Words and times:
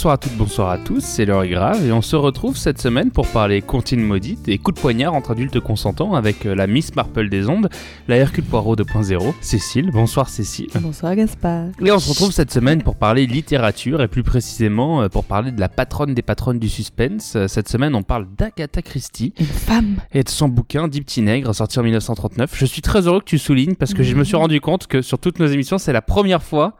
Bonsoir 0.00 0.14
à 0.14 0.16
toutes, 0.16 0.36
bonsoir 0.38 0.70
à 0.70 0.78
tous, 0.78 1.04
c'est 1.04 1.26
l'heure 1.26 1.42
est 1.42 1.50
grave 1.50 1.86
et 1.86 1.92
on 1.92 2.00
se 2.00 2.16
retrouve 2.16 2.56
cette 2.56 2.80
semaine 2.80 3.10
pour 3.10 3.26
parler 3.26 3.60
comptine 3.60 4.00
maudite 4.00 4.48
et 4.48 4.56
coups 4.56 4.76
de 4.76 4.80
poignard 4.80 5.12
entre 5.12 5.32
adultes 5.32 5.60
consentants 5.60 6.14
avec 6.14 6.46
euh, 6.46 6.54
la 6.54 6.66
Miss 6.66 6.96
Marple 6.96 7.28
des 7.28 7.50
ondes, 7.50 7.68
la 8.08 8.16
Hercule 8.16 8.44
Poirot 8.44 8.76
2.0, 8.76 9.34
Cécile. 9.42 9.90
Bonsoir 9.92 10.30
Cécile. 10.30 10.70
Bonsoir 10.76 11.14
Gaspard. 11.16 11.66
Et 11.84 11.92
on 11.92 11.98
se 11.98 12.08
retrouve 12.08 12.32
cette 12.32 12.50
semaine 12.50 12.82
pour 12.82 12.96
parler 12.96 13.26
littérature 13.26 14.00
et 14.00 14.08
plus 14.08 14.22
précisément 14.22 15.02
euh, 15.02 15.08
pour 15.10 15.26
parler 15.26 15.52
de 15.52 15.60
la 15.60 15.68
patronne 15.68 16.14
des 16.14 16.22
patronnes 16.22 16.58
du 16.58 16.70
suspense. 16.70 17.36
Euh, 17.36 17.46
Cette 17.46 17.68
semaine 17.68 17.94
on 17.94 18.02
parle 18.02 18.26
d'Agatha 18.38 18.80
Christie 18.80 19.34
Une 19.38 19.44
femme. 19.44 19.96
et 20.14 20.24
de 20.24 20.30
son 20.30 20.48
bouquin 20.48 20.88
Dix 20.88 21.02
petits 21.02 21.20
nègres 21.20 21.54
sorti 21.54 21.78
en 21.78 21.82
1939. 21.82 22.56
Je 22.56 22.64
suis 22.64 22.80
très 22.80 23.06
heureux 23.06 23.20
que 23.20 23.26
tu 23.26 23.36
soulignes 23.36 23.74
parce 23.74 23.92
que 23.92 24.02
je 24.02 24.14
me 24.14 24.24
suis 24.24 24.36
rendu 24.36 24.62
compte 24.62 24.86
que 24.86 25.02
sur 25.02 25.18
toutes 25.18 25.40
nos 25.40 25.46
émissions 25.46 25.76
c'est 25.76 25.92
la 25.92 26.00
première 26.00 26.42
fois 26.42 26.78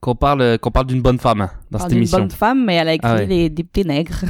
qu'on 0.00 0.14
parle 0.14 0.58
qu'on 0.58 0.70
parle 0.70 0.86
d'une 0.86 1.02
bonne 1.02 1.18
femme 1.18 1.48
dans 1.70 1.78
Parle 1.78 1.90
cette 1.90 1.96
émission. 1.98 2.18
bonne 2.20 2.30
femme, 2.30 2.64
mais 2.64 2.74
elle 2.76 2.88
a 2.88 2.94
écrit 2.94 3.08
Ah 3.10 3.16
ouais. 3.16 3.26
les, 3.26 3.50
des 3.50 3.62
petits 3.62 3.86
nègres. 3.86 4.20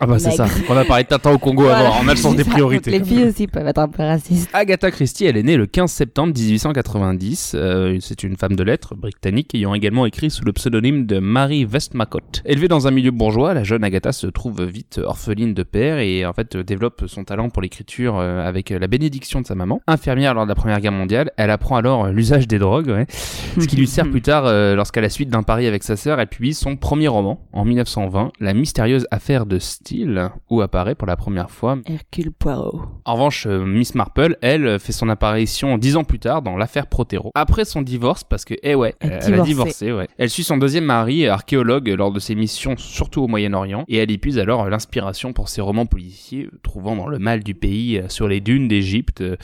Ah 0.00 0.06
bah 0.06 0.18
c'est 0.18 0.30
ça. 0.30 0.46
On 0.70 0.76
a 0.76 0.84
parlé 0.84 1.02
de 1.04 1.08
Tintin 1.08 1.32
au 1.32 1.38
Congo 1.38 1.64
Voilà. 1.64 1.78
avant. 1.88 1.96
On 2.02 2.08
a 2.08 2.12
le 2.12 2.16
sens 2.16 2.36
des 2.36 2.44
ça. 2.44 2.50
priorités. 2.52 2.90
Les 2.92 3.02
filles 3.04 3.24
aussi 3.24 3.46
peuvent 3.48 3.66
être 3.66 3.78
un 3.78 3.88
peu 3.88 4.02
racistes. 4.04 4.48
Agatha 4.52 4.90
Christie, 4.90 5.24
elle 5.26 5.36
est 5.36 5.42
née 5.42 5.56
le 5.56 5.66
15 5.66 5.90
septembre 5.90 6.32
1890. 6.34 7.52
Euh, 7.56 7.98
c'est 8.00 8.22
une 8.22 8.36
femme 8.36 8.54
de 8.56 8.62
lettres 8.62 8.94
britannique 8.94 9.54
ayant 9.54 9.74
également 9.74 10.06
écrit 10.06 10.30
sous 10.30 10.44
le 10.44 10.52
pseudonyme 10.52 11.04
de 11.06 11.18
Mary 11.18 11.64
Westmacott. 11.66 12.42
Élevée 12.46 12.68
dans 12.68 12.86
un 12.86 12.90
milieu 12.90 13.10
bourgeois, 13.10 13.54
la 13.54 13.64
jeune 13.64 13.82
Agatha 13.84 14.12
se 14.12 14.28
trouve 14.28 14.62
vite 14.64 15.00
orpheline 15.04 15.52
de 15.52 15.62
père 15.64 15.98
et 15.98 16.24
en 16.26 16.32
fait 16.32 16.56
développe 16.56 17.04
son 17.06 17.24
talent 17.24 17.50
pour 17.50 17.60
l'écriture 17.62 18.18
euh, 18.18 18.46
avec 18.46 18.70
la 18.70 18.86
bénédiction 18.86 19.40
de 19.40 19.46
sa 19.46 19.54
maman. 19.54 19.80
Infirmière 19.88 20.32
lors 20.34 20.44
de 20.44 20.48
la 20.48 20.54
Première 20.54 20.80
Guerre 20.80 20.92
mondiale, 20.92 21.32
elle 21.36 21.50
apprend 21.50 21.76
alors 21.76 22.06
euh, 22.06 22.12
l'usage 22.12 22.46
des 22.48 22.58
drogues, 22.58 22.88
ouais, 22.88 23.06
ce 23.10 23.66
qui 23.66 23.76
lui 23.76 23.86
sert 23.88 24.04
plus 24.10 24.22
tard 24.22 24.44
euh, 24.46 24.74
lorsqu'à 24.74 25.00
la 25.08 25.10
suite 25.10 25.30
d'un 25.30 25.42
pari 25.42 25.66
avec 25.66 25.84
sa 25.84 25.96
sœur, 25.96 26.20
elle 26.20 26.26
publie 26.26 26.52
son 26.52 26.76
premier 26.76 27.08
roman 27.08 27.40
en 27.54 27.64
1920, 27.64 28.30
La 28.40 28.52
mystérieuse 28.52 29.06
affaire 29.10 29.46
de 29.46 29.58
Steele, 29.58 30.28
où 30.50 30.60
apparaît 30.60 30.94
pour 30.94 31.06
la 31.08 31.16
première 31.16 31.50
fois 31.50 31.78
Hercule 31.86 32.30
Poirot. 32.30 32.82
en 33.06 33.14
revanche, 33.14 33.46
euh, 33.46 33.64
Miss 33.64 33.94
Marple, 33.94 34.36
elle, 34.42 34.66
euh, 34.66 34.78
fait 34.78 34.92
son 34.92 35.08
apparition 35.08 35.78
dix 35.78 35.96
ans 35.96 36.04
plus 36.04 36.18
tard 36.18 36.42
dans 36.42 36.58
l'affaire 36.58 36.88
Protero. 36.88 37.30
Après 37.34 37.64
son 37.64 37.80
divorce, 37.80 38.22
parce 38.22 38.44
que, 38.44 38.52
eh 38.62 38.74
ouais, 38.74 38.96
Elle 39.00 39.18
elle, 39.22 39.40
a 39.40 39.40
divorcé. 39.40 39.92
ouais. 39.92 40.08
Elle 40.18 40.28
suit 40.28 40.44
son 40.44 40.58
deuxième 40.58 40.84
mari, 40.84 41.26
archéologue, 41.26 41.88
lors 41.88 42.12
de 42.12 42.20
ses 42.20 42.34
missions, 42.34 42.76
surtout 42.76 43.22
au 43.22 43.28
Moyen-Orient, 43.28 43.84
et 43.88 43.96
elle 43.96 44.10
épuise 44.10 44.38
alors 44.38 44.64
euh, 44.64 44.68
l'inspiration 44.68 45.32
pour 45.32 45.48
ses 45.48 45.62
romans 45.62 45.86
policiers, 45.86 46.50
euh, 46.52 46.58
trouvant 46.62 46.96
dans 46.96 47.08
le 47.08 47.18
mal 47.18 47.42
du 47.42 47.54
pays, 47.54 47.96
euh, 47.96 48.10
sur 48.10 48.28
les 48.28 48.40
dunes 48.42 48.68
d'Égypte. 48.68 49.22
euh, 49.22 49.36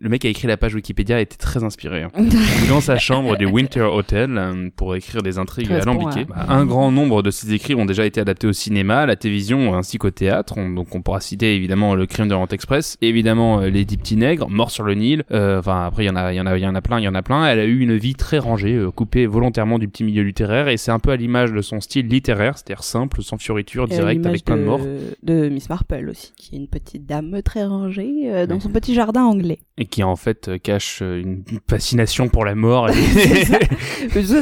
Le 0.00 0.08
mec 0.08 0.22
qui 0.22 0.28
a 0.28 0.30
écrit 0.30 0.48
la 0.48 0.56
page 0.56 0.74
Wikipédia 0.74 1.20
était 1.20 1.36
très 1.36 1.62
inspiré. 1.62 2.04
hein. 2.04 2.10
Dans 2.70 2.80
sa 2.80 2.96
chambre 2.96 3.36
du 3.36 3.44
Winter 3.44 3.82
Hotel 3.82 4.38
euh, 4.38 4.70
pour 4.76 4.94
écrire 4.94 5.09
des 5.18 5.38
intrigues 5.38 5.68
alambiquées. 5.72 6.24
Bah, 6.24 6.46
un 6.48 6.64
grand 6.64 6.90
nombre 6.92 7.22
de 7.22 7.30
ses 7.30 7.52
écrits 7.52 7.74
ont 7.74 7.84
déjà 7.84 8.06
été 8.06 8.20
adaptés 8.20 8.46
au 8.46 8.52
cinéma, 8.52 9.00
à 9.00 9.06
la 9.06 9.16
télévision 9.16 9.74
ainsi 9.74 9.98
qu'au 9.98 10.10
théâtre. 10.10 10.54
On- 10.56 10.70
donc 10.70 10.94
on 10.94 11.02
pourra 11.02 11.20
citer 11.20 11.54
évidemment 11.56 11.94
Le 11.94 12.06
Crime 12.06 12.26
de 12.26 12.30
l'Orient 12.32 12.46
Express, 12.48 12.96
évidemment 13.02 13.60
euh, 13.60 13.68
Les 13.68 13.84
Dix 13.84 13.96
Petits 13.96 14.16
Nègres, 14.16 14.48
Mort 14.48 14.70
sur 14.70 14.84
le 14.84 14.94
Nil. 14.94 15.24
Euh, 15.32 15.58
Enfin 15.58 15.84
après 15.86 16.04
il 16.04 16.06
y 16.06 16.10
en 16.10 16.16
a, 16.16 16.32
il 16.32 16.36
y 16.36 16.40
en 16.40 16.46
a, 16.46 16.56
il 16.56 16.62
y 16.62 16.66
en 16.66 16.74
a 16.74 16.80
plein, 16.80 16.98
il 17.00 17.04
y 17.04 17.08
en 17.08 17.14
a 17.14 17.22
plein. 17.22 17.46
Elle 17.46 17.58
a 17.58 17.64
eu 17.64 17.80
une 17.80 17.96
vie 17.96 18.14
très 18.14 18.38
rangée, 18.38 18.74
euh, 18.76 18.90
coupée 18.90 19.26
volontairement 19.26 19.78
du 19.78 19.88
petit 19.88 20.04
milieu 20.04 20.22
littéraire 20.22 20.68
et 20.68 20.76
c'est 20.76 20.90
un 20.92 20.98
peu 20.98 21.10
à 21.10 21.16
l'image 21.16 21.52
de 21.52 21.60
son 21.60 21.80
style 21.80 22.06
littéraire, 22.08 22.56
c'est-à-dire 22.56 22.82
simple, 22.84 23.22
sans 23.22 23.36
fioriture, 23.38 23.88
direct, 23.88 24.24
avec 24.26 24.44
plein 24.44 24.56
de 24.56 24.60
de- 24.62 24.66
morts 24.66 24.80
De 25.22 25.48
Miss 25.48 25.68
Marple 25.68 26.08
aussi, 26.10 26.32
qui 26.36 26.54
est 26.54 26.58
une 26.58 26.68
petite 26.68 27.06
dame 27.06 27.40
très 27.44 27.64
rangée 27.64 28.22
euh, 28.26 28.46
dans 28.46 28.60
son 28.60 28.68
petit 28.70 28.94
jardin 28.94 29.22
anglais. 29.24 29.58
et 29.78 29.86
qui 29.86 30.02
en 30.02 30.16
fait 30.16 30.50
cache 30.62 31.00
une 31.00 31.42
fascination 31.68 32.28
pour 32.28 32.44
la 32.44 32.54
mort. 32.54 32.88
et- 32.90 33.44
ça. 33.44 33.58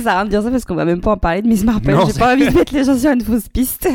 Ça 0.00 0.24
dire 0.24 0.42
ça 0.42 0.50
parce 0.58 0.64
qu'on 0.66 0.74
va 0.74 0.84
même 0.84 1.00
pas 1.00 1.12
en 1.12 1.16
parler 1.16 1.42
de 1.42 1.46
Miss 1.48 1.62
Marple. 1.64 1.94
J'ai 2.12 2.18
pas 2.18 2.34
envie 2.34 2.48
de 2.48 2.54
mettre 2.54 2.74
les 2.74 2.82
gens 2.84 2.96
sur 2.98 3.10
une 3.12 3.20
fausse 3.20 3.48
piste. 3.48 3.88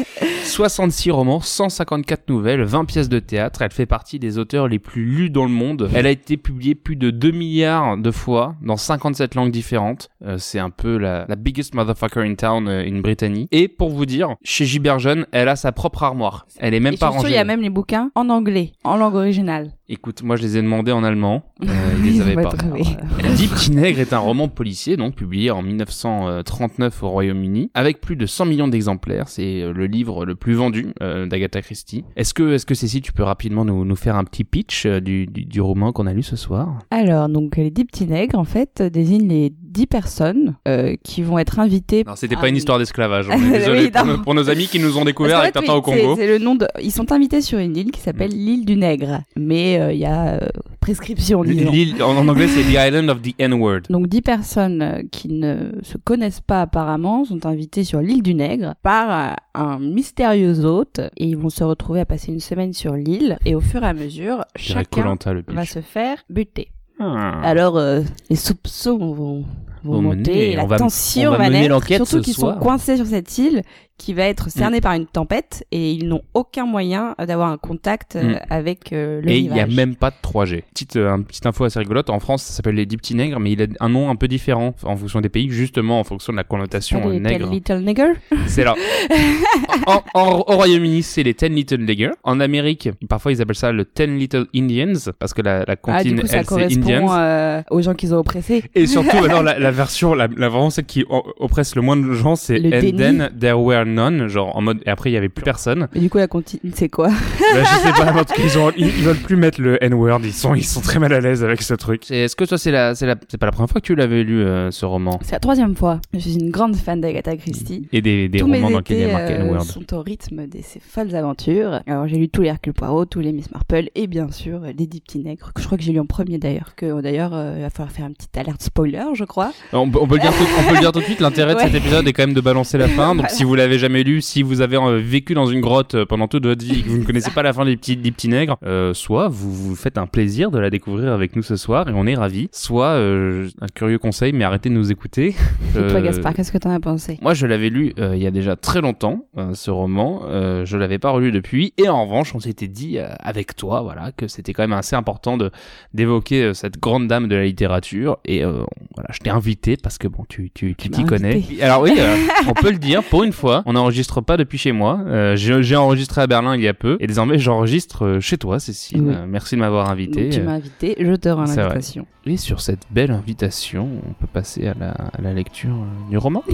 66 0.46 1.12
romans, 1.12 1.42
154 1.42 2.30
nouvelles, 2.30 2.64
20 2.64 2.86
pièces 2.86 3.10
de 3.10 3.20
théâtre. 3.20 3.62
Elle 3.62 3.72
fait 3.72 3.86
partie 3.86 4.18
des 4.20 4.38
auteurs 4.38 4.68
les 4.68 4.80
plus 4.80 5.04
lus 5.06 5.30
dans 5.30 5.44
le 5.44 5.52
monde. 5.52 5.90
Elle 5.94 6.06
a 6.06 6.12
été 6.12 6.38
publiée 6.38 6.76
plus 6.76 6.96
de 6.96 7.10
2 7.12 7.32
milliards 7.32 7.98
de 7.98 8.12
fois 8.12 8.56
dans 8.62 8.78
57 8.78 9.36
langues 9.36 9.52
différentes. 9.52 10.10
Euh, 10.26 10.38
c'est 10.38 10.60
un 10.60 10.70
peu 10.70 10.98
la, 10.98 11.26
la 11.28 11.36
biggest 11.36 11.74
motherfucker 11.76 12.22
in 12.22 12.36
town 12.36 12.68
euh, 12.68 12.84
in 12.88 13.00
Brittany. 13.02 13.48
Et 13.52 13.68
pour 13.68 13.90
vous 13.90 14.06
dire, 14.06 14.36
chez 14.44 14.66
Giberjeune, 14.66 15.26
elle 15.32 15.50
a 15.50 15.56
sa 15.58 15.72
propre 15.74 16.04
armoire. 16.04 16.46
Elle 16.60 16.74
est 16.74 16.80
même 16.80 16.94
Et 16.94 16.98
pas 16.98 17.10
rangée. 17.10 17.28
il 17.30 17.34
y 17.34 17.38
a 17.38 17.44
même 17.44 17.62
les 17.62 17.70
bouquins 17.70 18.10
en 18.16 18.30
anglais, 18.30 18.72
en 18.84 18.96
langue 18.96 19.16
originale. 19.16 19.72
Écoute, 19.94 20.24
moi 20.24 20.38
je 20.38 20.42
les 20.42 20.58
ai 20.58 20.62
demandés 20.64 20.92
en 20.92 21.04
allemand. 21.04 21.44
Euh, 21.62 21.68
ils 22.00 22.14
les 22.14 22.22
avaient 22.22 22.34
pas. 22.34 22.50
Petits 22.50 23.70
Nègres 23.70 24.00
est 24.00 24.12
un 24.12 24.18
roman 24.18 24.48
policier, 24.48 24.98
donc 24.98 25.14
publié 25.14 25.52
en 25.52 25.62
1939 25.62 27.04
au 27.04 27.10
Royaume-Uni, 27.10 27.70
avec 27.76 28.02
plus 28.02 28.16
de 28.16 28.26
100 28.26 28.46
millions 28.46 28.68
d'exemplaires. 28.68 29.30
C'est 29.30 29.62
euh, 29.62 29.72
le 29.72 29.86
livre 29.86 30.26
le 30.26 30.34
plus 30.34 30.56
vendu 30.56 30.88
euh, 31.04 31.28
d'Agatha 31.28 31.62
Christie. 31.62 32.06
Est-ce 32.16 32.34
que, 32.34 32.54
est-ce 32.54 32.66
que 32.66 32.74
Cécile, 32.74 33.04
tu 33.04 33.14
peux 33.14 33.22
rapidement 33.22 33.66
nous, 33.66 33.86
nous 33.86 33.96
faire 33.96 34.16
un 34.16 34.24
petit 34.24 34.44
pitch 34.44 34.88
euh, 34.88 35.00
du, 35.00 35.28
du, 35.28 35.46
du 35.46 35.62
roman 35.62 35.92
qu'on 35.92 36.08
a 36.08 36.14
lu 36.14 36.24
ce 36.24 36.36
soir? 36.36 36.80
Alors, 36.90 37.30
donc, 37.30 37.58
les 37.58 37.70
petits 37.70 38.08
nègres, 38.08 38.40
en 38.40 38.46
fait, 38.46 38.82
désignent 38.82 39.28
les 39.28 39.54
dix 39.74 39.88
personnes 39.88 40.56
euh, 40.68 40.96
qui 41.04 41.24
vont 41.24 41.40
être 41.40 41.60
invitées. 41.60 42.04
Non, 42.06 42.16
c'était 42.16 42.36
pas 42.36 42.48
une 42.48 42.56
histoire 42.56 42.78
d'esclavage. 42.78 43.28
On 43.30 43.34
est 43.34 43.52
désolé 43.60 43.86
Oui, 43.86 43.92
pour, 43.92 44.06
nos, 44.06 44.18
pour 44.20 44.34
nos 44.36 44.50
amis 44.50 44.68
qui 44.68 44.80
nous 44.80 44.98
ont 44.98 45.06
découvert 45.06 45.40
avec 45.40 45.54
Tintin 45.54 45.74
au 45.74 45.78
oui, 45.78 46.02
Congo. 46.02 46.16
C'est 46.16 46.28
le 46.28 46.38
nom 46.38 46.56
de. 46.56 46.68
Ils 46.82 46.92
sont 46.92 47.12
invités 47.12 47.42
sur 47.42 47.60
une 47.60 47.76
île 47.76 47.92
qui 47.92 48.00
s'appelle 48.00 48.32
l'île 48.32 48.66
du 48.66 48.76
Nègre, 48.76 49.22
mais 49.36 49.80
euh, 49.80 49.92
il 49.92 50.00
y 50.00 50.06
a 50.06 50.36
euh, 50.36 50.40
prescription. 50.80 51.42
L'île- 51.42 52.02
en, 52.04 52.28
anglais, 52.28 52.48
c'est 52.48 52.64
The 52.64 52.88
Island 52.88 53.10
of 53.10 53.22
the 53.22 53.34
N-Word. 53.40 53.82
Donc 53.90 54.08
dix 54.08 54.22
personnes 54.22 55.04
qui 55.12 55.30
ne 55.30 55.72
se 55.82 55.98
connaissent 55.98 56.42
pas 56.42 56.62
apparemment 56.62 57.26
sont 57.26 57.46
invitées 57.46 57.84
sur 57.84 58.00
l'île 58.00 58.22
du 58.22 58.36
Nègre 58.36 58.76
par 58.84 59.38
un 59.56 59.80
mystérieux 59.80 60.66
hôte 60.66 61.00
et 61.18 61.26
ils 61.26 61.38
vont 61.38 61.50
se 61.50 61.64
retrouver 61.64 62.02
à 62.02 62.06
passer 62.06 62.32
une 62.32 62.40
semaine 62.40 62.74
sur 62.74 62.94
l'île 62.94 63.38
et 63.46 63.56
au 63.56 63.62
fur 63.62 63.84
et 63.84 63.88
à 63.88 63.94
mesure 63.94 64.46
chacun 64.56 65.16
le 65.26 65.44
va 65.48 65.66
se 65.66 65.82
faire 65.82 66.18
buter. 66.30 66.70
Ah. 67.00 67.42
Alors 67.44 67.78
euh, 67.78 68.02
les 68.30 68.36
soupçons 68.36 68.98
vont, 68.98 69.14
vont 69.14 69.46
Vont 69.84 70.02
monter, 70.02 70.18
mener, 70.32 70.52
et 70.52 70.56
la 70.56 70.64
on 70.64 70.68
va- 70.68 70.78
tension 70.78 71.30
on 71.30 71.32
va 71.32 71.38
va, 71.40 71.44
mener 71.50 71.60
naître, 71.62 71.70
l'enquête 71.74 72.06
surtout 72.06 72.24
qu'ils 72.24 72.34
soir. 72.34 72.54
sont 72.56 72.60
coincés 72.62 72.96
sur 72.98 73.06
cette 73.06 73.38
île 73.38 73.64
qui 73.98 74.14
va 74.14 74.24
être 74.24 74.50
cernée 74.50 74.82
par 74.82 74.94
une 74.94 75.06
tempête 75.06 75.66
et 75.72 75.92
ils 75.92 76.08
n'ont 76.08 76.24
aucun 76.34 76.66
moyen 76.66 77.16
euh, 77.22 77.26
d'avoir 77.26 77.50
un 77.52 77.58
contact 77.58 78.16
euh, 78.16 78.24
Mm. 78.34 78.40
avec 78.50 78.92
euh, 78.92 79.22
le 79.22 79.30
Et 79.30 79.38
il 79.38 79.52
n'y 79.52 79.60
a 79.60 79.68
même 79.68 79.96
pas 79.96 80.10
de 80.10 80.16
3G. 80.22 80.64
Petite, 80.74 80.96
euh, 80.96 81.18
info 81.46 81.64
assez 81.66 81.78
rigolote, 81.80 82.10
en 82.10 82.20
France 82.20 82.44
ça 82.44 82.54
s'appelle 82.54 82.76
les 82.76 82.86
dix 82.86 82.98
petits 82.98 83.16
nègres, 83.16 83.40
mais 83.40 83.52
il 83.52 83.62
a 83.62 83.66
un 83.80 83.90
nom 83.90 84.10
un 84.10 84.16
peu 84.16 84.28
différent 84.28 84.74
en 84.84 84.98
fonction 84.98 85.22
des 85.22 85.30
pays, 85.30 85.50
justement 85.50 86.00
en 86.00 86.04
fonction 86.04 86.34
de 86.34 86.38
la 86.38 86.44
connotation 86.44 87.08
les 87.08 87.20
nègre. 87.20 87.46
Tell 87.50 87.54
Little 87.54 87.86
Nigger 87.86 88.14
C'est 88.48 88.64
là. 88.64 88.76
en, 89.88 90.02
en- 90.14 90.40
au 90.48 90.56
Royaume-Uni, 90.56 91.04
c'est 91.04 91.24
les 91.24 91.34
Ten 91.34 91.54
Little 91.54 91.82
Nigger. 91.86 92.12
En 92.24 92.40
Amérique, 92.40 92.90
parfois 93.08 93.32
ils 93.32 93.42
appellent 93.42 93.56
ça 93.56 93.72
le 93.72 93.86
Ten 93.86 94.18
Little 94.18 94.48
Indians, 94.56 95.12
parce 95.20 95.34
que 95.34 95.42
la, 95.42 95.60
la 95.60 95.66
Ah, 95.70 95.76
comptine, 95.76 96.16
du 96.16 96.22
coup, 96.22 96.28
ça 96.28 96.38
elle, 96.38 96.44
c'est 96.44 96.48
correspond 96.50 96.82
Indians. 96.82 97.14
euh, 97.14 97.62
aux 97.70 97.82
gens 97.82 97.94
qu'ils 97.94 98.14
ont 98.14 98.18
oppressés. 98.20 98.64
Et 98.76 98.88
surtout, 98.88 99.18
alors, 99.24 99.44
la, 99.44 99.60
la 99.60 99.72
version, 99.72 100.14
la, 100.14 100.28
la 100.36 100.50
vraiment 100.50 100.70
celle 100.70 100.86
qui 100.86 101.06
oppresse 101.10 101.76
le 101.76 101.82
moins 101.82 101.98
de 101.98 102.12
gens, 102.14 102.36
c'est 102.36 102.60
Le 102.60 102.74
And 102.76 102.98
then 102.98 103.30
there 103.40 103.54
were 103.60 103.83
none, 103.86 104.28
genre 104.28 104.56
en 104.56 104.62
mode, 104.62 104.82
et 104.86 104.90
après 104.90 105.10
il 105.10 105.14
y 105.14 105.18
avait 105.18 105.30
plus 105.30 105.44
personne. 105.44 105.88
Mais 105.94 106.00
du 106.02 106.10
coup, 106.10 106.18
la 106.18 106.28
continue, 106.28 106.72
c'est 106.74 106.90
quoi? 106.90 107.08
Bah, 107.10 107.16
je 107.64 107.88
sais 107.88 107.92
pas, 107.94 108.12
en 108.14 108.24
tout 108.24 108.34
cas, 108.34 108.42
ils, 108.44 108.58
ont, 108.58 108.72
ils, 108.78 108.88
ils 108.88 109.04
veulent 109.04 109.18
plus 109.18 109.36
mettre 109.36 109.62
le 109.62 109.84
N-word, 109.84 110.22
ils 110.24 110.34
sont, 110.34 110.56
ils 110.56 110.64
sont 110.64 110.82
très 110.82 111.00
mal 111.00 111.14
à 111.14 111.20
l'aise 111.20 111.44
avec 111.44 111.62
ce 111.62 111.74
truc. 111.74 112.10
Est-ce 112.12 112.36
que 112.36 112.44
toi, 112.46 112.58
c'est 112.58 112.72
la, 112.72 112.96
c'est 112.96 113.06
la, 113.06 113.16
c'est 113.30 113.38
pas 113.38 113.46
la 113.46 113.52
première 113.52 113.70
fois 113.70 113.82
que 113.82 113.86
tu 113.86 113.96
l'avais 113.96 114.24
lu, 114.24 114.42
euh, 114.42 114.72
ce 114.72 114.86
roman? 114.86 115.20
C'est 115.24 115.34
la 115.34 115.40
troisième 115.40 115.76
fois. 115.76 116.00
Je 116.14 116.20
suis 116.20 116.36
une 116.36 116.50
grande 116.52 116.76
fan 116.76 117.02
d'Agatha 117.02 117.36
Christie. 117.38 117.88
Et 117.92 118.02
des, 118.02 118.30
des 118.30 118.42
romans 118.42 118.54
mes 118.54 118.62
dans 118.62 118.78
lesquels 118.80 118.98
il 118.98 119.08
y 119.08 119.10
a 119.10 119.14
marqué 119.14 119.34
euh, 119.34 119.46
N-word. 119.46 119.64
sont 119.64 119.94
au 119.94 120.02
rythme 120.02 120.48
de 120.48 120.60
ces 120.62 120.80
folles 120.80 121.16
aventures. 121.16 121.82
Alors, 121.88 122.08
j'ai 122.08 122.18
lu 122.18 122.30
tous 122.30 122.42
les 122.42 122.50
Hercule 122.50 122.74
Poirot, 122.74 123.06
tous 123.06 123.20
les 123.20 123.32
Miss 123.32 123.52
Marple 123.52 123.90
et 123.96 124.08
bien 124.08 124.30
sûr 124.32 124.62
euh, 124.64 124.72
les 124.78 124.88
Dix 124.88 125.02
Petits 125.02 125.20
Nègres, 125.20 125.52
que 125.54 125.62
je 125.62 125.66
crois 125.66 125.78
que 125.78 125.84
j'ai 125.84 125.92
lu 125.94 126.00
en 126.00 126.06
premier 126.06 126.38
d'ailleurs. 126.38 126.74
Que 126.76 127.02
d'ailleurs, 127.02 127.32
euh, 127.34 127.56
il 127.58 127.62
va 127.64 127.70
falloir 127.70 127.92
faire 127.92 128.06
une 128.08 128.14
petite 128.14 128.38
alerte 128.38 128.62
spoiler, 128.62 129.04
je 129.14 129.24
crois. 129.24 129.52
On, 129.74 129.90
peut- 129.90 130.00
on 130.02 130.08
peut 130.08 130.16
le 130.16 130.22
dire 130.22 130.32
tout, 130.32 130.44
on 130.60 130.68
peut 130.70 130.74
le 130.76 130.80
dire 130.80 130.92
tout 130.92 131.00
de 131.00 131.06
suite, 131.06 131.20
l'intérêt 131.20 131.56
de 131.56 131.60
cet 131.62 131.74
épisode 131.76 132.08
est 132.08 132.14
quand 132.14 132.24
même 132.26 132.34
de 132.36 132.42
balancer 132.42 132.78
la 132.78 132.88
fin. 132.88 133.10
Donc 133.16 133.18
Voilà. 133.24 133.30
si 133.30 133.44
vous 133.44 133.56
l'avez 133.56 133.73
jamais 133.78 134.04
lu, 134.04 134.22
si 134.22 134.44
vous 134.44 134.62
avez 134.62 134.78
euh, 134.78 135.00
vécu 135.00 135.34
dans 135.34 135.46
une 135.46 135.62
grotte 135.62 135.96
euh, 135.96 136.06
pendant 136.06 136.28
toute 136.28 136.46
votre 136.46 136.64
vie 136.64 136.80
et 136.80 136.84
que 136.84 136.90
vous 136.90 136.98
ne 136.98 137.04
connaissez 137.04 137.32
pas 137.32 137.44
la 137.44 137.54
fin 137.54 137.66
des 137.66 137.78
petits, 137.78 137.98
des 137.98 138.12
petits 138.12 138.28
nègres, 138.28 138.58
euh, 138.64 138.94
soit 138.94 139.28
vous 139.28 139.52
vous 139.54 139.76
faites 139.76 139.98
un 139.98 140.08
plaisir 140.08 140.52
de 140.52 140.60
la 140.60 140.70
découvrir 140.70 141.14
avec 141.14 141.36
nous 141.36 141.44
ce 141.44 141.56
soir 141.56 141.90
et 141.90 141.94
on 141.94 142.06
est 142.06 142.16
ravis. 142.16 142.50
Soit, 142.52 142.94
un 142.94 143.68
curieux 143.74 144.00
conseil, 144.00 144.34
mais 144.34 144.44
arrêtez 144.44 144.70
de 144.70 144.74
nous 144.74 144.92
écouter. 144.92 145.36
Et 145.76 145.88
toi, 145.88 146.02
Gaspard, 146.02 146.34
qu'est-ce 146.34 146.52
que 146.52 146.58
t'en 146.58 146.70
as 146.70 146.80
pensé? 146.80 147.18
Moi, 147.22 147.34
je 147.34 147.48
l'avais 147.48 147.70
lu 147.70 147.94
il 147.98 148.22
y 148.22 148.28
a 148.28 148.32
déjà 148.32 148.56
très 148.56 148.82
longtemps, 148.82 149.26
ce 149.54 149.72
roman. 149.72 150.24
Je 150.66 150.78
l'avais 150.78 151.00
pas 151.00 151.12
relu 151.12 151.32
depuis. 151.32 151.74
Et 151.78 151.90
en 151.90 152.06
revanche, 152.06 152.36
on 152.36 152.40
s'était 152.40 152.68
dit 152.68 152.98
avec 153.00 153.56
toi, 153.56 153.82
voilà, 153.82 154.12
que 154.12 154.28
c'était 154.28 154.54
quand 154.54 154.64
même 154.64 154.74
assez 154.74 154.96
important 154.96 155.38
de 155.38 155.52
d'évoquer 155.94 156.54
cette 156.54 156.80
grande 156.80 157.08
dame 157.08 157.28
de 157.28 157.36
la 157.36 157.46
littérature. 157.46 158.18
Et 158.26 158.44
euh, 158.44 158.64
voilà, 158.96 159.10
je 159.12 159.20
t'ai 159.20 159.30
invité 159.30 159.78
parce 159.78 159.98
que 159.98 160.08
bon, 160.08 160.26
tu 160.28 160.52
tu 160.54 160.76
tu 160.76 160.76
Tu 160.76 160.90
t'y 160.90 161.02
m'as 161.02 161.08
connais. 161.08 161.44
Alors 161.62 161.82
oui, 161.82 161.94
euh, 161.98 162.16
on 162.48 162.54
peut 162.54 162.72
le 162.72 162.78
dire 162.78 163.04
pour 163.04 163.24
une 163.24 163.34
fois. 163.34 163.63
On 163.66 163.74
n'enregistre 163.74 164.22
pas 164.22 164.38
depuis 164.38 164.58
chez 164.58 164.72
moi. 164.72 165.00
Euh, 165.08 165.36
j'ai 165.36 165.76
enregistré 165.76 166.22
à 166.22 166.28
Berlin 166.28 166.56
il 166.56 166.62
y 166.62 166.68
a 166.68 166.74
peu 166.74 166.98
et 167.00 167.08
désormais 167.08 167.40
j'enregistre 167.40 168.06
euh, 168.06 168.20
chez 168.20 168.38
toi, 168.38 168.60
Cécile. 168.60 169.02
Oui. 169.02 169.14
Euh, 169.16 169.26
merci 169.28 169.56
de 169.56 169.62
m'avoir 169.62 169.90
invité. 169.90 170.24
Donc, 170.24 170.32
tu 170.32 170.42
m'as 170.42 170.54
invité, 170.54 170.96
je 171.00 171.14
te 171.16 171.30
rends 171.30 171.46
l'invitation. 171.46 172.06
Et 172.26 172.38
sur 172.38 172.62
cette 172.62 172.84
belle 172.90 173.12
invitation, 173.12 173.90
on 174.08 174.14
peut 174.14 174.28
passer 174.32 174.68
à 174.68 174.74
la, 174.80 174.92
à 174.92 175.22
la 175.22 175.34
lecture 175.34 175.76
euh, 175.76 176.10
du 176.10 176.18
roman. 176.18 176.42
I 176.48 176.54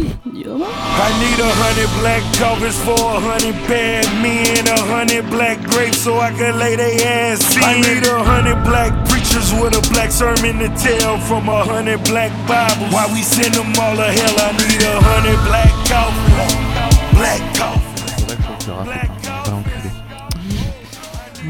need 1.19 1.39
a 1.39 1.45
hundred 1.45 1.89
black 2.01 2.23
covers 2.39 2.73
for 2.73 2.97
a 2.97 3.19
hundred 3.19 3.55
bad 3.67 4.05
men, 4.21 4.67
a 4.67 4.81
hundred 4.81 5.29
black 5.29 5.61
grapes 5.69 5.97
so 5.97 6.19
I 6.19 6.31
can 6.31 6.57
lay 6.57 6.75
they 6.75 7.03
ass 7.05 7.55
in. 7.55 7.63
I 7.63 7.81
need 7.81 8.07
a 8.07 8.23
hundred 8.23 8.63
black 8.63 8.91
preachers 9.09 9.53
with 9.61 9.77
a 9.77 9.93
black 9.93 10.11
sermon 10.11 10.57
to 10.59 10.69
tell 10.75 11.17
from 11.19 11.47
a 11.49 11.63
hundred 11.63 12.03
black 12.05 12.31
Bibles. 12.47 12.91
Why 12.91 13.05
we 13.13 13.21
send 13.21 13.53
them 13.53 13.69
all 13.79 13.95
to 13.95 14.09
hell? 14.09 14.35
I 14.39 14.51
need 14.57 14.81
a 14.81 14.97
hundred 15.01 15.37
black 15.45 15.69
coffee, 15.85 16.68
que 17.19 18.43
je 18.59 18.65
te 18.65 18.71
rappelle, 18.71 19.09
pas 19.25 19.51
l'enculé. 19.51 19.89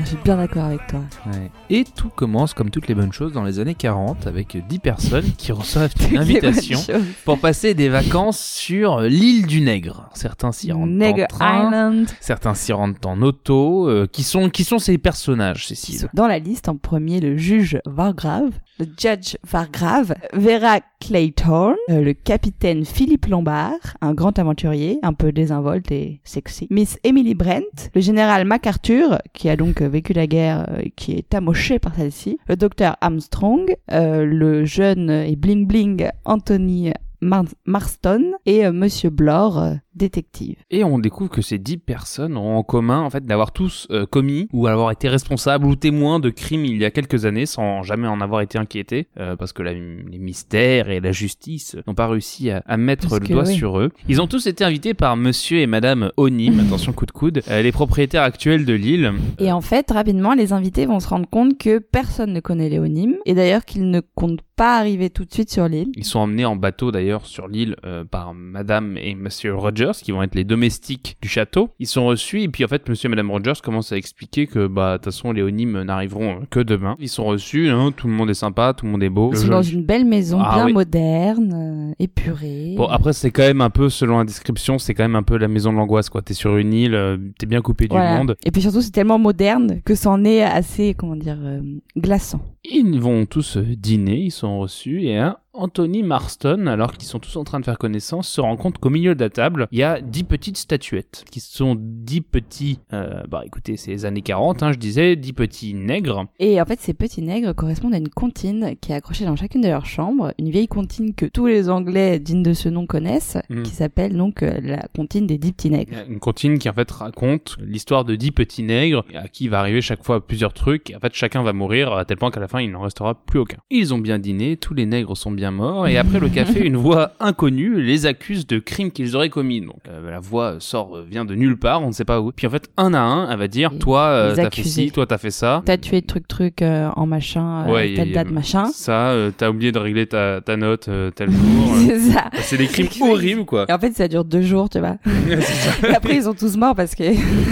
Je 0.01 0.06
suis 0.07 0.18
bien 0.24 0.38
d'accord 0.38 0.66
avec 0.66 0.86
toi. 0.88 1.01
Ouais. 1.27 1.51
Et 1.69 1.83
tout 1.83 2.10
commence 2.10 2.54
comme 2.54 2.69
toutes 2.71 2.88
les 2.88 2.95
bonnes 2.95 3.12
choses 3.12 3.33
dans 3.33 3.44
les 3.44 3.60
années 3.60 3.75
40 3.75 4.25
avec 4.27 4.57
10 4.68 4.80
personnes 4.80 5.31
qui 5.38 5.51
reçoivent 5.51 5.94
une 6.12 6.18
invitation 6.18 6.80
pour 7.25 7.39
passer 7.39 7.74
des 7.75 7.89
vacances 7.89 8.39
sur 8.39 9.01
l'île 9.01 9.45
du 9.45 9.62
Nègre. 9.62 10.10
Certains 10.13 10.51
s'y 10.51 10.71
rendent 10.71 11.01
en 11.04 11.25
train, 11.27 11.68
Island. 11.68 12.07
certains 12.19 12.56
s'y 12.56 12.71
rendent 12.74 12.95
en 13.06 13.21
auto. 13.21 13.88
euh, 13.89 14.07
qui 14.12 14.24
sont 14.24 14.50
qui 14.50 14.63
sont 14.63 14.80
ces 14.80 14.98
personnages, 14.98 15.68
Cécile 15.68 16.07
Dans 16.16 16.27
la 16.27 16.39
liste, 16.39 16.69
en 16.69 16.77
premier, 16.77 17.19
le 17.19 17.38
juge 17.38 17.80
Vargrave, 17.86 18.51
le 18.79 18.85
judge 18.97 19.35
Vargrave, 19.49 20.15
Vera 20.33 20.79
Clayton, 21.01 21.75
euh, 21.89 22.01
le 22.01 22.13
capitaine 22.13 22.85
Philippe 22.85 23.25
Lombard, 23.25 23.97
un 24.01 24.13
grand 24.13 24.37
aventurier, 24.39 24.99
un 25.03 25.13
peu 25.13 25.31
désinvolte 25.31 25.91
et 25.91 26.21
sexy, 26.23 26.67
Miss 26.69 26.97
Emily 27.03 27.35
Brent, 27.35 27.89
le 27.93 28.01
général 28.01 28.45
MacArthur, 28.45 29.19
qui 29.33 29.49
a 29.49 29.55
donc 29.55 29.81
euh, 29.81 29.89
vécu 29.89 30.13
la 30.13 30.27
guerre 30.27 30.65
euh, 30.69 30.83
qui 30.95 31.11
est 31.13 31.33
amoché 31.33 31.79
par 31.79 31.95
celle-ci, 31.95 32.37
le 32.47 32.55
docteur 32.55 32.95
Armstrong, 33.01 33.75
euh, 33.91 34.23
le 34.25 34.63
jeune 34.65 35.09
et 35.09 35.35
bling 35.35 35.67
bling 35.67 36.07
Anthony 36.25 36.91
Mar- 37.21 37.43
Marston. 37.65 38.31
Et 38.45 38.69
Monsieur 38.71 39.09
Blore, 39.09 39.73
détective. 39.99 40.55
Et 40.71 40.83
on 40.83 40.97
découvre 40.97 41.29
que 41.29 41.41
ces 41.43 41.59
10 41.59 41.77
personnes 41.77 42.37
ont 42.37 42.57
en 42.57 42.63
commun 42.63 43.01
en 43.01 43.09
fait 43.11 43.25
d'avoir 43.25 43.51
tous 43.51 43.87
euh, 43.91 44.05
commis 44.07 44.47
ou 44.53 44.65
avoir 44.67 44.89
été 44.91 45.07
responsables 45.09 45.65
ou 45.65 45.75
témoins 45.75 46.19
de 46.19 46.29
crimes 46.31 46.65
il 46.65 46.77
y 46.77 46.85
a 46.85 46.89
quelques 46.91 47.25
années 47.25 47.45
sans 47.45 47.83
jamais 47.83 48.07
en 48.07 48.21
avoir 48.21 48.41
été 48.41 48.57
inquiétés 48.57 49.07
euh, 49.19 49.35
parce 49.35 49.53
que 49.53 49.61
la- 49.61 49.73
les 49.73 50.17
mystères 50.19 50.89
et 50.89 50.99
la 50.99 51.11
justice 51.11 51.75
n'ont 51.85 51.93
pas 51.95 52.07
réussi 52.07 52.49
à, 52.49 52.63
à 52.65 52.77
mettre 52.77 53.09
Parce 53.09 53.21
le 53.21 53.27
doigt 53.27 53.43
oui. 53.45 53.53
sur 53.55 53.77
eux. 53.79 53.91
Ils 54.07 54.21
ont 54.21 54.27
tous 54.27 54.47
été 54.47 54.63
invités 54.63 54.93
par 54.93 55.17
monsieur 55.17 55.59
et 55.59 55.67
madame 55.67 56.11
Onim, 56.17 56.59
attention 56.65 56.93
coup 56.93 57.05
de 57.05 57.11
coude, 57.11 57.41
euh, 57.49 57.61
les 57.61 57.71
propriétaires 57.71 58.23
actuels 58.23 58.65
de 58.65 58.73
l'île. 58.73 59.11
Et 59.37 59.51
en 59.51 59.61
fait, 59.61 59.91
rapidement, 59.91 60.33
les 60.33 60.53
invités 60.53 60.85
vont 60.85 60.99
se 60.99 61.07
rendre 61.09 61.27
compte 61.29 61.57
que 61.57 61.79
personne 61.79 62.33
ne 62.33 62.39
connaît 62.39 62.69
Léonim, 62.69 63.15
et 63.25 63.33
d'ailleurs 63.35 63.65
qu'ils 63.65 63.89
ne 63.91 63.99
comptent 64.15 64.41
pas 64.55 64.77
arriver 64.77 65.09
tout 65.09 65.25
de 65.25 65.31
suite 65.33 65.49
sur 65.51 65.67
l'île. 65.67 65.89
Ils 65.95 66.03
sont 66.05 66.19
emmenés 66.19 66.45
en 66.45 66.55
bateau 66.55 66.91
d'ailleurs 66.91 67.25
sur 67.25 67.47
l'île 67.47 67.75
par 68.11 68.33
madame 68.33 68.97
et 68.97 69.15
monsieur 69.15 69.55
Rogers 69.89 70.03
qui 70.03 70.12
vont 70.12 70.24
être 70.24 70.36
les 70.36 70.44
domestiques 70.44 71.18
du 71.21 71.27
château. 71.27 71.69
Ils 71.80 71.88
sont 71.88 72.06
reçus 72.06 72.41
et 72.41 72.47
puis 72.47 72.63
en 72.65 72.68
fait 72.68 72.88
monsieur 72.88 73.07
et 73.07 73.09
madame 73.09 73.31
Rogers 73.31 73.62
commencent 73.63 73.91
à 73.91 73.97
expliquer 73.97 74.47
que 74.47 74.68
bah 74.68 74.94
de 74.94 74.97
toute 74.97 75.06
façon 75.06 75.31
les 75.31 75.41
Onymes 75.41 75.83
n'arriveront 75.83 76.41
que 76.50 76.59
demain. 76.59 76.95
Ils 77.00 77.09
sont 77.09 77.25
reçus, 77.25 77.69
hein, 77.69 77.91
tout 77.95 78.07
le 78.07 78.13
monde 78.13 78.30
est 78.30 78.33
sympa, 78.36 78.74
tout 78.75 78.86
le 78.86 78.91
monde 78.91 79.03
est 79.03 79.09
beau. 79.09 79.31
Ils 79.33 79.38
sont 79.38 79.47
dans 79.47 79.62
joli- 79.62 79.77
une 79.77 79.86
belle 79.86 80.06
maison, 80.06 80.39
Ah 80.41 80.56
bien 80.56 80.65
oui. 80.65 80.74
moderne, 80.74 81.89
euh, 81.91 81.94
épurée. 82.00 82.74
Bon 82.77 82.88
après 82.88 83.13
c'est 83.13 83.31
quand 83.31 83.44
même 83.44 83.62
un 83.62 83.69
peu 83.69 83.89
selon 83.89 84.18
la 84.19 84.25
description, 84.25 84.77
c'est 84.77 84.94
quand 84.94 85.03
même 85.03 85.15
un 85.15 85.24
peu 85.24 85.38
la 85.38 85.47
maison 85.47 85.71
de 85.71 85.77
l'angoisse 85.77 86.09
quoi. 86.09 86.21
T'es 86.21 86.33
sur 86.33 86.57
une 86.57 86.74
île, 86.74 86.95
euh, 86.95 87.18
t'es 87.38 87.45
bien 87.45 87.62
coupé 87.62 87.88
Voilà. 87.89 88.12
du 88.13 88.18
monde. 88.19 88.35
Et 88.45 88.51
puis 88.51 88.62
surtout, 88.62 88.81
c'est 88.81 88.92
tellement 88.92 89.19
moderne 89.19 89.81
que 89.85 89.95
c'en 89.95 90.24
est 90.24 90.42
assez, 90.42 90.94
comment 90.94 91.15
dire, 91.15 91.38
euh, 91.42 91.62
glaçant. 91.97 92.42
Ils 92.63 93.00
vont 93.00 93.25
tous 93.25 93.57
euh, 93.57 93.65
dîner, 93.77 94.18
ils 94.25 94.31
sont 94.31 94.59
reçus 94.59 95.03
et 95.06 95.18
un 95.18 95.38
Anthony 95.53 96.03
Marston, 96.03 96.67
alors 96.67 96.93
qu'ils 96.93 97.07
sont 97.07 97.19
tous 97.19 97.35
en 97.37 97.43
train 97.43 97.59
de 97.59 97.65
faire 97.65 97.77
connaissance, 97.77 98.27
se 98.27 98.41
rend 98.41 98.55
compte 98.57 98.77
qu'au 98.77 98.89
milieu 98.89 99.15
de 99.15 99.19
la 99.19 99.29
table, 99.29 99.67
il 99.71 99.79
y 99.79 99.83
a 99.83 99.99
dix 100.01 100.23
petites 100.23 100.57
statuettes, 100.57 101.25
qui 101.31 101.39
sont 101.39 101.75
dix 101.79 102.21
petits, 102.21 102.79
euh, 102.93 103.23
bah 103.29 103.43
écoutez, 103.45 103.77
c'est 103.77 103.91
les 103.91 104.05
années 104.05 104.21
40, 104.21 104.63
hein, 104.63 104.71
je 104.71 104.77
disais, 104.77 105.15
dix 105.15 105.33
petits 105.33 105.73
nègres. 105.73 106.25
Et 106.39 106.61
en 106.61 106.65
fait, 106.65 106.79
ces 106.79 106.93
petits 106.93 107.21
nègres 107.21 107.53
correspondent 107.53 107.93
à 107.93 107.97
une 107.97 108.09
comptine 108.09 108.75
qui 108.81 108.91
est 108.91 108.95
accrochée 108.95 109.25
dans 109.25 109.35
chacune 109.35 109.61
de 109.61 109.67
leurs 109.67 109.85
chambres, 109.85 110.33
une 110.37 110.49
vieille 110.49 110.67
comptine 110.67 111.13
que 111.13 111.25
tous 111.25 111.47
les 111.47 111.69
Anglais 111.69 112.19
dignes 112.19 112.43
de 112.43 112.53
ce 112.53 112.69
nom 112.69 112.85
connaissent, 112.85 113.37
Mm. 113.49 113.63
qui 113.63 113.71
s'appelle 113.71 114.15
donc 114.15 114.43
euh, 114.43 114.59
la 114.61 114.85
comptine 114.95 115.25
des 115.25 115.37
dix 115.37 115.51
petits 115.53 115.69
nègres. 115.69 115.95
Une 116.07 116.19
comptine 116.19 116.59
qui 116.59 116.69
en 116.69 116.73
fait 116.73 116.89
raconte 116.91 117.57
l'histoire 117.59 118.05
de 118.05 118.15
dix 118.15 118.31
petits 118.31 118.63
nègres, 118.63 119.03
à 119.15 119.27
qui 119.27 119.47
va 119.47 119.59
arriver 119.59 119.81
chaque 119.81 120.03
fois 120.03 120.25
plusieurs 120.25 120.53
trucs, 120.53 120.89
et 120.91 120.95
en 120.95 120.99
fait 120.99 121.13
chacun 121.13 121.41
va 121.43 121.53
mourir, 121.53 121.93
à 121.93 122.05
tel 122.05 122.17
point 122.17 122.29
qu'à 122.31 122.39
la 122.39 122.47
fin 122.47 122.61
il 122.61 122.71
n'en 122.71 122.81
restera 122.81 123.15
plus 123.15 123.39
aucun. 123.39 123.57
Ils 123.71 123.93
ont 123.93 123.97
bien 123.97 124.19
dîné, 124.19 124.57
tous 124.57 124.73
les 124.73 124.85
nègres 124.85 125.17
sont 125.17 125.31
bien 125.31 125.48
morts, 125.51 125.87
et 125.87 125.97
après 125.97 126.19
le 126.19 126.29
café, 126.39 126.65
une 126.65 126.77
voix 126.77 127.11
inconnue 127.19 127.81
les 127.81 128.05
accuse 128.05 128.45
de 128.47 128.59
crimes 128.59 128.91
qu'ils 128.91 129.15
auraient 129.15 129.29
commis. 129.29 129.61
Donc 129.61 129.79
euh, 129.87 130.09
la 130.11 130.19
voix 130.19 130.55
sort, 130.59 130.97
euh, 130.97 131.05
vient 131.09 131.25
de 131.25 131.35
nulle 131.35 131.57
part, 131.57 131.81
on 131.83 131.87
ne 131.87 131.91
sait 131.93 132.05
pas 132.05 132.19
où. 132.21 132.31
Puis 132.31 132.47
en 132.47 132.49
fait, 132.49 132.69
un 132.77 132.93
à 132.93 132.99
un, 132.99 133.29
elle 133.31 133.37
va 133.39 133.47
dire, 133.47 133.71
toi 133.79 134.01
euh, 134.03 134.35
t'as 134.35 134.49
fait 134.49 134.63
ci, 134.63 134.91
toi 134.91 135.05
t'as 135.05 135.17
fait 135.17 135.31
ça. 135.31 135.61
T'as 135.65 135.77
tué 135.77 136.01
truc 136.01 136.27
truc 136.27 136.61
euh, 136.61 136.89
en 136.95 137.05
machin, 137.05 137.65
euh, 137.67 137.71
Ouais, 137.73 137.93
telle 137.95 138.11
date 138.11 138.31
machin. 138.31 138.65
Ça, 138.73 139.09
euh, 139.09 139.31
t'as 139.35 139.49
oublié 139.49 139.71
de 139.71 139.79
régler 139.79 140.05
ta, 140.07 140.41
ta 140.41 140.57
note 140.57 140.87
euh, 140.87 141.11
tel 141.11 141.29
jour. 141.31 141.39
euh. 141.41 141.85
C'est 141.87 141.99
ça. 142.11 142.29
c'est 142.41 142.57
des 142.57 142.67
crimes 142.67 142.87
horribles 143.09 143.45
quoi. 143.45 143.65
Et 143.69 143.73
en 143.73 143.79
fait, 143.79 143.93
ça 143.95 144.07
dure 144.07 144.25
deux 144.25 144.41
jours, 144.41 144.69
tu 144.69 144.79
vois. 144.79 144.97
Et 145.83 145.93
après, 145.93 146.15
ils 146.15 146.23
sont 146.23 146.33
tous 146.33 146.57
morts 146.57 146.75
parce 146.75 146.95
que, 146.95 147.03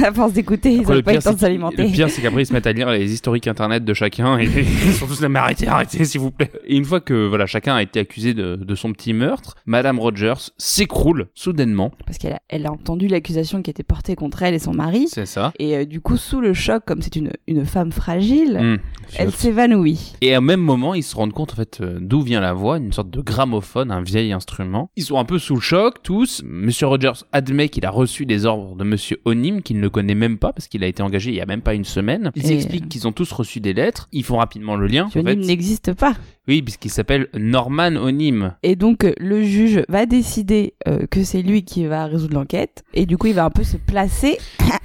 à 0.05 0.11
force 0.11 0.33
d'écouter, 0.33 0.71
ils 0.73 0.81
n'ont 0.81 1.01
pas 1.01 1.13
eu 1.13 1.15
le 1.17 1.21
temps 1.21 1.33
de 1.33 1.39
s'alimenter. 1.39 1.83
le 1.83 1.91
pire, 1.91 2.09
c'est 2.09 2.21
qu'après, 2.21 2.41
ils 2.43 2.45
se 2.45 2.53
mettent 2.53 2.67
à 2.67 2.71
lire 2.73 2.89
les 2.89 3.11
historiques 3.13 3.47
internet 3.47 3.83
de 3.85 3.93
chacun 3.93 4.37
et 4.37 4.45
ils 4.45 4.93
sont 4.93 5.07
tous 5.07 5.21
là, 5.21 5.29
mais 5.29 5.39
arrêtez, 5.39 5.67
arrêtez, 5.67 6.03
s'il 6.05 6.21
vous 6.21 6.31
plaît. 6.31 6.51
Et 6.65 6.75
une 6.75 6.85
fois 6.85 6.99
que, 6.99 7.27
voilà, 7.27 7.45
chacun 7.45 7.76
a 7.77 7.83
été 7.83 7.99
accusé 7.99 8.33
de, 8.33 8.55
de 8.57 8.75
son 8.75 8.91
petit 8.91 9.13
meurtre, 9.13 9.55
Madame 9.65 9.99
Rogers 9.99 10.51
s'écroule 10.57 11.27
soudainement. 11.33 11.91
Parce 12.05 12.17
qu'elle 12.17 12.33
a, 12.33 12.39
elle 12.49 12.65
a 12.65 12.71
entendu 12.71 13.07
l'accusation 13.07 13.61
qui 13.61 13.69
était 13.71 13.83
portée 13.83 14.15
contre 14.15 14.43
elle 14.43 14.53
et 14.53 14.59
son 14.59 14.73
mari. 14.73 15.07
C'est 15.09 15.25
ça. 15.25 15.53
Et 15.59 15.77
euh, 15.77 15.85
du 15.85 16.01
coup, 16.01 16.17
sous 16.17 16.41
le 16.41 16.53
choc, 16.53 16.83
comme 16.85 17.01
c'est 17.01 17.15
une, 17.15 17.31
une 17.47 17.65
femme 17.65 17.91
fragile, 17.91 18.57
Hum, 18.59 18.77
elle 19.17 19.31
s'évanouit. 19.31 20.13
Et 20.21 20.35
au 20.37 20.41
même 20.41 20.59
moment, 20.59 20.93
ils 20.93 21.03
se 21.03 21.15
rendent 21.15 21.33
compte, 21.33 21.53
en 21.53 21.55
fait, 21.55 21.79
euh, 21.81 21.97
d'où 22.01 22.21
vient 22.21 22.41
la 22.41 22.53
voix, 22.53 22.77
une 22.77 22.91
sorte 22.93 23.09
de 23.09 23.21
gramophone, 23.21 23.91
un 23.91 24.01
vieil 24.01 24.33
instrument. 24.33 24.89
Ils 24.95 25.03
sont 25.03 25.17
un 25.19 25.25
peu 25.25 25.39
sous 25.39 25.55
le 25.55 25.61
choc, 25.61 26.01
tous. 26.03 26.41
Monsieur 26.45 26.87
Rogers 26.87 27.23
admet 27.31 27.69
qu'il 27.69 27.85
a 27.85 27.89
reçu 27.91 28.25
des 28.25 28.45
ordres 28.45 28.75
de 28.75 28.83
Monsieur 28.83 29.17
Onim, 29.25 29.61
qu'il 29.61 29.79
ne 29.79 29.87
connaît 29.87 30.15
même 30.15 30.37
pas, 30.37 30.51
parce 30.53 30.67
qu'il 30.67 30.83
a 30.83 30.87
été 30.87 31.01
engagé 31.03 31.31
il 31.31 31.35
y 31.35 31.41
a 31.41 31.45
même 31.45 31.61
pas 31.61 31.73
une 31.73 31.85
semaine. 31.85 32.31
Ils 32.35 32.51
Et, 32.51 32.55
expliquent 32.55 32.89
qu'ils 32.89 33.07
ont 33.07 33.11
tous 33.11 33.31
reçu 33.31 33.59
des 33.59 33.73
lettres. 33.73 34.07
Ils 34.11 34.23
font 34.23 34.37
rapidement 34.37 34.75
le 34.75 34.87
lien. 34.87 35.05
en 35.05 35.09
fait. 35.09 35.23
n'existe 35.35 35.93
pas. 35.93 36.15
Oui, 36.47 36.61
puisqu'il 36.61 36.89
s'appelle 36.89 37.27
Norman 37.33 37.66
Onim. 37.69 38.53
Et 38.63 38.75
donc, 38.75 39.03
euh, 39.03 39.13
le 39.19 39.41
juge 39.43 39.81
va 39.89 40.05
décider 40.05 40.73
euh, 40.87 41.05
que 41.09 41.23
c'est 41.23 41.41
lui 41.41 41.63
qui 41.63 41.85
va 41.85 42.05
résoudre 42.05 42.33
l'enquête. 42.35 42.83
Et 42.93 43.05
du 43.05 43.17
coup, 43.17 43.27
il 43.27 43.33
va 43.33 43.45
un 43.45 43.49
peu 43.49 43.63
se 43.63 43.77
placer 43.77 44.37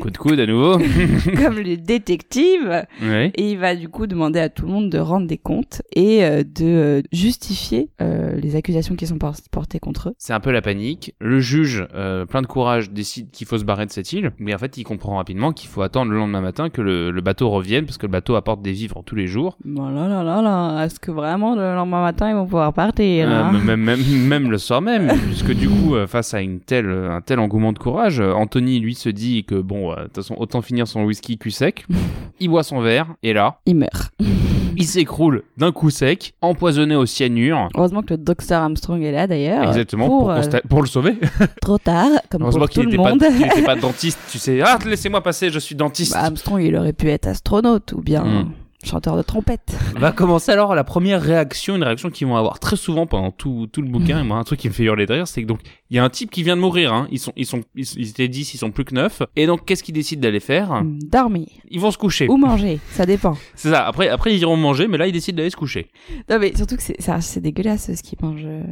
Coup 0.00 0.10
de 0.10 0.16
coude 0.18 0.38
à 0.40 0.46
nouveau. 0.46 0.78
comme 1.36 1.56
le 1.58 1.76
détective. 1.76 2.86
oui. 3.02 3.30
Et 3.34 3.50
il 3.50 3.58
va 3.58 3.74
du 3.74 3.88
coup 3.88 4.06
demander 4.06 4.40
à 4.40 4.48
tout 4.48 4.66
le 4.66 4.72
monde 4.72 4.90
de 4.90 4.98
rendre 4.98 5.26
des 5.26 5.38
comptes 5.38 5.82
et 5.94 6.24
euh, 6.24 6.42
de 6.44 7.02
justifier 7.12 7.90
euh, 8.00 8.32
les 8.36 8.56
accusations 8.56 8.94
qui 8.94 9.06
sont 9.06 9.18
por- 9.18 9.34
portées 9.50 9.78
contre 9.78 10.10
eux. 10.10 10.14
C'est 10.18 10.32
un 10.32 10.40
peu 10.40 10.50
la 10.50 10.62
panique. 10.62 11.14
Le 11.20 11.40
juge, 11.40 11.86
plein 12.28 12.42
de 12.42 12.46
courage, 12.46 12.90
décide 12.90 13.30
qu'il 13.30 13.46
faut 13.46 13.58
se 13.58 13.64
barrer 13.64 13.86
de 13.86 13.90
cette 13.90 14.12
île. 14.12 14.32
Mais 14.38 14.54
en 14.54 14.58
fait, 14.58 14.76
il 14.76 14.84
comprend 14.84 15.16
rapidement 15.16 15.52
qu'il 15.52 15.68
faut 15.68 15.82
attendre 15.82 16.10
le 16.12 16.18
lendemain 16.18 16.40
matin 16.40 16.68
que 16.70 16.82
le, 16.82 17.10
le 17.10 17.20
bateau 17.20 17.48
revienne, 17.50 17.84
parce 17.86 17.98
que 17.98 18.06
le 18.06 18.12
bateau 18.12 18.34
apporte 18.36 18.62
des 18.62 18.72
vivres 18.72 19.02
tous 19.04 19.14
les 19.14 19.26
jours. 19.26 19.56
Bon 19.64 19.88
là 19.88 20.08
là 20.08 20.22
là 20.22 20.42
là, 20.42 20.84
est-ce 20.84 21.00
que 21.00 21.10
vraiment 21.10 21.55
le 21.56 21.74
lendemain 21.74 22.02
matin 22.02 22.30
ils 22.30 22.34
vont 22.34 22.44
pouvoir 22.44 22.72
partir 22.72 23.28
Euh, 23.28 23.42
hein 23.44 23.52
même, 23.52 23.80
même, 23.82 24.00
même 24.26 24.50
le 24.50 24.58
soir 24.58 24.80
même, 24.82 25.12
puisque 25.26 25.52
du 25.52 25.68
coup, 25.68 25.94
euh, 25.96 26.06
face 26.06 26.34
à 26.34 26.40
une 26.40 26.60
telle, 26.60 26.88
un 26.88 27.20
tel 27.20 27.38
engouement 27.40 27.72
de 27.72 27.78
courage, 27.78 28.20
euh, 28.20 28.32
Anthony, 28.32 28.78
lui, 28.80 28.94
se 28.94 29.08
dit 29.08 29.44
que 29.44 29.54
bon, 29.56 29.92
de 29.94 30.02
toute 30.04 30.16
façon, 30.16 30.34
autant 30.38 30.62
finir 30.62 30.86
son 30.86 31.04
whisky 31.04 31.38
cul 31.38 31.50
sec. 31.50 31.86
Il 32.40 32.48
boit 32.50 32.62
son 32.62 32.80
verre, 32.80 33.14
et 33.22 33.32
là, 33.32 33.58
Il 33.66 33.76
meurt. 33.76 34.10
il 34.78 34.84
s'écroule 34.84 35.42
d'un 35.56 35.72
coup 35.72 35.88
sec, 35.88 36.34
empoisonné 36.42 36.94
au 36.96 37.06
cyanure. 37.06 37.70
Heureusement 37.74 38.02
que 38.02 38.12
le 38.12 38.18
docteur 38.18 38.60
Armstrong 38.60 39.02
est 39.02 39.10
là 39.12 39.26
d'ailleurs. 39.26 39.62
Exactement, 39.68 40.06
Pour, 40.06 40.18
pour, 40.20 40.30
euh, 40.32 40.40
consta- 40.42 40.60
pour 40.68 40.82
le 40.82 40.86
sauver. 40.86 41.16
trop 41.62 41.78
tard, 41.78 42.10
comme 42.30 42.42
Heureusement 42.42 42.66
pour 42.66 42.68
tout 42.68 42.80
le 42.82 42.86
n'était 42.90 42.98
monde. 42.98 43.18
qu'il 43.20 43.46
était 43.46 43.62
pas 43.62 43.76
dentiste, 43.76 44.18
tu 44.30 44.38
sais. 44.38 44.60
Ah, 44.62 44.78
laissez-moi 44.84 45.22
passer, 45.22 45.48
je 45.48 45.58
suis 45.58 45.74
dentiste. 45.74 46.12
Bah, 46.12 46.24
Armstrong, 46.24 46.60
il 46.62 46.76
aurait 46.76 46.92
pu 46.92 47.08
être 47.08 47.26
astronaute 47.26 47.92
ou 47.94 48.02
bien 48.02 48.22
Mm. 48.24 48.50
Chanteur 48.86 49.16
de 49.16 49.22
trompette. 49.22 49.76
Va 49.96 50.12
commencer 50.12 50.52
alors 50.52 50.74
la 50.74 50.84
première 50.84 51.20
réaction, 51.20 51.76
une 51.76 51.84
réaction 51.84 52.10
qu'ils 52.10 52.26
vont 52.26 52.36
avoir 52.36 52.58
très 52.58 52.76
souvent 52.76 53.06
pendant 53.06 53.30
tout, 53.30 53.68
tout 53.72 53.82
le 53.82 53.88
bouquin. 53.88 54.20
Et 54.20 54.22
moi, 54.24 54.38
un 54.38 54.44
truc 54.44 54.60
qui 54.60 54.68
me 54.68 54.72
fait 54.72 54.84
hurler 54.84 55.06
de 55.06 55.12
rire, 55.12 55.28
c'est 55.28 55.42
que 55.42 55.46
donc 55.46 55.60
Il 55.90 55.96
y 55.96 55.98
a 56.00 56.04
un 56.04 56.10
type 56.10 56.30
qui 56.30 56.42
vient 56.42 56.56
de 56.56 56.60
mourir, 56.60 56.92
hein. 56.92 57.06
Ils 57.12 57.18
sont, 57.20 57.32
ils 57.36 57.46
sont, 57.46 57.62
ils, 57.76 57.84
ils 57.96 58.08
étaient 58.10 58.26
10, 58.28 58.54
ils 58.54 58.58
sont 58.58 58.70
plus 58.72 58.84
que 58.84 58.94
9. 58.94 59.22
Et 59.36 59.46
donc, 59.46 59.64
qu'est-ce 59.64 59.84
qu'ils 59.84 59.94
décident 59.94 60.20
d'aller 60.20 60.40
faire 60.40 60.72
Hmm, 60.82 60.98
Dormir. 61.00 61.46
Ils 61.70 61.78
vont 61.80 61.90
se 61.92 61.98
coucher. 61.98 62.26
Ou 62.28 62.36
manger, 62.36 62.80
ça 62.90 63.06
dépend. 63.06 63.36
C'est 63.54 63.70
ça. 63.70 63.86
Après, 63.86 64.08
après, 64.08 64.34
ils 64.34 64.40
iront 64.40 64.56
manger, 64.56 64.88
mais 64.88 64.98
là, 64.98 65.06
ils 65.06 65.12
décident 65.12 65.36
d'aller 65.36 65.50
se 65.50 65.56
coucher. 65.56 65.88
Non 66.28 66.38
mais 66.40 66.54
surtout 66.56 66.76
que 66.76 66.82
c'est 66.82 67.00
ça- 67.00 67.20
c'est 67.20 67.40
dégueulasse 67.40 67.94
ce 67.94 68.02
qu'ils 68.02 68.18
mangent. 68.20 68.42
euh, 68.44 68.62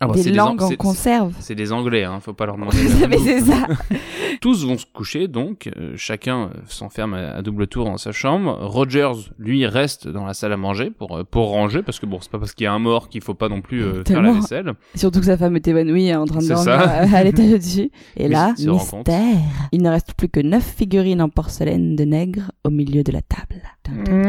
Ah 0.00 0.08
bah, 0.08 0.14
des 0.14 0.30
langues 0.32 0.62
Ang- 0.62 0.72
en 0.72 0.76
conserve. 0.76 1.32
C'est 1.40 1.54
des 1.54 1.72
Anglais, 1.72 2.02
hein. 2.04 2.18
Faut 2.20 2.32
pas 2.34 2.46
leur 2.46 2.56
demander. 2.58 2.78
mais 3.08 3.18
c'est 3.18 3.40
ça. 3.40 3.66
Tous 4.40 4.64
vont 4.66 4.76
se 4.76 4.84
coucher, 4.92 5.28
donc 5.28 5.68
euh, 5.76 5.92
chacun 5.96 6.44
euh, 6.44 6.48
s'enferme 6.66 7.14
à, 7.14 7.36
à 7.36 7.42
double 7.42 7.66
tour 7.68 7.84
dans 7.84 7.96
sa 7.98 8.10
chambre. 8.12 8.58
Rogers, 8.62 9.12
lui, 9.38 9.64
reste 9.66 10.08
dans 10.08 10.24
la 10.26 10.34
salle 10.34 10.52
à 10.52 10.56
manger 10.56 10.90
pour 10.90 11.16
euh, 11.18 11.24
pour 11.24 11.48
ranger, 11.50 11.82
parce 11.82 12.00
que 12.00 12.06
bon, 12.06 12.18
c'est 12.20 12.30
pas 12.30 12.38
parce 12.38 12.52
qu'il 12.52 12.64
y 12.64 12.66
a 12.66 12.72
un 12.72 12.78
mort 12.80 13.08
qu'il 13.08 13.22
faut 13.22 13.34
pas 13.34 13.48
non 13.48 13.60
plus 13.60 13.82
euh, 13.84 14.02
faire 14.04 14.22
la 14.22 14.32
vaisselle. 14.32 14.72
Surtout 14.96 15.20
que 15.20 15.26
sa 15.26 15.36
femme 15.38 15.54
est 15.56 15.68
évanouie 15.68 16.12
en 16.14 16.24
train 16.24 16.40
de 16.40 16.48
dormir 16.48 16.63
ça. 16.64 16.80
à 17.14 17.24
l'étage 17.24 17.52
au-dessus. 17.52 17.90
Et 18.16 18.24
Mais 18.24 18.28
là, 18.28 18.54
mystère. 18.58 19.36
Il 19.72 19.82
ne 19.82 19.90
reste 19.90 20.14
plus 20.14 20.28
que 20.28 20.40
neuf 20.40 20.64
figurines 20.64 21.22
en 21.22 21.28
porcelaine 21.28 21.96
de 21.96 22.04
nègre 22.04 22.50
au 22.64 22.70
milieu 22.70 23.02
de 23.02 23.12
la 23.12 23.22
table. 23.22 23.62
Tum. 23.84 24.24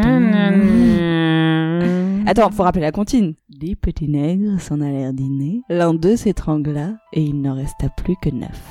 Attends, 2.27 2.49
faut 2.49 2.63
rappeler 2.63 2.81
la 2.81 2.91
comptine. 2.91 3.35
Les 3.61 3.75
petits 3.75 4.07
nègres 4.07 4.59
s'en 4.59 4.81
allèrent 4.81 5.13
dîner. 5.13 5.61
L'un 5.69 5.93
d'eux 5.93 6.15
s'étrangla 6.15 6.95
et 7.13 7.21
il 7.21 7.41
n'en 7.41 7.53
resta 7.55 7.89
plus 7.89 8.15
que 8.21 8.29
neuf. 8.29 8.61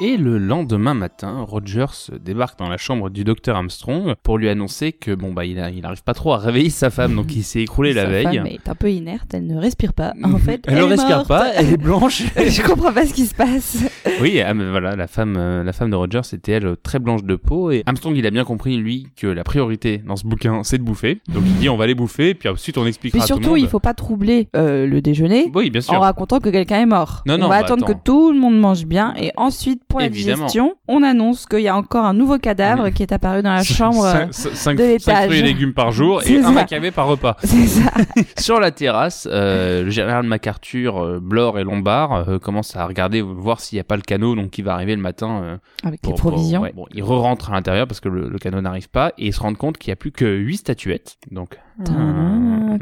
Et 0.00 0.16
le 0.16 0.38
lendemain 0.38 0.92
matin, 0.92 1.42
Rogers 1.48 2.10
débarque 2.20 2.58
dans 2.58 2.68
la 2.68 2.76
chambre 2.76 3.10
du 3.10 3.22
docteur 3.22 3.54
Armstrong 3.56 4.14
pour 4.24 4.38
lui 4.38 4.48
annoncer 4.48 4.90
que 4.92 5.14
bon 5.14 5.32
bah 5.32 5.44
il, 5.44 5.60
a- 5.60 5.70
il 5.70 5.86
arrive 5.86 6.02
pas 6.02 6.14
trop 6.14 6.32
à 6.32 6.38
réveiller 6.38 6.68
sa 6.68 6.90
femme, 6.90 7.14
donc 7.14 7.34
il 7.36 7.44
s'est 7.44 7.60
écroulé 7.62 7.92
la 7.92 8.02
Sa 8.02 8.08
veille. 8.08 8.24
femme 8.38 8.46
est 8.46 8.68
un 8.68 8.74
peu 8.74 8.90
inerte, 8.90 9.32
elle 9.34 9.46
ne 9.46 9.56
respire 9.56 9.92
pas. 9.92 10.12
En 10.24 10.36
fait, 10.38 10.62
elle 10.66 10.78
ne 10.78 10.82
respire 10.82 11.16
morte. 11.18 11.28
pas, 11.28 11.52
elle 11.54 11.72
est 11.72 11.76
blanche. 11.76 12.24
Je 12.36 12.62
comprends 12.66 12.92
pas 12.92 13.06
ce 13.06 13.14
qui 13.14 13.24
se 13.24 13.36
passe. 13.36 13.84
oui, 14.20 14.40
ah, 14.40 14.52
mais 14.52 14.68
voilà, 14.68 14.96
la 14.96 15.06
femme, 15.06 15.36
euh, 15.38 15.62
la 15.62 15.72
femme 15.72 15.90
de 15.90 15.96
Rogers 15.96 16.22
était 16.32 16.52
elle 16.52 16.76
très 16.82 16.98
blanche 16.98 17.22
de 17.22 17.36
peau 17.36 17.70
et 17.70 17.84
Armstrong 17.86 18.16
il 18.16 18.26
a 18.26 18.30
bien 18.32 18.44
compris 18.44 18.76
lui 18.76 19.06
que 19.16 19.28
la 19.28 19.44
priorité 19.44 19.98
dans 19.98 20.16
ce 20.16 20.26
bouquin 20.26 20.64
c'est 20.64 20.78
de 20.78 20.82
bouffer. 20.82 21.20
Donc 21.28 21.44
il 21.46 21.54
dit 21.54 21.68
on 21.68 21.76
va 21.76 21.86
les 21.86 21.94
bouffer 21.94 22.34
puis 22.34 22.48
ensuite 22.48 22.76
on 22.78 22.86
expliquera 22.86 23.18
Puis 23.20 23.24
à 23.24 23.28
tout 23.28 23.38
le 23.38 23.44
surtout, 23.44 23.56
monde. 23.56 23.64
il 23.64 23.68
faut 23.68 23.78
pas 23.80 23.94
troubler 23.94 24.48
euh, 24.56 24.88
le 24.88 25.00
déjeuner 25.00 25.52
Oui, 25.54 25.70
bien 25.70 25.80
sûr. 25.80 25.94
en 25.94 26.00
racontant 26.00 26.40
que 26.40 26.48
quelqu'un 26.48 26.80
est 26.80 26.86
mort. 26.86 27.22
Non, 27.28 27.38
non, 27.38 27.46
on 27.46 27.48
va 27.48 27.60
bah, 27.60 27.64
attendre 27.64 27.84
attends. 27.84 27.94
que 27.94 28.02
tout 28.04 28.32
le 28.32 28.40
monde 28.40 28.58
mange 28.58 28.86
bien 28.86 29.14
et 29.16 29.30
ensuite, 29.36 29.82
pour 29.94 30.00
la 30.00 30.08
digestion, 30.08 30.74
on 30.88 31.02
annonce 31.02 31.46
qu'il 31.46 31.60
y 31.60 31.68
a 31.68 31.76
encore 31.76 32.04
un 32.04 32.14
nouveau 32.14 32.38
cadavre 32.38 32.90
qui 32.90 33.02
est 33.02 33.12
apparu 33.12 33.42
dans 33.42 33.52
la 33.54 33.62
chambre. 33.62 34.04
5 34.32 34.76
de 34.76 34.82
l'étage. 34.84 35.26
fruits 35.26 35.38
et 35.38 35.42
légumes 35.42 35.72
par 35.74 35.92
jour 35.92 36.22
et 36.22 36.26
C'est 36.26 36.38
un 36.38 36.42
ça. 36.44 36.50
macavé 36.50 36.90
par 36.90 37.06
repas. 37.06 37.36
C'est 37.44 37.66
ça. 37.66 37.90
Sur 38.38 38.60
la 38.60 38.70
terrasse, 38.70 39.28
euh, 39.30 39.84
le 39.84 39.90
général 39.90 40.24
MacArthur, 40.26 40.98
euh, 41.02 41.20
Blore 41.20 41.58
et 41.58 41.64
Lombard 41.64 42.28
euh, 42.28 42.38
commencent 42.38 42.76
à 42.76 42.86
regarder, 42.86 43.20
voir 43.22 43.60
s'il 43.60 43.76
n'y 43.76 43.80
a 43.80 43.84
pas 43.84 43.96
le 43.96 44.02
canot 44.02 44.34
donc 44.34 44.50
qui 44.50 44.62
va 44.62 44.74
arriver 44.74 44.94
le 44.96 45.02
matin. 45.02 45.42
euh, 45.42 45.56
Avec 45.84 46.00
pour- 46.02 46.12
les 46.12 46.18
provisions. 46.18 46.60
pour- 46.60 46.64
ouais. 46.64 46.72
Bon, 46.74 46.86
ils 46.92 47.02
re-rentrent 47.02 47.50
à 47.50 47.54
l'intérieur 47.54 47.86
parce 47.86 48.00
que 48.00 48.08
le, 48.08 48.28
le 48.28 48.38
canot 48.38 48.60
n'arrive 48.60 48.88
pas 48.88 49.12
et 49.18 49.26
ils 49.28 49.32
se 49.32 49.40
rendent 49.40 49.56
compte 49.56 49.78
qu'il 49.78 49.90
n'y 49.90 49.94
a 49.94 49.96
plus 49.96 50.12
que 50.12 50.24
8 50.24 50.56
statuettes. 50.58 51.16
Donc, 51.30 51.58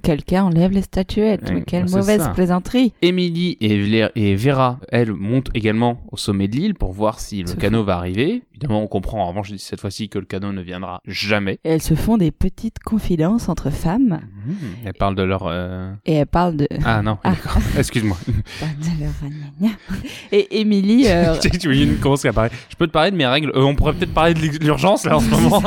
Quelqu'un 0.02 0.44
enlève 0.44 0.70
les 0.72 0.82
statuettes. 0.82 1.48
Ouais, 1.50 1.62
quelle 1.66 1.88
mauvaise 1.90 2.20
ça. 2.22 2.28
plaisanterie. 2.30 2.92
Emily 3.02 3.56
et, 3.60 4.34
Vera, 4.36 4.78
elles, 4.90 5.12
montent 5.12 5.50
également 5.54 6.00
au 6.10 6.16
sommet 6.16 6.48
de 6.48 6.56
l'île 6.56 6.74
pour 6.74 6.92
voir 6.92 7.20
si 7.20 7.42
le 7.42 7.46
Se 7.48 7.56
canot 7.56 7.84
va 7.84 7.96
arriver. 7.96 8.42
Évidemment, 8.54 8.82
on 8.82 8.86
comprend 8.86 9.22
en 9.22 9.28
revanche 9.28 9.52
cette 9.56 9.80
fois-ci 9.80 10.08
que 10.08 10.18
le 10.18 10.24
canot 10.24 10.52
ne 10.52 10.62
viendra 10.62 11.00
jamais. 11.06 11.58
Et 11.64 11.70
elles 11.70 11.82
se 11.82 11.94
font 11.94 12.16
des 12.16 12.30
petites 12.30 12.78
confidences 12.78 13.48
entre 13.48 13.70
femmes. 13.70 14.20
Mmh, 14.46 14.52
elles 14.86 14.94
parlent 14.94 15.14
de 15.16 15.22
leur... 15.22 15.44
euh, 15.46 15.92
Et 16.06 16.14
elles 16.14 16.26
parlent 16.26 16.56
de... 16.56 16.68
Ah 16.84 17.02
non, 17.02 17.18
Ah. 17.24 17.30
d'accord. 17.32 17.58
Excuse-moi. 17.78 18.16
Et 20.30 20.60
Émilie... 20.60 21.04
euh, 21.08 21.36
tu 21.40 21.50
tu 21.50 21.66
imagines 21.66 21.96
comment 22.00 22.16
ça 22.16 22.28
apparaît 22.28 22.50
Je 22.68 22.76
peux 22.76 22.86
te 22.86 22.92
parler 22.92 23.10
de 23.10 23.16
mes 23.16 23.26
règles 23.26 23.50
Euh, 23.54 23.62
On 23.62 23.74
pourrait 23.74 23.94
peut-être 23.94 24.14
parler 24.14 24.34
de 24.34 24.40
l'urgence 24.64 25.04
là 25.04 25.16
en 25.16 25.20
ce 25.20 25.30
moment. 25.30 25.62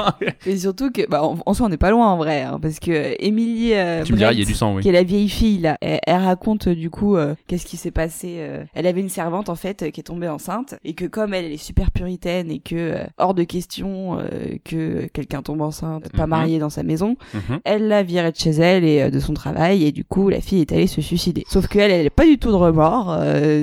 Et 0.45 0.57
surtout 0.57 0.91
que, 0.91 1.07
bah, 1.09 1.23
en, 1.23 1.37
en 1.45 1.53
soi, 1.53 1.65
on 1.67 1.69
n'est 1.69 1.77
pas 1.77 1.91
loin 1.91 2.07
en 2.11 2.17
vrai, 2.17 2.43
hein, 2.43 2.59
parce 2.61 2.79
que 2.79 3.14
Émilie, 3.19 3.73
euh, 3.73 4.03
tu 4.03 4.13
me 4.13 4.17
diras, 4.17 4.31
il 4.31 4.39
y 4.39 4.41
a 4.41 4.43
Brett, 4.43 4.47
du 4.47 4.53
sang, 4.57 4.75
oui. 4.75 4.81
qui 4.83 4.89
est 4.89 4.91
la 4.91 5.03
vieille 5.03 5.29
fille 5.29 5.59
là, 5.59 5.77
elle, 5.81 5.99
elle 6.05 6.21
raconte 6.21 6.67
euh, 6.67 6.75
du 6.75 6.89
coup 6.89 7.15
euh, 7.17 7.35
qu'est-ce 7.47 7.65
qui 7.65 7.77
s'est 7.77 7.91
passé. 7.91 8.39
elle 8.73 8.87
avait 8.87 9.01
une 9.01 9.09
servante 9.09 9.49
en 9.49 9.55
fait 9.55 9.91
qui 9.91 9.99
est 9.99 10.03
tombée 10.03 10.27
enceinte 10.29 10.75
et 10.83 10.93
que 10.93 11.05
comme 11.05 11.33
elle, 11.33 11.45
elle 11.45 11.51
est 11.53 11.57
super 11.57 11.91
puritaine 11.91 12.51
et 12.51 12.59
que 12.59 12.97
hors 13.17 13.33
de 13.33 13.43
question 13.43 14.17
que 14.63 15.07
quelqu'un 15.07 15.41
tombe 15.41 15.61
enceinte, 15.61 16.11
pas 16.11 16.23
Mhm. 16.23 16.29
marié 16.29 16.59
dans 16.59 16.69
sa 16.69 16.83
maison, 16.83 17.15
Mhm. 17.33 17.59
elle 17.63 17.87
l'a 17.87 18.03
virée 18.03 18.31
de 18.31 18.37
chez 18.37 18.51
elle 18.51 18.83
et 18.83 19.09
de 19.11 19.19
son 19.19 19.33
travail 19.33 19.83
et 19.85 19.91
du 19.91 20.03
coup 20.03 20.29
la 20.29 20.41
fille 20.41 20.61
est 20.61 20.71
allée 20.71 20.87
se 20.87 21.01
suicider. 21.01 21.43
Sauf 21.47 21.67
qu'elle, 21.67 21.91
elle 21.91 22.05
est 22.05 22.09
pas 22.09 22.25
du 22.25 22.37
tout 22.37 22.49
de 22.49 22.55
remords. 22.55 23.15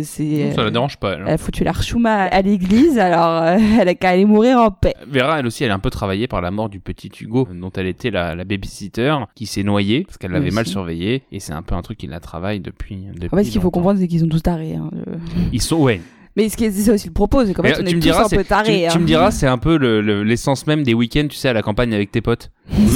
c'est 0.05 0.53
Ça 0.55 0.63
la 0.65 0.71
dérange 0.71 0.97
pas. 0.99 1.13
Elle. 1.15 1.23
elle 1.27 1.35
a 1.35 1.39
foutu 1.39 1.65
l'archouma 1.65 2.25
à 2.25 2.43
l'église, 2.43 2.99
alors 2.99 3.45
elle 3.81 3.89
a 3.89 3.95
qu'à 3.95 4.11
aller 4.11 4.25
mourir 4.25 4.59
en 4.59 4.71
paix. 4.71 4.95
Vera, 5.09 5.39
elle 5.41 5.47
aussi, 5.47 5.65
elle 5.65 5.71
est 5.71 5.75
un 5.75 5.79
peu 5.79 5.91
travaillée 5.91 6.27
par 6.29 6.41
la 6.41 6.51
mort 6.51 6.69
du 6.69 6.81
petit 6.81 7.11
Hugo, 7.21 7.49
dont 7.53 7.71
elle 7.77 7.87
était 7.87 8.11
la, 8.11 8.35
la 8.35 8.45
babysitter, 8.45 9.15
qui 9.35 9.42
s'est 9.47 9.63
noyée 9.63 10.05
parce 10.05 10.19
qu'elle 10.19 10.31
l'avait 10.33 10.51
mal 10.51 10.67
surveillée, 10.67 11.23
et 11.33 11.41
c'est 11.41 11.53
un 11.53 11.63
peu 11.63 11.75
un 11.75 11.83
truc 11.83 11.99
qui 11.99 12.07
la 12.07 12.21
travaille 12.21 12.61
depuis. 12.61 12.97
depuis 13.15 13.29
En 13.33 13.37
fait, 13.37 13.45
ce 13.45 13.51
qu'il 13.51 13.61
faut 13.61 13.71
comprendre, 13.71 13.99
c'est 14.01 14.09
qu'ils 14.09 14.21
sont 14.21 14.29
tous 14.29 14.43
tarés. 14.43 14.75
hein, 14.75 14.91
le- 14.93 15.19
Ils 15.53 15.63
sont, 15.63 15.77
ouais. 15.79 16.01
Mais 16.35 16.49
ce 16.49 16.57
qui 16.57 16.65
est, 16.65 16.71
c'est 16.71 16.85
ça 16.85 16.95
aussi 16.95 17.09
le 17.09 17.13
propos, 17.13 17.45
c'est 17.45 17.53
Mais 17.63 17.73
on 17.73 17.75
tu 17.75 17.81
est 17.81 17.85
me 17.85 17.91
tous 17.93 17.99
diras, 17.99 18.25
un 18.25 18.29
c'est- 18.29 18.37
peu 18.39 18.45
tarés. 18.45 18.85
Tu, 18.87 18.91
tu 18.93 18.97
hein. 18.97 19.01
me 19.03 19.07
diras, 19.07 19.31
c'est 19.31 19.47
un 19.47 19.59
peu 19.59 19.77
le- 19.77 20.01
le- 20.01 20.23
l'essence 20.23 20.67
même 20.67 20.83
des 20.83 20.95
week-ends, 20.95 21.27
tu 21.29 21.37
sais, 21.37 21.51
à 21.51 21.53
la 21.53 21.61
campagne 21.61 21.93
avec 21.93 22.11
tes 22.11 22.23
potes. 22.23 22.51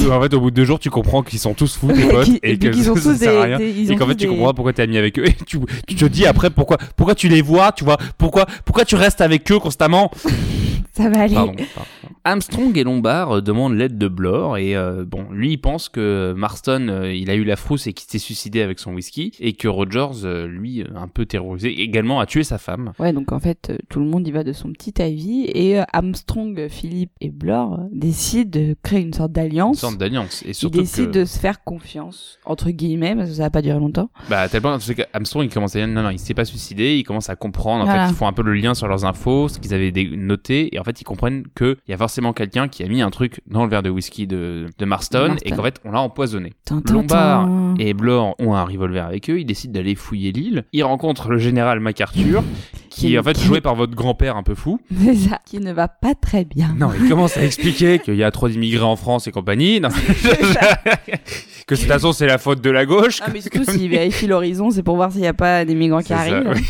En 0.09 0.19
fait, 0.21 0.33
au 0.33 0.39
bout 0.39 0.49
de 0.49 0.55
deux 0.55 0.65
jours, 0.65 0.79
tu 0.79 0.89
comprends 0.89 1.21
qu'ils 1.21 1.37
sont 1.37 1.53
tous 1.53 1.77
fous, 1.77 1.87
tes 1.93 2.07
potes, 2.07 2.25
Qui- 2.25 2.39
et, 2.41 2.53
et 2.53 2.57
que 2.57 2.69
qu'ils 2.69 2.89
ont 2.89 2.95
ça, 2.95 3.01
tous 3.01 3.09
ça 3.13 3.15
sert 3.17 3.39
à 3.39 3.45
des- 3.45 3.55
rien. 3.55 3.57
des- 3.59 3.69
ils 3.81 3.91
et 3.91 3.95
qu'en 3.95 4.07
fait, 4.07 4.15
tu 4.15 4.27
comprends 4.27 4.55
pourquoi 4.55 4.73
t'es 4.73 4.81
ami 4.81 4.97
avec 4.97 5.19
eux. 5.19 5.25
Et 5.27 5.33
tu, 5.45 5.59
tu 5.85 5.93
te 5.95 6.05
dis 6.05 6.25
après 6.25 6.49
pourquoi, 6.49 6.77
pourquoi 6.95 7.13
tu 7.13 7.27
les 7.29 7.43
vois, 7.43 7.71
tu 7.73 7.83
vois, 7.83 7.97
pourquoi, 8.17 8.47
pourquoi 8.65 8.85
tu 8.85 8.95
restes 8.95 9.21
avec 9.21 9.51
eux 9.51 9.59
constamment? 9.59 10.09
Ça 10.97 11.09
va 11.09 11.21
aller. 11.21 11.33
Pardon, 11.35 11.53
pardon. 11.53 12.15
Armstrong 12.23 12.77
et 12.77 12.83
Lombard 12.83 13.31
euh, 13.37 13.41
demandent 13.41 13.75
l'aide 13.75 13.97
de 13.97 14.07
Blore 14.07 14.57
et 14.57 14.75
euh, 14.75 15.05
bon, 15.05 15.27
lui 15.31 15.51
il 15.53 15.57
pense 15.57 15.87
que 15.89 16.33
Marston 16.35 16.87
euh, 16.89 17.13
il 17.13 17.29
a 17.29 17.35
eu 17.35 17.43
la 17.45 17.55
frousse 17.55 17.87
et 17.87 17.93
qu'il 17.93 18.09
s'est 18.09 18.17
suicidé 18.19 18.61
avec 18.61 18.79
son 18.79 18.93
whisky 18.93 19.31
et 19.39 19.53
que 19.53 19.67
Rogers 19.67 20.25
euh, 20.25 20.45
lui 20.47 20.83
un 20.95 21.07
peu 21.07 21.25
terrorisé 21.25 21.69
également 21.81 22.19
a 22.19 22.25
tué 22.25 22.43
sa 22.43 22.57
femme. 22.57 22.91
Ouais, 22.99 23.13
donc 23.13 23.31
en 23.31 23.39
fait, 23.39 23.71
tout 23.89 23.99
le 23.99 24.05
monde 24.07 24.27
y 24.27 24.31
va 24.31 24.43
de 24.43 24.51
son 24.53 24.71
petit 24.73 25.01
avis 25.01 25.45
et 25.53 25.79
euh, 25.79 25.83
Armstrong, 25.93 26.67
Philippe 26.69 27.11
et 27.21 27.29
Blore 27.29 27.79
décident 27.91 28.49
de 28.59 28.75
créer 28.83 29.01
une 29.01 29.13
sorte 29.13 29.29
Une 29.29 29.33
d'alliance. 29.33 29.79
sorte 29.79 29.97
d'alliance 29.97 30.43
et 30.43 30.49
Ils 30.49 30.55
surtout 30.55 30.79
décident 30.79 31.11
que, 31.11 31.19
de 31.19 31.25
se 31.25 31.39
faire 31.39 31.63
confiance, 31.63 32.39
entre 32.45 32.71
guillemets, 32.71 33.15
parce 33.15 33.29
que 33.29 33.35
ça 33.35 33.43
va 33.43 33.49
pas 33.51 33.61
durer 33.61 33.79
longtemps. 33.79 34.09
bah 34.29 34.41
à 34.41 34.49
tel 34.49 34.61
point 34.61 34.77
c'est 34.79 34.95
qu'Armstrong 34.95 35.45
il 35.45 35.53
commence 35.53 35.75
à 35.75 35.79
dire 35.79 35.87
non 35.87 36.01
non 36.03 36.09
il 36.09 36.19
s'est 36.19 36.33
pas 36.33 36.45
suicidé, 36.45 36.95
il 36.97 37.03
commence 37.03 37.29
à 37.29 37.35
comprendre 37.35 37.83
en 37.83 37.85
Voilà. 37.85 38.07
fait 38.07 38.13
ils 38.13 38.15
font 38.15 38.27
un 38.27 38.33
peu 38.33 38.41
le 38.43 38.53
lien 38.53 38.73
sur 38.73 38.87
leurs 38.87 39.05
infos, 39.05 39.47
ce 39.47 39.59
qu'ils 39.59 39.73
avaient 39.73 39.91
noté 40.17 40.75
et 40.75 40.79
en 40.79 40.83
fait 40.87 40.99
ils 41.01 41.03
comprennent 41.03 41.43
que 41.55 41.77
il 41.87 41.91
y 41.91 41.93
a 41.93 41.97
forcément 41.97 42.33
quelqu'un 42.33 42.67
qui 42.67 42.83
a 42.83 42.87
mis 42.87 43.01
un 43.01 43.09
truc 43.11 43.41
dans 43.47 43.63
le 43.63 43.69
verre 43.69 43.83
de 43.83 43.89
whisky 43.89 44.25
de, 44.27 44.65
de 44.77 44.85
Marston, 44.85 45.27
Marston. 45.29 45.45
et 45.45 45.51
qu'en 45.51 45.63
fait 45.63 45.79
on 45.85 45.91
l'a 45.91 46.01
empoisonné. 46.01 46.53
Tin, 46.65 46.81
tin, 46.81 46.93
Lombard 46.93 47.47
et 47.79 47.93
Blore 47.93 48.35
ont 48.39 48.55
un 48.55 48.63
revolver 48.63 49.05
avec 49.05 49.29
eux, 49.29 49.39
ils 49.39 49.45
décident 49.45 49.73
d'aller 49.73 49.93
fouiller 49.95 50.31
l'île. 50.31 50.65
Ils 50.73 50.83
rencontrent 50.83 51.29
le 51.29 51.37
général 51.37 51.79
MacArthur, 51.79 52.43
qui 52.89 53.13
est 53.13 53.19
en 53.19 53.23
fait 53.23 53.33
Qui- 53.33 53.45
joué 53.45 53.61
par 53.61 53.75
votre 53.75 53.93
grand-père 53.95 54.35
un 54.37 54.43
peu 54.43 54.55
fou. 54.55 54.79
C'est 55.03 55.15
ça, 55.15 55.39
qui 55.45 55.59
ne 55.59 55.71
va 55.73 55.87
pas 55.87 56.15
très 56.15 56.45
bien. 56.45 56.73
Non, 56.77 56.89
il 56.99 57.07
commence 57.09 57.37
à 57.37 57.43
expliquer 57.45 57.99
qu'il 57.99 58.15
y 58.15 58.23
a 58.23 58.31
trop 58.31 58.49
d'immigrés 58.49 58.83
en 58.83 58.95
France 58.95 59.27
et 59.27 59.31
compagnie. 59.31 59.79
Non. 59.79 59.89
que 61.67 61.75
de 61.75 61.79
toute 61.79 61.87
façon 61.89 62.13
c'est 62.13 62.27
la 62.27 62.37
faute 62.37 62.61
de 62.61 62.69
la 62.69 62.85
gauche. 62.85 63.19
Ah, 63.21 63.27
mais 63.33 63.41
surtout, 63.41 63.63
s'il 63.69 63.89
vérifie 63.89 64.27
l'horizon, 64.27 64.71
c'est 64.71 64.83
pour 64.83 64.95
voir 64.95 65.11
s'il 65.11 65.21
n'y 65.21 65.27
a 65.27 65.33
pas 65.33 65.65
des 65.65 65.75
migrants 65.75 65.99
qui 66.01 66.07
ça, 66.09 66.19
arrivent. 66.19 66.47
ouais. 66.47 66.61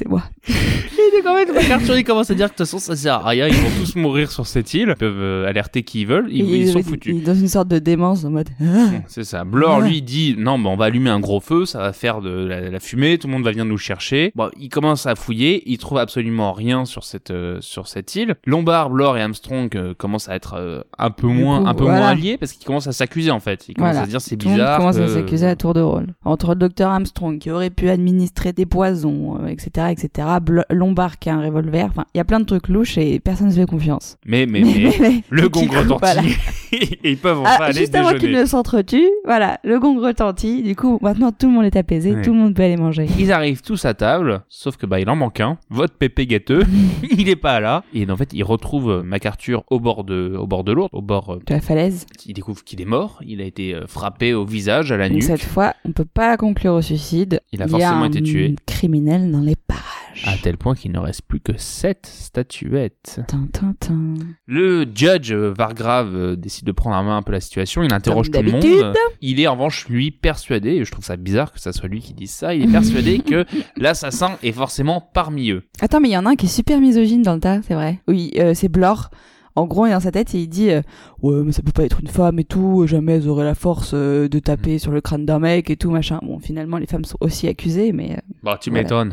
Excusez-moi. 0.00 0.22
Et 0.48 0.52
en 1.26 1.34
fait, 1.34 1.52
MacArthur 1.52 1.96
il 1.98 2.04
commence 2.04 2.30
à 2.30 2.34
dire 2.34 2.46
que 2.48 2.52
de 2.52 2.56
toute 2.58 2.66
façon 2.66 2.78
ça 2.78 2.96
sert 2.96 3.14
à 3.14 3.28
rien, 3.28 3.48
ils 3.48 3.54
vont 3.54 3.68
tous 3.80 3.96
mourir 3.96 4.30
sur 4.30 4.46
cette 4.46 4.72
île. 4.74 4.88
Ils 4.90 4.94
peuvent 4.98 5.14
euh, 5.20 5.48
alerter 5.48 5.82
qui 5.82 6.02
ils 6.02 6.06
veulent, 6.06 6.28
ils, 6.30 6.44
ils 6.48 6.68
sont 6.72 6.82
foutus. 6.82 7.14
il 7.14 7.22
est 7.22 7.26
dans 7.26 7.34
une 7.34 7.48
sorte 7.48 7.68
de 7.68 7.78
démence 7.78 8.24
en 8.24 8.30
mode. 8.30 8.48
Ah. 8.60 8.90
C'est 9.08 9.24
ça. 9.24 9.44
Blore, 9.44 9.78
Ouais. 9.78 9.88
lui, 9.88 10.02
dit 10.02 10.34
non, 10.38 10.58
mais 10.58 10.68
on 10.68 10.76
va 10.76 10.86
allumer 10.86 11.10
un 11.10 11.20
gros 11.20 11.40
feu, 11.40 11.66
ça 11.66 11.78
va 11.78 11.92
faire 11.92 12.20
de 12.20 12.30
la, 12.30 12.70
la 12.70 12.80
fumée, 12.80 13.18
tout 13.18 13.26
le 13.26 13.32
monde 13.32 13.44
va 13.44 13.50
venir 13.50 13.64
nous 13.64 13.78
chercher. 13.78 14.32
Bon, 14.34 14.50
il 14.58 14.68
commence 14.68 15.06
à 15.06 15.14
fouiller, 15.14 15.62
il 15.66 15.78
trouve 15.78 15.98
absolument 15.98 16.52
rien 16.52 16.84
sur 16.84 17.04
cette 17.04 17.30
euh, 17.30 17.58
sur 17.60 17.86
cette 17.88 18.14
île. 18.16 18.34
Lombard, 18.46 18.90
Blore 18.90 19.16
et 19.16 19.22
Armstrong 19.22 19.68
euh, 19.76 19.94
commencent 19.94 20.28
à 20.28 20.34
être 20.34 20.84
un 20.98 21.10
peu 21.10 21.26
moins 21.26 21.62
coup, 21.62 21.68
un 21.68 21.74
peu 21.74 21.84
voilà. 21.84 21.98
moins 22.00 22.08
alliés 22.08 22.36
parce 22.38 22.52
qu'ils 22.52 22.66
commencent 22.66 22.86
à 22.86 22.92
s'accuser 22.92 23.30
en 23.30 23.40
fait. 23.40 23.68
Ils 23.68 23.74
commencent 23.74 23.90
Voilà. 23.92 24.02
à 24.02 24.04
se 24.06 24.10
dire 24.10 24.20
c'est 24.20 24.36
bizarre. 24.36 24.78
commence 24.78 24.96
à 24.96 25.00
que- 25.00 25.08
s'accuser 25.08 25.46
à 25.46 25.56
tour 25.56 25.74
de 25.74 25.80
rôle. 25.80 26.06
Entre 26.24 26.50
le 26.50 26.56
docteur 26.56 26.90
Armstrong 26.90 27.38
qui 27.38 27.50
aurait 27.50 27.70
pu 27.70 27.88
administrer 27.90 28.52
des 28.52 28.66
poisons, 28.66 29.46
etc., 29.46 29.88
etc., 29.90 30.28
Lombard 30.70 30.97
qui 31.18 31.30
a 31.30 31.34
un 31.36 31.42
revolver. 31.42 31.86
Enfin, 31.86 32.04
il 32.14 32.18
y 32.18 32.20
a 32.20 32.24
plein 32.24 32.40
de 32.40 32.44
trucs 32.44 32.68
louches 32.68 32.98
et 32.98 33.20
personne 33.20 33.46
ne 33.48 33.52
se 33.52 33.60
fait 33.60 33.66
confiance. 33.66 34.16
Mais, 34.26 34.46
mais, 34.46 34.62
mais, 34.62 35.22
le 35.30 35.48
gong 35.48 35.66
retentit 35.68 36.36
et 36.72 37.10
ils 37.10 37.16
peuvent 37.16 37.40
enfin 37.40 37.56
Ah, 37.60 37.64
aller 37.66 37.80
juste 37.80 37.94
avant 37.94 38.14
qu'ils 38.18 38.32
ne 38.32 38.44
s'entretuent, 38.44 39.08
voilà, 39.24 39.58
le 39.64 39.78
gong 39.78 39.98
retentit. 40.00 40.62
Du 40.62 40.74
coup, 40.76 40.98
maintenant 41.00 41.30
tout 41.32 41.46
le 41.46 41.52
monde 41.52 41.64
est 41.64 41.76
apaisé, 41.76 42.14
Ouais. 42.14 42.22
tout 42.22 42.32
le 42.32 42.38
monde 42.38 42.54
peut 42.54 42.62
aller 42.62 42.76
manger. 42.76 43.06
Ils 43.18 43.30
arrivent 43.32 43.62
tous 43.62 43.84
à 43.84 43.94
table, 43.94 44.42
sauf 44.48 44.76
que 44.76 44.86
bah 44.86 44.98
il 45.00 45.08
en 45.08 45.16
manque 45.16 45.40
un. 45.40 45.58
Votre 45.70 45.94
pépé 45.94 46.26
gâteux, 46.26 46.62
il 47.10 47.28
est 47.28 47.36
pas 47.36 47.60
là. 47.60 47.84
Et 47.94 48.10
en 48.10 48.16
fait, 48.16 48.30
il 48.32 48.42
retrouve 48.42 49.02
MacArthur 49.04 49.62
au 49.70 49.78
bord 49.80 50.04
de, 50.04 50.34
au 50.38 50.46
bord 50.46 50.64
de 50.64 50.72
l'eau, 50.72 50.88
au 50.92 51.02
bord. 51.02 51.30
euh, 51.34 51.38
De 51.46 51.54
la 51.54 51.60
falaise. 51.60 52.06
il 52.26 52.34
découvre 52.34 52.64
qu'il 52.64 52.80
est 52.80 52.84
mort. 52.86 53.20
Il 53.26 53.40
a 53.40 53.44
été 53.44 53.74
euh, 53.74 53.86
frappé 53.86 54.34
au 54.34 54.44
visage, 54.44 54.90
à 54.92 54.96
la 54.96 55.08
nuque. 55.08 55.22
cette 55.22 55.42
fois, 55.44 55.74
on 55.84 55.92
peut 55.92 56.04
pas 56.06 56.36
conclure 56.36 56.72
au 56.74 56.82
suicide. 56.82 57.40
Il 57.52 57.62
a 57.62 57.68
forcément 57.68 58.02
un 58.02 58.08
été 58.08 58.22
tué. 58.22 58.56
criminel 58.66 59.30
dans 59.30 59.40
les 59.40 59.56
parages. 59.56 59.82
À 60.26 60.36
tel 60.42 60.56
point 60.56 60.74
qu'il 60.74 60.92
ne 60.92 60.98
reste 60.98 61.22
plus 61.22 61.40
que 61.40 61.52
sept 61.56 62.06
statuettes. 62.06 63.20
Le 64.46 64.86
judge 64.94 65.32
euh, 65.32 65.54
Vargrave 65.56 66.14
euh, 66.14 66.36
décide 66.36 66.66
de 66.66 66.72
prendre 66.72 66.96
en 66.96 67.04
main 67.04 67.16
un 67.16 67.22
peu 67.22 67.32
la 67.32 67.40
situation. 67.40 67.82
Il 67.82 67.92
interroge 67.92 68.30
tout 68.30 68.42
le 68.42 68.52
monde. 68.52 68.64
Il 69.20 69.40
est 69.40 69.46
en 69.46 69.52
revanche 69.52 69.88
lui 69.88 70.10
persuadé, 70.10 70.70
et 70.70 70.84
je 70.84 70.90
trouve 70.90 71.04
ça 71.04 71.16
bizarre 71.16 71.52
que 71.52 71.60
ça 71.60 71.72
soit 71.72 71.88
lui 71.88 72.00
qui 72.00 72.14
dise 72.14 72.30
ça. 72.30 72.54
Il 72.54 72.64
est 72.64 72.72
persuadé 72.72 73.18
que 73.26 73.44
l'assassin 73.76 74.38
est 74.42 74.52
forcément 74.52 75.00
parmi 75.00 75.50
eux. 75.50 75.62
Attends, 75.80 76.00
mais 76.00 76.08
il 76.08 76.12
y 76.12 76.16
en 76.16 76.26
a 76.26 76.30
un 76.30 76.36
qui 76.36 76.46
est 76.46 76.50
super 76.50 76.80
misogyne 76.80 77.22
dans 77.22 77.34
le 77.34 77.40
tas, 77.40 77.60
c'est 77.62 77.74
vrai. 77.74 78.00
Oui, 78.08 78.32
euh, 78.38 78.54
c'est 78.54 78.68
Blore. 78.68 79.10
En 79.56 79.66
gros, 79.66 79.86
il 79.86 79.90
est 79.90 79.92
dans 79.92 80.00
sa 80.00 80.10
tête 80.12 80.34
et 80.34 80.40
il 80.42 80.48
dit 80.48 80.70
euh, 80.70 80.82
Ouais, 81.22 81.42
mais 81.44 81.52
ça 81.52 81.62
peut 81.62 81.72
pas 81.72 81.84
être 81.84 82.00
une 82.00 82.08
femme 82.08 82.38
et 82.38 82.44
tout, 82.44 82.86
jamais 82.86 83.14
elles 83.14 83.28
auraient 83.28 83.44
la 83.44 83.54
force 83.54 83.92
euh, 83.94 84.28
de 84.28 84.38
taper 84.38 84.76
Mm. 84.76 84.78
sur 84.78 84.92
le 84.92 85.00
crâne 85.00 85.24
d'un 85.26 85.38
mec 85.38 85.70
et 85.70 85.76
tout, 85.76 85.90
machin. 85.90 86.20
Bon, 86.22 86.38
finalement, 86.38 86.78
les 86.78 86.86
femmes 86.86 87.04
sont 87.04 87.16
aussi 87.20 87.48
accusées, 87.48 87.92
mais 87.92 88.12
euh, 88.12 88.20
Bah, 88.42 88.58
tu 88.60 88.70
Voilà. 88.70 88.82
m'étonnes. 88.84 89.12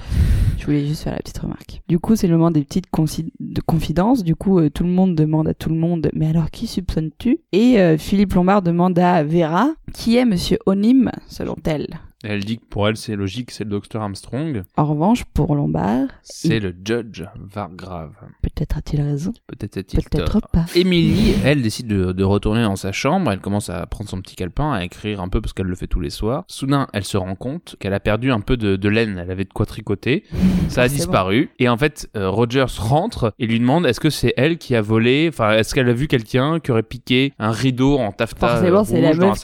je 0.58 0.65
voulais 0.65 0.86
juste 0.86 1.04
faire 1.04 1.13
la 1.13 1.20
petite 1.20 1.38
remarque. 1.39 1.82
Du 1.88 2.00
coup, 2.00 2.15
c'est 2.15 2.27
le 2.27 2.38
moment 2.38 2.51
des 2.51 2.63
petites 2.63 2.88
confi- 2.92 3.32
de 3.39 3.62
confidences. 3.62 4.24
Du 4.24 4.36
coup, 4.36 4.60
euh, 4.60 4.70
tout 4.70 4.84
le 4.84 4.89
monde 4.89 5.15
demande 5.15 5.48
à 5.48 5.54
tout 5.54 5.70
le 5.70 5.75
monde 5.75 6.10
Mais 6.13 6.27
alors, 6.27 6.50
qui 6.51 6.68
soupçonnes-tu? 6.68 7.39
Et 7.51 7.98
Philippe 7.98 8.34
Lombard 8.34 8.62
demande 8.62 8.98
à 9.00 9.24
Vera 9.24 9.70
Qui 9.94 10.18
est 10.18 10.25
Monsieur 10.25 10.58
Onim, 10.65 11.10
selon 11.27 11.56
elle 11.65 11.88
Elle 12.27 12.44
dit 12.44 12.58
que 12.58 12.65
pour 12.65 12.88
elle, 12.88 12.98
c'est 12.98 13.15
logique, 13.15 13.51
c'est 13.51 13.63
le 13.63 13.70
docteur 13.70 14.01
Armstrong. 14.01 14.63
En 14.77 14.86
revanche, 14.86 15.24
pour 15.34 15.55
Lombard, 15.55 16.08
C'est 16.24 16.60
le 16.60 16.74
judge 16.84 17.24
Vargrave. 17.39 18.13
peut-être 18.41 18.77
a-t-il 18.77 19.01
raison, 19.01 19.32
Peut-être 19.48 19.77
est-il 19.77 20.00
peut-être 20.03 20.41
pas. 20.51 20.65
Émilie, 20.75 21.36
elle 21.44 21.62
décide 21.62 21.88
de, 21.88 22.12
de 22.12 22.24
retourner 22.24 22.63
dans 22.63 22.75
sa 22.75 22.91
chambre. 22.91 23.32
Elle 23.32 23.39
commence 23.39 23.70
à 23.70 23.86
prendre 23.86 24.10
son 24.10 24.22
petit 24.22 24.36
calepin, 24.36 24.72
à 24.74 24.84
écrire 24.84 25.22
un 25.22 25.29
peu 25.29 25.39
parce 25.41 25.53
qu'elle 25.53 25.67
le 25.67 25.75
fait 25.75 25.88
tous 25.88 26.00
les 26.00 26.10
soirs. 26.10 26.44
Soudain, 26.48 26.88
elle 26.94 27.03
se 27.03 27.17
rend 27.17 27.36
compte 27.36 27.75
qu'elle 27.79 27.94
a 27.94 28.00
perdu 28.00 28.32
un 28.32 28.39
peu 28.39 28.58
de, 28.58 28.75
de 28.75 28.89
laine. 28.89 29.20
Elle 29.22 29.32
avait 29.32 29.44
de 29.46 29.53
quoi 29.53 29.65
tricoter. 29.65 30.24
Ça 30.67 30.82
a 30.82 30.86
Forcément. 30.86 30.88
disparu. 30.88 31.50
Et 31.60 31.70
en 31.70 31.77
fait, 31.77 32.10
euh, 32.17 32.29
Rogers 32.29 32.65
rentre 32.79 33.34
et 33.39 33.46
lui 33.48 33.60
demande 33.60 33.86
est-ce 33.86 34.00
que 34.00 34.10
c'est 34.10 34.34
elle 34.38 34.58
qui 34.58 34.75
a 34.75 34.82
volé? 34.82 35.27
Enfin, 35.29 35.51
est-ce 35.53 35.75
qu'elle 35.75 35.89
a 35.89 35.94
vu 35.94 36.08
quelqu'un 36.08 36.60
qui 36.60 36.72
aurait 36.72 36.84
piqué 36.84 37.34
un 37.39 37.51
rideau 37.51 37.98
en 37.98 38.12
taffetas 38.12 38.48
Forcément, 38.50 38.79
euh, 38.79 38.84
c'est 38.86 39.01
la 39.01 39.13
meuf 39.13 39.39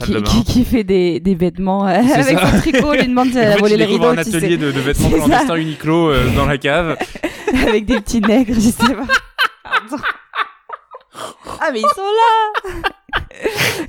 qui, 0.46 0.64
fait 0.64 0.84
des, 0.84 1.20
des 1.20 1.34
vêtements 1.34 1.86
euh, 1.86 1.90
avec 1.92 2.38
ça. 2.38 2.50
son 2.52 2.71
tricot. 2.72 2.94
lui 2.94 3.08
demande 3.08 3.32
les 3.32 3.84
rideaux. 3.84 4.06
un 4.08 4.14
tu 4.14 4.20
atelier 4.20 4.50
sais, 4.50 4.56
de, 4.56 4.72
de 4.72 4.80
vêtements 4.80 5.10
clandestins 5.10 5.56
Uniqlo 5.56 6.10
euh, 6.10 6.34
dans 6.34 6.46
la 6.46 6.58
cave. 6.58 6.96
avec 7.68 7.84
des 7.84 8.00
petits 8.00 8.20
nègres, 8.20 8.54
je 8.54 8.60
sais 8.60 8.94
pas. 8.94 9.06
Pardon. 9.64 10.02
Ah, 11.60 11.70
mais 11.72 11.80
ils 11.80 11.94
sont 11.94 12.02
là 12.02 12.90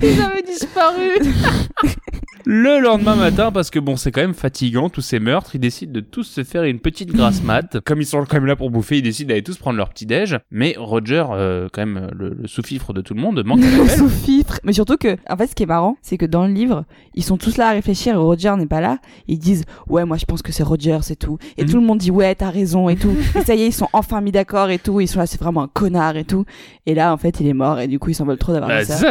Ils 0.02 0.20
avaient 0.20 0.42
disparu 0.42 1.10
Le 2.46 2.78
lendemain 2.80 3.14
matin, 3.14 3.50
parce 3.50 3.70
que 3.70 3.78
bon, 3.78 3.96
c'est 3.96 4.10
quand 4.10 4.20
même 4.20 4.34
fatigant, 4.34 4.90
tous 4.90 5.00
ces 5.00 5.18
meurtres, 5.18 5.54
ils 5.54 5.60
décident 5.60 5.92
de 5.92 6.00
tous 6.00 6.24
se 6.24 6.44
faire 6.44 6.64
une 6.64 6.78
petite 6.78 7.10
grasse 7.10 7.42
mat. 7.44 7.78
Comme 7.84 8.00
ils 8.02 8.06
sont 8.06 8.22
quand 8.24 8.34
même 8.34 8.44
là 8.46 8.54
pour 8.54 8.70
bouffer, 8.70 8.98
ils 8.98 9.02
décident 9.02 9.28
d'aller 9.28 9.42
tous 9.42 9.56
prendre 9.56 9.78
leur 9.78 9.88
petit 9.88 10.04
déj. 10.04 10.38
Mais 10.50 10.74
Roger, 10.78 11.24
euh, 11.32 11.68
quand 11.72 11.86
même 11.86 12.08
le, 12.14 12.36
le 12.40 12.46
sous-fifre 12.46 12.92
de 12.92 13.00
tout 13.00 13.14
le 13.14 13.20
monde, 13.22 13.42
manque 13.46 13.60
à. 13.64 13.88
Sous-fifre. 13.88 14.60
Mais 14.62 14.74
surtout 14.74 14.96
que, 14.98 15.16
en 15.28 15.36
fait, 15.38 15.46
ce 15.46 15.54
qui 15.54 15.62
est 15.62 15.66
marrant, 15.66 15.96
c'est 16.02 16.18
que 16.18 16.26
dans 16.26 16.46
le 16.46 16.52
livre, 16.52 16.84
ils 17.14 17.24
sont 17.24 17.38
tous 17.38 17.56
là 17.56 17.68
à 17.68 17.72
réfléchir 17.72 18.14
et 18.14 18.18
Roger 18.18 18.52
n'est 18.58 18.66
pas 18.66 18.82
là. 18.82 18.98
Ils 19.26 19.38
disent, 19.38 19.64
ouais, 19.88 20.04
moi 20.04 20.18
je 20.18 20.26
pense 20.26 20.42
que 20.42 20.52
c'est 20.52 20.62
Roger, 20.64 20.98
c'est 21.02 21.16
tout. 21.18 21.38
Et 21.56 21.64
Mhm. 21.64 21.70
tout 21.70 21.80
le 21.80 21.86
monde 21.86 21.98
dit, 21.98 22.10
ouais, 22.10 22.34
t'as 22.34 22.50
raison 22.50 22.88
et 22.90 22.96
tout. 22.96 23.14
et 23.38 23.40
ça 23.42 23.54
y 23.54 23.62
est, 23.62 23.68
ils 23.68 23.72
sont 23.72 23.88
enfin 23.94 24.20
mis 24.20 24.32
d'accord 24.32 24.68
et 24.68 24.78
tout. 24.78 25.00
Ils 25.00 25.08
sont 25.08 25.18
là, 25.18 25.26
c'est 25.26 25.40
vraiment 25.40 25.62
un 25.62 25.68
connard 25.68 26.16
et 26.18 26.24
tout. 26.24 26.44
Et 26.84 26.94
là, 26.94 27.12
en 27.12 27.16
fait, 27.16 27.40
il 27.40 27.46
est 27.46 27.54
mort 27.54 27.80
et 27.80 27.88
du 27.88 27.98
coup, 27.98 28.10
ils 28.10 28.14
s'en 28.14 28.26
veulent 28.26 28.36
trop 28.36 28.52
d'avoir 28.52 28.68
Bah, 28.68 28.84
ça. 28.84 29.08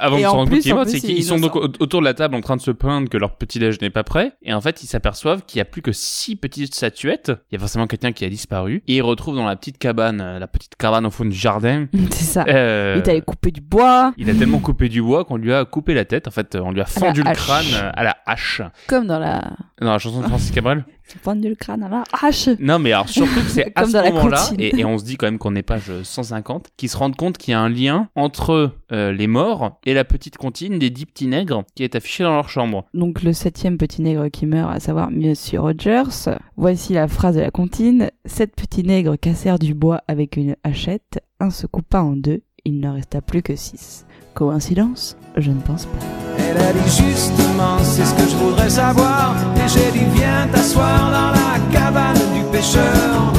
avant 0.00 0.16
de 0.16 0.22
se 0.22 0.26
en 0.26 0.32
rendre 0.32 0.50
compte 0.50 0.60
qu'il 0.60 0.70
est 0.70 0.74
mort, 0.74 0.84
c'est 0.86 1.00
qu'ils 1.00 1.24
sont 1.24 1.38
donc 1.38 1.54
autour 1.56 2.00
de 2.00 2.04
la 2.06 2.14
table 2.14 2.37
en 2.38 2.42
train 2.42 2.56
de 2.56 2.60
se 2.62 2.70
plaindre 2.70 3.08
que 3.08 3.16
leur 3.18 3.36
petit 3.36 3.58
déj 3.58 3.80
n'est 3.80 3.90
pas 3.90 4.04
prêt. 4.04 4.32
Et 4.42 4.52
en 4.54 4.60
fait, 4.60 4.82
ils 4.82 4.86
s'aperçoivent 4.86 5.42
qu'il 5.46 5.58
y 5.58 5.60
a 5.60 5.64
plus 5.64 5.82
que 5.82 5.92
six 5.92 6.36
petites 6.36 6.74
statuettes. 6.74 7.32
Il 7.50 7.54
y 7.54 7.56
a 7.56 7.58
forcément 7.58 7.86
quelqu'un 7.86 8.12
qui 8.12 8.24
a 8.24 8.28
disparu. 8.28 8.82
Et 8.88 8.96
ils 8.96 9.02
retrouvent 9.02 9.36
dans 9.36 9.46
la 9.46 9.56
petite 9.56 9.78
cabane, 9.78 10.20
euh, 10.20 10.38
la 10.38 10.46
petite 10.46 10.76
cabane 10.76 11.04
au 11.06 11.10
fond 11.10 11.24
du 11.24 11.36
jardin. 11.36 11.86
c'est 12.10 12.24
ça. 12.24 12.44
euh, 12.48 12.94
Il 12.96 13.06
est 13.06 13.10
allé 13.10 13.20
couper 13.22 13.50
du 13.50 13.60
bois, 13.60 14.12
il 14.16 14.30
a 14.30 14.34
tellement 14.34 14.58
coupé 14.58 14.88
du 14.88 15.02
bois 15.02 15.24
qu'on 15.24 15.36
lui 15.36 15.52
a 15.52 15.64
coupé 15.64 15.94
la 15.94 16.04
tête. 16.04 16.28
En 16.28 16.30
fait, 16.30 16.56
on 16.56 16.70
lui 16.72 16.80
a 16.80 16.84
fendu 16.86 17.22
le 17.22 17.28
hache. 17.30 17.36
crâne 17.38 17.66
euh, 17.74 17.90
à 17.94 18.02
la 18.04 18.16
hache. 18.26 18.62
comme 18.86 19.06
dans 19.06 19.18
la, 19.18 19.42
Dans 19.80 19.92
la 19.92 19.98
chanson 19.98 20.20
de 20.20 20.26
Francis 20.26 20.50
Cabrel. 20.50 20.84
Fendu 21.16 21.48
le 21.48 21.54
crâne 21.54 21.82
à 21.82 21.88
la 21.88 22.04
hache. 22.22 22.48
Non, 22.58 22.78
mais 22.78 22.92
alors 22.92 23.08
surtout 23.08 23.40
que 23.40 23.48
c'est 23.48 23.72
à 23.74 23.84
ce 23.86 23.96
moment-là, 23.96 24.50
et, 24.58 24.80
et 24.80 24.84
on 24.84 24.98
se 24.98 25.04
dit 25.04 25.16
quand 25.16 25.26
même 25.26 25.38
qu'on 25.38 25.54
est 25.54 25.62
page 25.62 25.90
150, 26.02 26.68
qu'ils 26.76 26.88
se 26.88 26.96
rendent 26.96 27.16
compte 27.16 27.38
qu'il 27.38 27.52
y 27.52 27.54
a 27.54 27.60
un 27.60 27.68
lien 27.68 28.08
entre 28.14 28.72
euh, 28.92 29.12
les 29.12 29.26
morts 29.26 29.78
et 29.84 29.94
la 29.94 30.04
petite 30.04 30.36
comptine 30.36 30.78
des 30.78 30.90
dix 30.90 31.06
petits 31.06 31.26
nègres 31.26 31.64
qui 31.74 31.84
est 31.84 31.94
affichée 31.94 32.24
dans 32.24 32.34
leur 32.34 32.48
chambre. 32.48 32.84
Donc 32.94 33.22
le 33.22 33.32
septième 33.32 33.78
petit 33.78 34.02
nègre 34.02 34.28
qui 34.28 34.46
meurt, 34.46 34.74
à 34.74 34.80
savoir 34.80 35.10
Monsieur 35.10 35.60
Rogers. 35.60 36.30
Voici 36.56 36.94
la 36.94 37.08
phrase 37.08 37.36
de 37.36 37.40
la 37.40 37.50
comptine. 37.50 38.10
Sept 38.24 38.54
petits 38.54 38.82
nègres 38.82 39.18
cassèrent 39.18 39.58
du 39.58 39.74
bois 39.74 40.02
avec 40.08 40.36
une 40.36 40.56
hachette. 40.64 41.20
Un 41.40 41.50
se 41.50 41.66
coupa 41.66 42.00
en 42.00 42.16
deux. 42.16 42.42
Il 42.64 42.80
ne 42.80 42.88
resta 42.88 43.22
plus 43.22 43.42
que 43.42 43.56
six. 43.56 44.04
Coïncidence 44.38 45.16
Je 45.36 45.50
ne 45.50 45.60
pense 45.60 45.86
pas. 45.86 45.98
Elle 46.38 46.56
a 46.58 46.72
dit 46.72 46.90
justement, 46.90 47.76
c'est 47.82 48.04
ce 48.04 48.14
que 48.14 48.22
je 48.30 48.36
voudrais 48.36 48.70
savoir. 48.70 49.34
Et 49.56 49.68
j'ai 49.68 49.90
dit, 49.90 50.04
viens 50.14 50.46
t'asseoir 50.52 51.10
dans 51.10 51.32
la 51.40 51.58
cabane 51.72 52.22
du 52.36 52.44
pêcheur. 52.52 53.32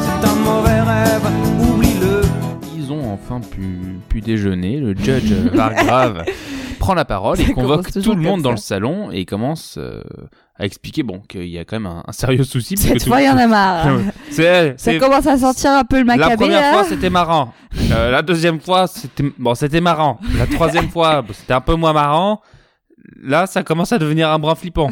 C'est 0.00 0.28
un 0.28 0.34
mauvais 0.34 0.80
rêve, 0.80 1.26
enfin 3.22 3.40
pu, 3.40 3.98
pu 4.08 4.20
déjeuner. 4.20 4.78
Le 4.78 4.94
judge 4.96 5.32
Vargrave 5.52 6.24
prend 6.78 6.94
la 6.94 7.04
parole 7.04 7.36
Ça 7.36 7.42
et 7.44 7.52
convoque 7.52 7.92
tout 7.92 8.14
le 8.14 8.22
monde 8.22 8.42
dans 8.42 8.50
le 8.52 8.56
salon 8.56 9.10
et 9.10 9.24
commence 9.26 9.76
euh, 9.78 10.02
à 10.58 10.64
expliquer 10.64 11.02
bon 11.02 11.20
qu'il 11.28 11.46
y 11.48 11.58
a 11.58 11.64
quand 11.64 11.76
même 11.78 11.86
un, 11.90 12.02
un 12.06 12.12
sérieux 12.12 12.44
souci. 12.44 12.74
parce 12.74 12.86
Cette 12.86 12.98
que 12.98 13.04
fois, 13.04 13.20
il 13.20 13.26
y 13.26 13.30
en 13.30 13.36
a 13.36 13.46
marre. 13.46 13.86
C'est, 14.30 14.74
Ça 14.78 14.94
commence 14.98 15.26
à 15.26 15.38
sentir 15.38 15.72
un 15.72 15.84
peu 15.84 15.98
le 16.00 16.06
la 16.06 16.16
macabé. 16.16 16.36
première 16.36 16.60
là. 16.60 16.72
fois 16.72 16.84
c'était 16.84 17.10
marrant. 17.10 17.52
Euh, 17.92 18.10
la 18.10 18.22
deuxième 18.22 18.60
fois 18.60 18.86
c'était 18.86 19.24
bon 19.38 19.54
c'était 19.54 19.80
marrant. 19.80 20.18
La 20.38 20.46
troisième 20.46 20.88
fois 20.90 21.22
c'était 21.32 21.52
un 21.52 21.60
peu 21.60 21.74
moins 21.74 21.92
marrant. 21.92 22.40
Là 23.22 23.46
ça 23.46 23.62
commence 23.62 23.92
à 23.92 23.98
devenir 23.98 24.30
un 24.30 24.38
brin 24.38 24.54
flippant. 24.54 24.88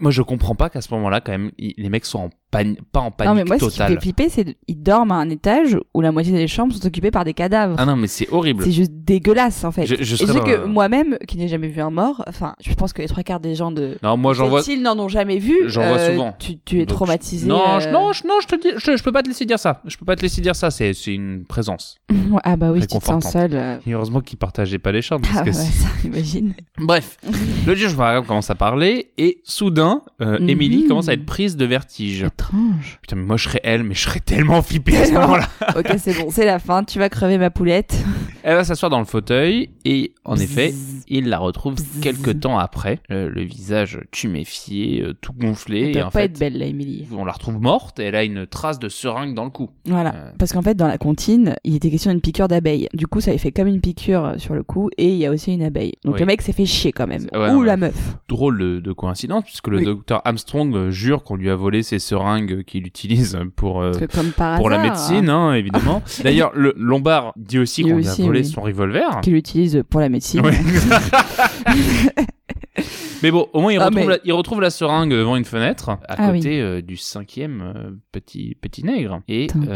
Moi 0.00 0.10
je 0.12 0.22
comprends 0.22 0.54
pas 0.54 0.70
qu'à 0.70 0.80
ce 0.80 0.92
moment-là 0.94 1.20
quand 1.20 1.32
même 1.32 1.50
les 1.58 1.88
mecs 1.88 2.06
soient 2.06 2.20
en 2.20 2.30
pas 2.52 3.00
en 3.00 3.10
panique 3.10 3.28
non, 3.30 3.34
mais 3.34 3.44
moi, 3.44 3.56
ce 3.58 3.60
qui 3.60 3.64
me 3.66 3.70
totale. 3.70 3.94
fait 3.94 4.00
flipper, 4.00 4.28
c'est 4.28 4.44
qu'ils 4.44 4.82
dorment 4.82 5.12
à 5.12 5.16
un 5.16 5.30
étage 5.30 5.76
où 5.94 6.00
la 6.00 6.12
moitié 6.12 6.32
des 6.32 6.46
chambres 6.46 6.72
sont 6.74 6.86
occupées 6.86 7.10
par 7.10 7.24
des 7.24 7.32
cadavres. 7.34 7.74
Ah 7.78 7.86
non 7.86 7.96
mais 7.96 8.06
c'est 8.06 8.28
horrible. 8.30 8.62
C'est 8.64 8.72
juste 8.72 8.92
dégueulasse, 8.92 9.64
en 9.64 9.72
fait. 9.72 9.86
Je- 9.86 9.96
je 9.96 10.02
Et 10.02 10.04
je 10.04 10.16
sais 10.32 10.40
que 10.40 10.64
moi-même, 10.66 11.16
qui 11.26 11.38
n'ai 11.38 11.48
jamais 11.48 11.68
vu 11.68 11.80
un 11.80 11.90
mort, 11.90 12.22
enfin, 12.28 12.54
je 12.64 12.72
pense 12.74 12.92
que 12.92 13.02
les 13.02 13.08
trois 13.08 13.22
quarts 13.22 13.40
des 13.40 13.54
gens 13.54 13.72
de 13.72 13.96
Non 14.02 14.16
moi 14.16 14.34
j'en 14.34 14.48
vois 14.48 14.62
île 14.68 14.82
n'en 14.82 14.98
ont 14.98 15.08
jamais 15.08 15.38
vu. 15.38 15.56
J'en 15.66 15.82
vois 15.88 15.98
euh, 15.98 16.10
souvent. 16.12 16.36
Tu, 16.38 16.58
tu 16.58 16.76
es 16.80 16.86
Donc, 16.86 16.96
traumatisé. 16.96 17.46
Non, 17.48 17.76
euh, 17.76 17.80
je, 17.80 17.88
non, 17.88 18.10
non, 18.26 18.34
je 18.42 18.46
te 18.48 18.60
dis, 18.60 18.68
je, 18.76 18.96
je 18.96 19.02
peux 19.02 19.12
pas 19.12 19.22
te 19.22 19.28
laisser 19.28 19.44
dire 19.46 19.58
ça. 19.58 19.80
Je 19.86 19.96
peux 19.96 20.04
pas 20.04 20.16
te 20.16 20.22
laisser 20.22 20.40
dire 20.40 20.54
ça. 20.54 20.70
C'est, 20.70 20.92
une 21.06 21.44
présence. 21.44 21.96
Ah 22.44 22.56
bah 22.56 22.70
oui, 22.72 22.80
tu 22.80 22.86
te 22.98 23.04
sens 23.04 23.30
seul. 23.30 23.50
euh. 23.54 23.76
Et 23.86 23.92
heureusement 23.92 24.20
qu'ils 24.20 24.38
partageaient 24.38 24.78
pas 24.78 24.92
les 24.92 25.02
chambres. 25.02 25.26
Parce 25.26 25.40
Ah 25.40 25.44
que 25.44 25.52
ça, 25.52 25.64
imagine. 26.04 26.54
Bref, 26.78 27.16
le 27.66 27.74
juge 27.74 27.94
Vargrave 27.94 28.26
commence 28.26 28.50
à 28.50 28.54
parler 28.54 29.10
et 29.18 29.40
soudain, 29.44 30.02
euh, 30.20 30.38
Mhm. 30.40 30.48
Emily 30.48 30.86
commence 30.86 31.08
à 31.08 31.12
être 31.14 31.24
prise 31.26 31.56
de 31.56 31.64
vertige. 31.64 32.26
Étrange. 32.42 32.98
Putain, 33.00 33.16
mais 33.16 33.22
moi 33.22 33.36
je 33.36 33.44
serais 33.44 33.60
elle, 33.62 33.82
mais 33.84 33.94
je 33.94 34.02
serais 34.02 34.20
tellement 34.20 34.62
flippé 34.62 34.96
à 34.96 35.06
ce 35.06 35.12
moment-là. 35.12 35.48
ok, 35.76 35.94
c'est 35.98 36.20
bon, 36.20 36.30
c'est 36.30 36.44
la 36.44 36.58
fin. 36.58 36.82
Tu 36.84 36.98
vas 36.98 37.08
crever 37.08 37.38
ma 37.38 37.50
poulette. 37.50 37.96
Elle 38.42 38.56
va 38.56 38.64
s'asseoir 38.64 38.90
dans 38.90 38.98
le 38.98 39.04
fauteuil 39.04 39.70
et 39.84 40.12
en 40.24 40.36
effet, 40.36 40.74
il 41.08 41.28
la 41.28 41.38
retrouve 41.38 41.74
Bzzz. 41.74 42.00
quelques 42.00 42.40
temps 42.40 42.58
après, 42.58 43.00
le 43.10 43.42
visage 43.42 44.00
tuméfié, 44.10 45.02
euh, 45.02 45.14
tout 45.20 45.32
gonflé. 45.32 45.80
Elle 45.82 45.88
Et 45.88 45.92
doit 45.94 46.02
en 46.02 46.10
pas 46.10 46.20
fait, 46.20 46.24
être 46.26 46.38
belle, 46.38 46.58
là, 46.58 46.66
Emily. 46.66 47.06
on 47.16 47.24
la 47.24 47.32
retrouve 47.32 47.60
morte 47.60 47.98
et 48.00 48.04
elle 48.04 48.14
a 48.14 48.24
une 48.24 48.46
trace 48.46 48.78
de 48.78 48.88
seringue 48.88 49.34
dans 49.34 49.44
le 49.44 49.50
cou. 49.50 49.70
Voilà. 49.86 50.14
Euh. 50.14 50.30
Parce 50.38 50.52
qu'en 50.52 50.62
fait, 50.62 50.74
dans 50.74 50.86
la 50.88 50.98
comptine, 50.98 51.56
il 51.64 51.74
était 51.76 51.90
question 51.90 52.10
d'une 52.10 52.20
piqûre 52.20 52.48
d'abeille. 52.48 52.88
Du 52.94 53.06
coup, 53.06 53.20
ça 53.20 53.30
avait 53.30 53.38
fait 53.38 53.52
comme 53.52 53.66
une 53.68 53.80
piqûre 53.80 54.24
euh, 54.24 54.38
sur 54.38 54.54
le 54.54 54.62
cou 54.62 54.90
et 54.96 55.08
il 55.08 55.16
y 55.16 55.26
a 55.26 55.30
aussi 55.30 55.52
une 55.52 55.62
abeille. 55.62 55.92
Donc 56.04 56.14
Oui. 56.14 56.20
le 56.20 56.26
mec 56.26 56.42
s'est 56.42 56.52
fait 56.52 56.66
chier 56.66 56.92
quand 56.92 57.06
même. 57.06 57.26
Ouais, 57.32 57.50
Ou 57.50 57.60
ouais. 57.60 57.66
la 57.66 57.76
meuf. 57.76 58.16
drôle 58.28 58.58
de, 58.58 58.80
de 58.80 58.92
coïncidence 58.92 59.44
puisque 59.44 59.68
le 59.68 59.78
Oui. 59.78 59.84
docteur 59.84 60.22
Armstrong 60.24 60.90
jure 60.90 61.22
qu'on 61.24 61.36
lui 61.36 61.50
a 61.50 61.56
volé 61.56 61.82
ses 61.82 61.98
seringues 61.98 62.64
qu'il 62.64 62.86
utilise 62.86 63.38
pour 63.56 63.80
euh, 63.82 63.92
par 64.36 64.56
pour 64.58 64.70
la 64.70 64.78
médecine 64.82 65.28
hein, 65.28 65.54
évidemment. 65.54 66.02
D'ailleurs 66.24 66.52
le 66.54 66.72
Lombard 66.76 67.32
dit 67.36 67.58
aussi 67.58 67.82
qu'on 67.82 67.96
lui 67.96 68.08
a 68.08 68.14
volé 68.14 68.40
oui. 68.40 68.46
son 68.46 68.60
revolver. 68.62 69.20
Qu'il 69.22 69.34
utilise 69.36 69.71
pour 69.80 70.00
la 70.00 70.08
médecine. 70.08 70.40
Ouais. 70.44 70.58
Mais 73.22 73.30
bon, 73.30 73.46
au 73.52 73.60
moins 73.60 73.72
il 73.72 73.78
Ah, 73.78 73.84
retrouve, 73.86 74.02
mais- 74.02 74.08
la, 74.14 74.18
il 74.24 74.32
retrouve 74.32 74.60
la 74.60 74.70
seringue 74.70 75.12
devant 75.12 75.36
une 75.36 75.44
fenêtre, 75.44 75.90
à 75.90 75.98
Ah 76.08 76.30
oui. 76.32 76.38
côté 76.38 76.60
euh, 76.60 76.82
du 76.82 76.96
cinquième 76.96 77.62
euh, 77.76 77.90
petit 78.10 78.56
petit 78.60 78.82
nègre. 78.82 79.20
Et 79.28 79.46
euh, 79.54 79.74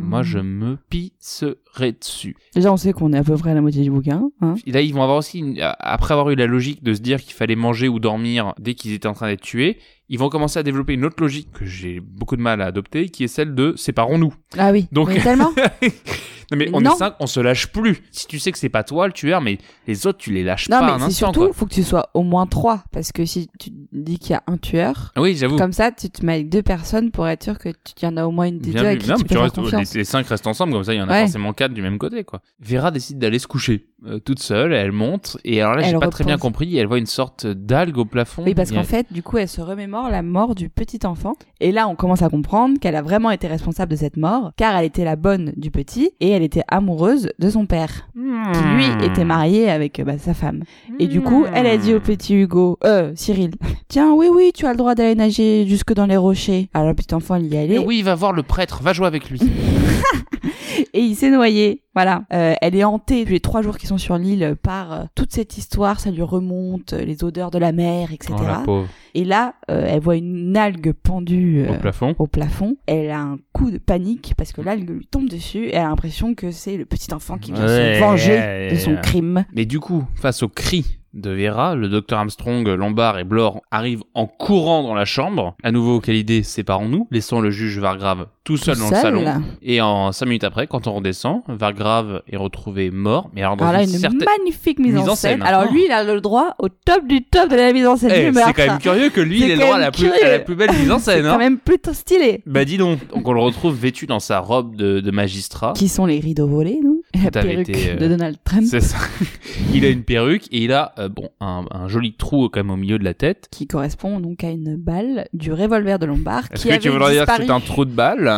moi, 0.00 0.22
je 0.22 0.38
me 0.38 0.76
pisserai 0.90 1.90
dessus. 1.92 2.36
Déjà, 2.54 2.72
on 2.72 2.76
sait 2.76 2.92
qu'on 2.92 3.12
est 3.12 3.18
à 3.18 3.24
peu 3.24 3.36
près 3.36 3.50
à 3.50 3.54
la 3.54 3.62
moitié 3.62 3.82
du 3.82 3.90
bouquin. 3.90 4.30
Hein. 4.40 4.54
Et 4.64 4.70
là, 4.70 4.80
ils 4.80 4.94
vont 4.94 5.02
avoir 5.02 5.18
aussi, 5.18 5.40
une- 5.40 5.58
après 5.80 6.12
avoir 6.14 6.30
eu 6.30 6.36
la 6.36 6.46
logique 6.46 6.84
de 6.84 6.94
se 6.94 7.00
dire 7.00 7.20
qu'il 7.20 7.34
fallait 7.34 7.56
manger 7.56 7.88
ou 7.88 7.98
dormir 7.98 8.54
dès 8.60 8.74
qu'ils 8.74 8.92
étaient 8.92 9.08
en 9.08 9.14
train 9.14 9.26
d'être 9.26 9.40
tués, 9.42 9.78
ils 10.08 10.18
vont 10.20 10.28
commencer 10.28 10.60
à 10.60 10.62
développer 10.62 10.92
une 10.92 11.04
autre 11.04 11.16
logique 11.20 11.50
que 11.50 11.64
j'ai 11.64 11.98
beaucoup 11.98 12.36
de 12.36 12.42
mal 12.42 12.60
à 12.62 12.66
adopter, 12.66 13.08
qui 13.08 13.24
est 13.24 13.28
celle 13.28 13.56
de 13.56 13.74
séparons-nous. 13.76 14.34
Ah 14.56 14.70
oui. 14.70 14.86
Donc- 14.92 15.08
Mais 15.08 15.18
tellement. 15.20 15.50
Non 16.50 16.58
mais 16.58 16.66
Mais 16.66 16.70
on 16.76 16.80
non. 16.80 16.92
est 16.94 16.96
cinq, 16.96 17.14
on 17.20 17.26
se 17.26 17.40
lâche 17.40 17.68
plus. 17.68 18.02
Si 18.10 18.26
tu 18.26 18.38
sais 18.38 18.52
que 18.52 18.58
c'est 18.58 18.68
pas 18.68 18.82
toi 18.84 19.06
le 19.06 19.12
tueur, 19.12 19.40
mais 19.40 19.58
les 19.86 20.06
autres 20.06 20.18
tu 20.18 20.32
les 20.32 20.42
lâches 20.44 20.68
Non, 20.68 20.78
pas 20.80 20.86
mais 20.86 20.92
un 20.92 20.98
c'est 20.98 21.04
instant 21.06 21.26
surtout, 21.26 21.40
quoi. 21.46 21.52
faut 21.52 21.66
que 21.66 21.74
tu 21.74 21.82
sois 21.82 22.10
au 22.14 22.22
moins 22.22 22.46
trois. 22.46 22.84
Parce 22.92 23.12
que 23.12 23.24
si 23.24 23.48
tu 23.58 23.70
dis 23.92 24.18
qu'il 24.18 24.30
y 24.32 24.34
a 24.34 24.42
un 24.46 24.56
tueur, 24.56 25.12
Oui, 25.16 25.36
j'avoue. 25.36 25.56
comme 25.56 25.72
ça, 25.72 25.90
tu 25.92 26.10
te 26.10 26.24
mets 26.24 26.34
avec 26.34 26.48
deux 26.48 26.62
personnes 26.62 27.10
pour 27.10 27.26
être 27.28 27.42
sûr 27.44 27.58
que 27.58 27.68
tu 27.70 27.94
il 28.02 28.04
y 28.04 28.08
en 28.08 28.16
a 28.16 28.24
au 28.26 28.30
moins 28.30 28.46
une 28.46 28.58
des 28.58 28.72
Bien 28.72 28.82
deux 28.92 28.98
qui 28.98 29.08
Non, 29.08 29.14
tu 29.16 29.22
mais 29.22 29.24
peux 29.24 29.28
tu 29.28 29.34
faire 29.34 29.42
restes, 29.44 29.54
confiance. 29.56 29.94
les, 29.94 30.00
les 30.00 30.04
cinq 30.04 30.26
restent 30.26 30.46
ensemble, 30.46 30.72
comme 30.72 30.84
ça 30.84 30.92
il 30.94 30.98
y 30.98 31.02
en 31.02 31.08
a 31.08 31.12
Ouais. 31.12 31.20
forcément 31.22 31.52
quatre 31.52 31.72
du 31.72 31.80
même 31.82 31.96
côté, 31.98 32.24
quoi. 32.24 32.40
Vera 32.60 32.90
décide 32.90 33.18
d'aller 33.18 33.38
se 33.38 33.46
coucher, 33.46 33.86
euh, 34.06 34.18
toute 34.18 34.40
seule, 34.40 34.72
elle 34.74 34.92
monte, 34.92 35.36
et 35.44 35.60
alors 35.62 35.74
là 35.76 35.82
j'ai 35.82 35.98
pas 35.98 36.08
très 36.08 36.24
bien 36.24 36.36
compris, 36.38 36.76
elle 36.76 36.86
voit 36.86 36.98
une 36.98 37.06
sorte 37.06 37.46
d'algue 37.46 37.96
au 37.98 38.04
plafond. 38.04 38.42
Oui, 38.44 38.54
parce 38.54 38.70
Il 38.70 38.76
qu'en 38.76 38.82
fait, 38.84 39.12
du 39.12 39.22
coup, 39.22 39.38
elle 39.38 39.48
se 39.48 39.60
remémore 39.60 40.10
la 40.10 40.22
mort 40.22 40.54
du 40.54 40.68
petit 40.68 41.06
enfant. 41.06 41.34
Et 41.60 41.72
là, 41.72 41.88
on 41.88 41.94
commence 41.94 42.22
à 42.22 42.28
comprendre 42.28 42.78
qu'elle 42.80 42.96
a 42.96 43.02
vraiment 43.02 43.30
été 43.30 43.46
responsable 43.46 43.92
de 43.92 43.96
cette 43.96 44.16
mort, 44.16 44.52
car 44.56 44.76
elle 44.76 44.84
était 44.86 45.04
la 45.04 45.16
bonne 45.16 45.52
du 45.56 45.70
petit 45.70 46.10
et 46.20 46.28
elle 46.34 46.42
était 46.42 46.62
amoureuse 46.68 47.30
de 47.38 47.50
son 47.50 47.66
père, 47.66 48.08
qui 48.14 48.20
lui 48.20 48.84
Hmm. 48.84 49.00
était 49.02 49.24
marié 49.24 49.70
avec 49.70 49.98
euh, 50.00 50.04
bah, 50.04 50.18
sa 50.18 50.34
femme. 50.34 50.62
Et 50.98 51.06
du 51.06 51.20
coup, 51.22 51.44
elle 51.54 51.66
a 51.66 51.76
dit 51.78 51.94
au 51.94 52.00
petit 52.00 52.34
Hugo, 52.34 52.78
euh, 52.84 53.12
Cyril, 53.14 53.52
tiens, 53.88 54.12
oui, 54.12 54.26
oui, 54.30 54.52
tu 54.54 54.66
as 54.66 54.72
le 54.72 54.76
droit 54.76 54.94
d'aller 54.94 55.14
nager 55.14 55.66
jusque 55.66 55.94
dans 55.94 56.06
les 56.06 56.16
rochers. 56.16 56.68
Alors 56.74 56.88
le 56.88 56.94
petit 56.94 57.14
enfant, 57.14 57.36
il 57.36 57.46
y 57.46 57.56
allait. 57.56 57.76
Eh 57.76 57.78
oui, 57.78 58.02
va 58.02 58.14
voir 58.14 58.32
le 58.32 58.42
prêtre, 58.42 58.82
va 58.82 58.92
jouer 58.92 59.06
avec 59.06 59.30
lui. 59.30 59.40
et 60.92 61.00
il 61.00 61.14
s'est 61.14 61.30
noyé. 61.30 61.80
Voilà. 61.94 62.24
Euh, 62.32 62.54
elle 62.60 62.74
est 62.74 62.82
hantée 62.84 63.20
depuis 63.20 63.34
les 63.34 63.40
trois 63.40 63.62
jours 63.62 63.78
qu'ils 63.78 63.88
sont 63.88 63.98
sur 63.98 64.18
l'île 64.18 64.56
par 64.62 64.92
euh, 64.92 65.04
toute 65.14 65.32
cette 65.32 65.56
histoire. 65.56 66.00
Ça 66.00 66.10
lui 66.10 66.22
remonte, 66.22 66.92
euh, 66.92 67.04
les 67.04 67.22
odeurs 67.22 67.50
de 67.52 67.58
la 67.58 67.70
mer, 67.72 68.12
etc. 68.12 68.34
Oh 68.66 68.82
et 69.14 69.24
là, 69.24 69.54
euh, 69.70 69.86
elle 69.88 70.00
voit 70.00 70.16
une 70.16 70.56
algue 70.56 70.92
pendue 70.92 71.64
euh, 71.68 71.72
Au 71.74 71.78
plafond. 71.78 72.14
au 72.18 72.26
plafond. 72.26 72.76
Elle 72.86 73.10
a 73.10 73.20
un 73.20 73.38
coup 73.52 73.70
de 73.70 73.78
panique 73.78 74.34
parce 74.36 74.52
que 74.52 74.60
l'algue 74.60 74.90
lui 74.90 75.06
tombe 75.06 75.28
dessus 75.28 75.66
et 75.66 75.74
elle 75.76 75.82
a 75.84 75.88
l'impression 75.88 76.23
que 76.32 76.50
c'est 76.50 76.78
le 76.78 76.86
petit 76.86 77.12
enfant 77.12 77.36
qui 77.36 77.52
vient 77.52 77.66
Ouais, 77.66 77.96
se 77.96 78.00
venger 78.00 78.30
ouais, 78.32 78.70
de 78.72 78.76
son 78.78 78.96
crime. 78.96 79.44
Mais 79.52 79.66
du 79.66 79.80
coup, 79.80 80.04
face 80.14 80.42
au 80.42 80.48
cri 80.48 80.98
de 81.14 81.30
Vera, 81.30 81.74
le 81.74 81.88
docteur 81.88 82.18
Armstrong, 82.18 82.66
Lombard 82.68 83.18
et 83.18 83.24
Blore 83.24 83.62
arrivent 83.70 84.02
en 84.14 84.26
courant 84.26 84.82
dans 84.82 84.94
la 84.94 85.04
chambre. 85.04 85.54
À 85.62 85.70
nouveau, 85.72 86.00
quelle 86.00 86.16
idée, 86.16 86.42
séparons-nous, 86.42 87.06
laissons 87.10 87.40
le 87.40 87.50
juge 87.50 87.78
Vargrave 87.78 88.26
tout 88.44 88.58
seul 88.58 88.74
Tout 88.74 88.82
dans 88.82 88.88
seul. 89.00 89.14
le 89.14 89.24
salon. 89.24 89.42
Et 89.62 89.80
en 89.80 90.12
cinq 90.12 90.26
minutes 90.26 90.44
après, 90.44 90.66
quand 90.66 90.86
on 90.86 90.92
redescend, 90.96 91.40
Vargrave 91.48 92.20
est 92.30 92.36
retrouvé 92.36 92.90
mort, 92.90 93.30
mais 93.34 93.42
alors 93.42 93.56
dans 93.56 93.64
Alors 93.64 93.78
là, 93.78 93.84
une, 93.84 93.90
une 93.90 93.98
certaine... 93.98 94.20
magnifique 94.38 94.78
mise, 94.78 94.92
mise 94.94 95.08
en 95.08 95.12
en 95.12 95.16
scène. 95.16 95.40
Alors 95.42 95.72
lui, 95.72 95.86
il 95.86 95.90
a 95.92 96.04
le 96.04 96.20
droit 96.20 96.54
au 96.58 96.68
top 96.68 97.06
du 97.06 97.22
top 97.24 97.48
de 97.48 97.56
la 97.56 97.72
mise 97.72 97.86
en 97.86 97.96
scène 97.96 98.10
Eh, 98.14 98.30
du 98.30 98.34
c'est 98.38 98.52
quand 98.52 98.66
même 98.66 98.78
curieux 98.80 99.08
que 99.08 99.22
lui, 99.22 99.40
C'est 99.40 99.46
il 99.46 99.50
ait 99.52 99.54
le 99.54 99.60
quand 99.60 99.66
droit 99.66 99.76
à 99.76 99.80
la, 99.80 99.90
plus, 99.90 100.02
curieux. 100.10 100.24
à 100.26 100.30
la 100.30 100.38
plus 100.40 100.54
belle 100.56 100.72
mise 100.78 100.90
en 100.92 100.98
C'est 100.98 101.12
scène. 101.16 101.24
quand 101.24 101.34
Hein. 101.34 101.38
même 101.38 101.56
plutôt 101.58 101.94
stylé. 101.94 102.42
Bah 102.44 102.66
dis 102.66 102.76
donc, 102.76 102.98
donc 103.14 103.26
on 103.26 103.32
le 103.32 103.40
retrouve 103.40 103.74
vêtu 103.74 104.06
dans 104.06 104.20
sa 104.20 104.40
robe 104.40 104.76
de, 104.76 105.00
de 105.00 105.10
magistrat. 105.10 105.72
Qui 105.74 105.88
sont 105.88 106.04
les 106.04 106.20
rideaux 106.20 106.46
volés, 106.46 106.80
non 106.84 106.93
Et 106.93 106.93
la 107.22 107.30
perruque 107.30 107.68
été, 107.68 107.90
euh, 107.90 107.96
de 107.96 108.08
Donald 108.08 108.36
Trump. 108.44 108.64
C'est 108.66 108.80
ça. 108.80 108.98
il 109.74 109.84
a 109.84 109.88
une 109.88 110.02
perruque 110.02 110.46
et 110.52 110.64
il 110.64 110.72
a 110.72 110.92
euh, 110.98 111.08
bon 111.08 111.28
un, 111.40 111.64
un 111.70 111.88
joli 111.88 112.14
trou 112.14 112.48
quand 112.48 112.60
même 112.60 112.70
au 112.70 112.76
milieu 112.76 112.98
de 112.98 113.04
la 113.04 113.14
tête. 113.14 113.48
qui 113.50 113.66
correspond 113.66 114.20
donc 114.20 114.42
à 114.44 114.50
une 114.50 114.76
balle 114.76 115.26
du 115.32 115.52
revolver 115.52 115.98
de 115.98 116.06
Lombard 116.06 116.44
Est-ce 116.50 116.62
qui 116.62 116.68
que 116.68 116.74
avait 116.74 116.82
tu 116.82 116.88
voudrais 116.90 117.12
dire 117.12 117.26
que 117.26 117.32
c'est 117.36 117.50
un 117.50 117.60
trou 117.60 117.84
de 117.84 117.90
balle 117.92 118.28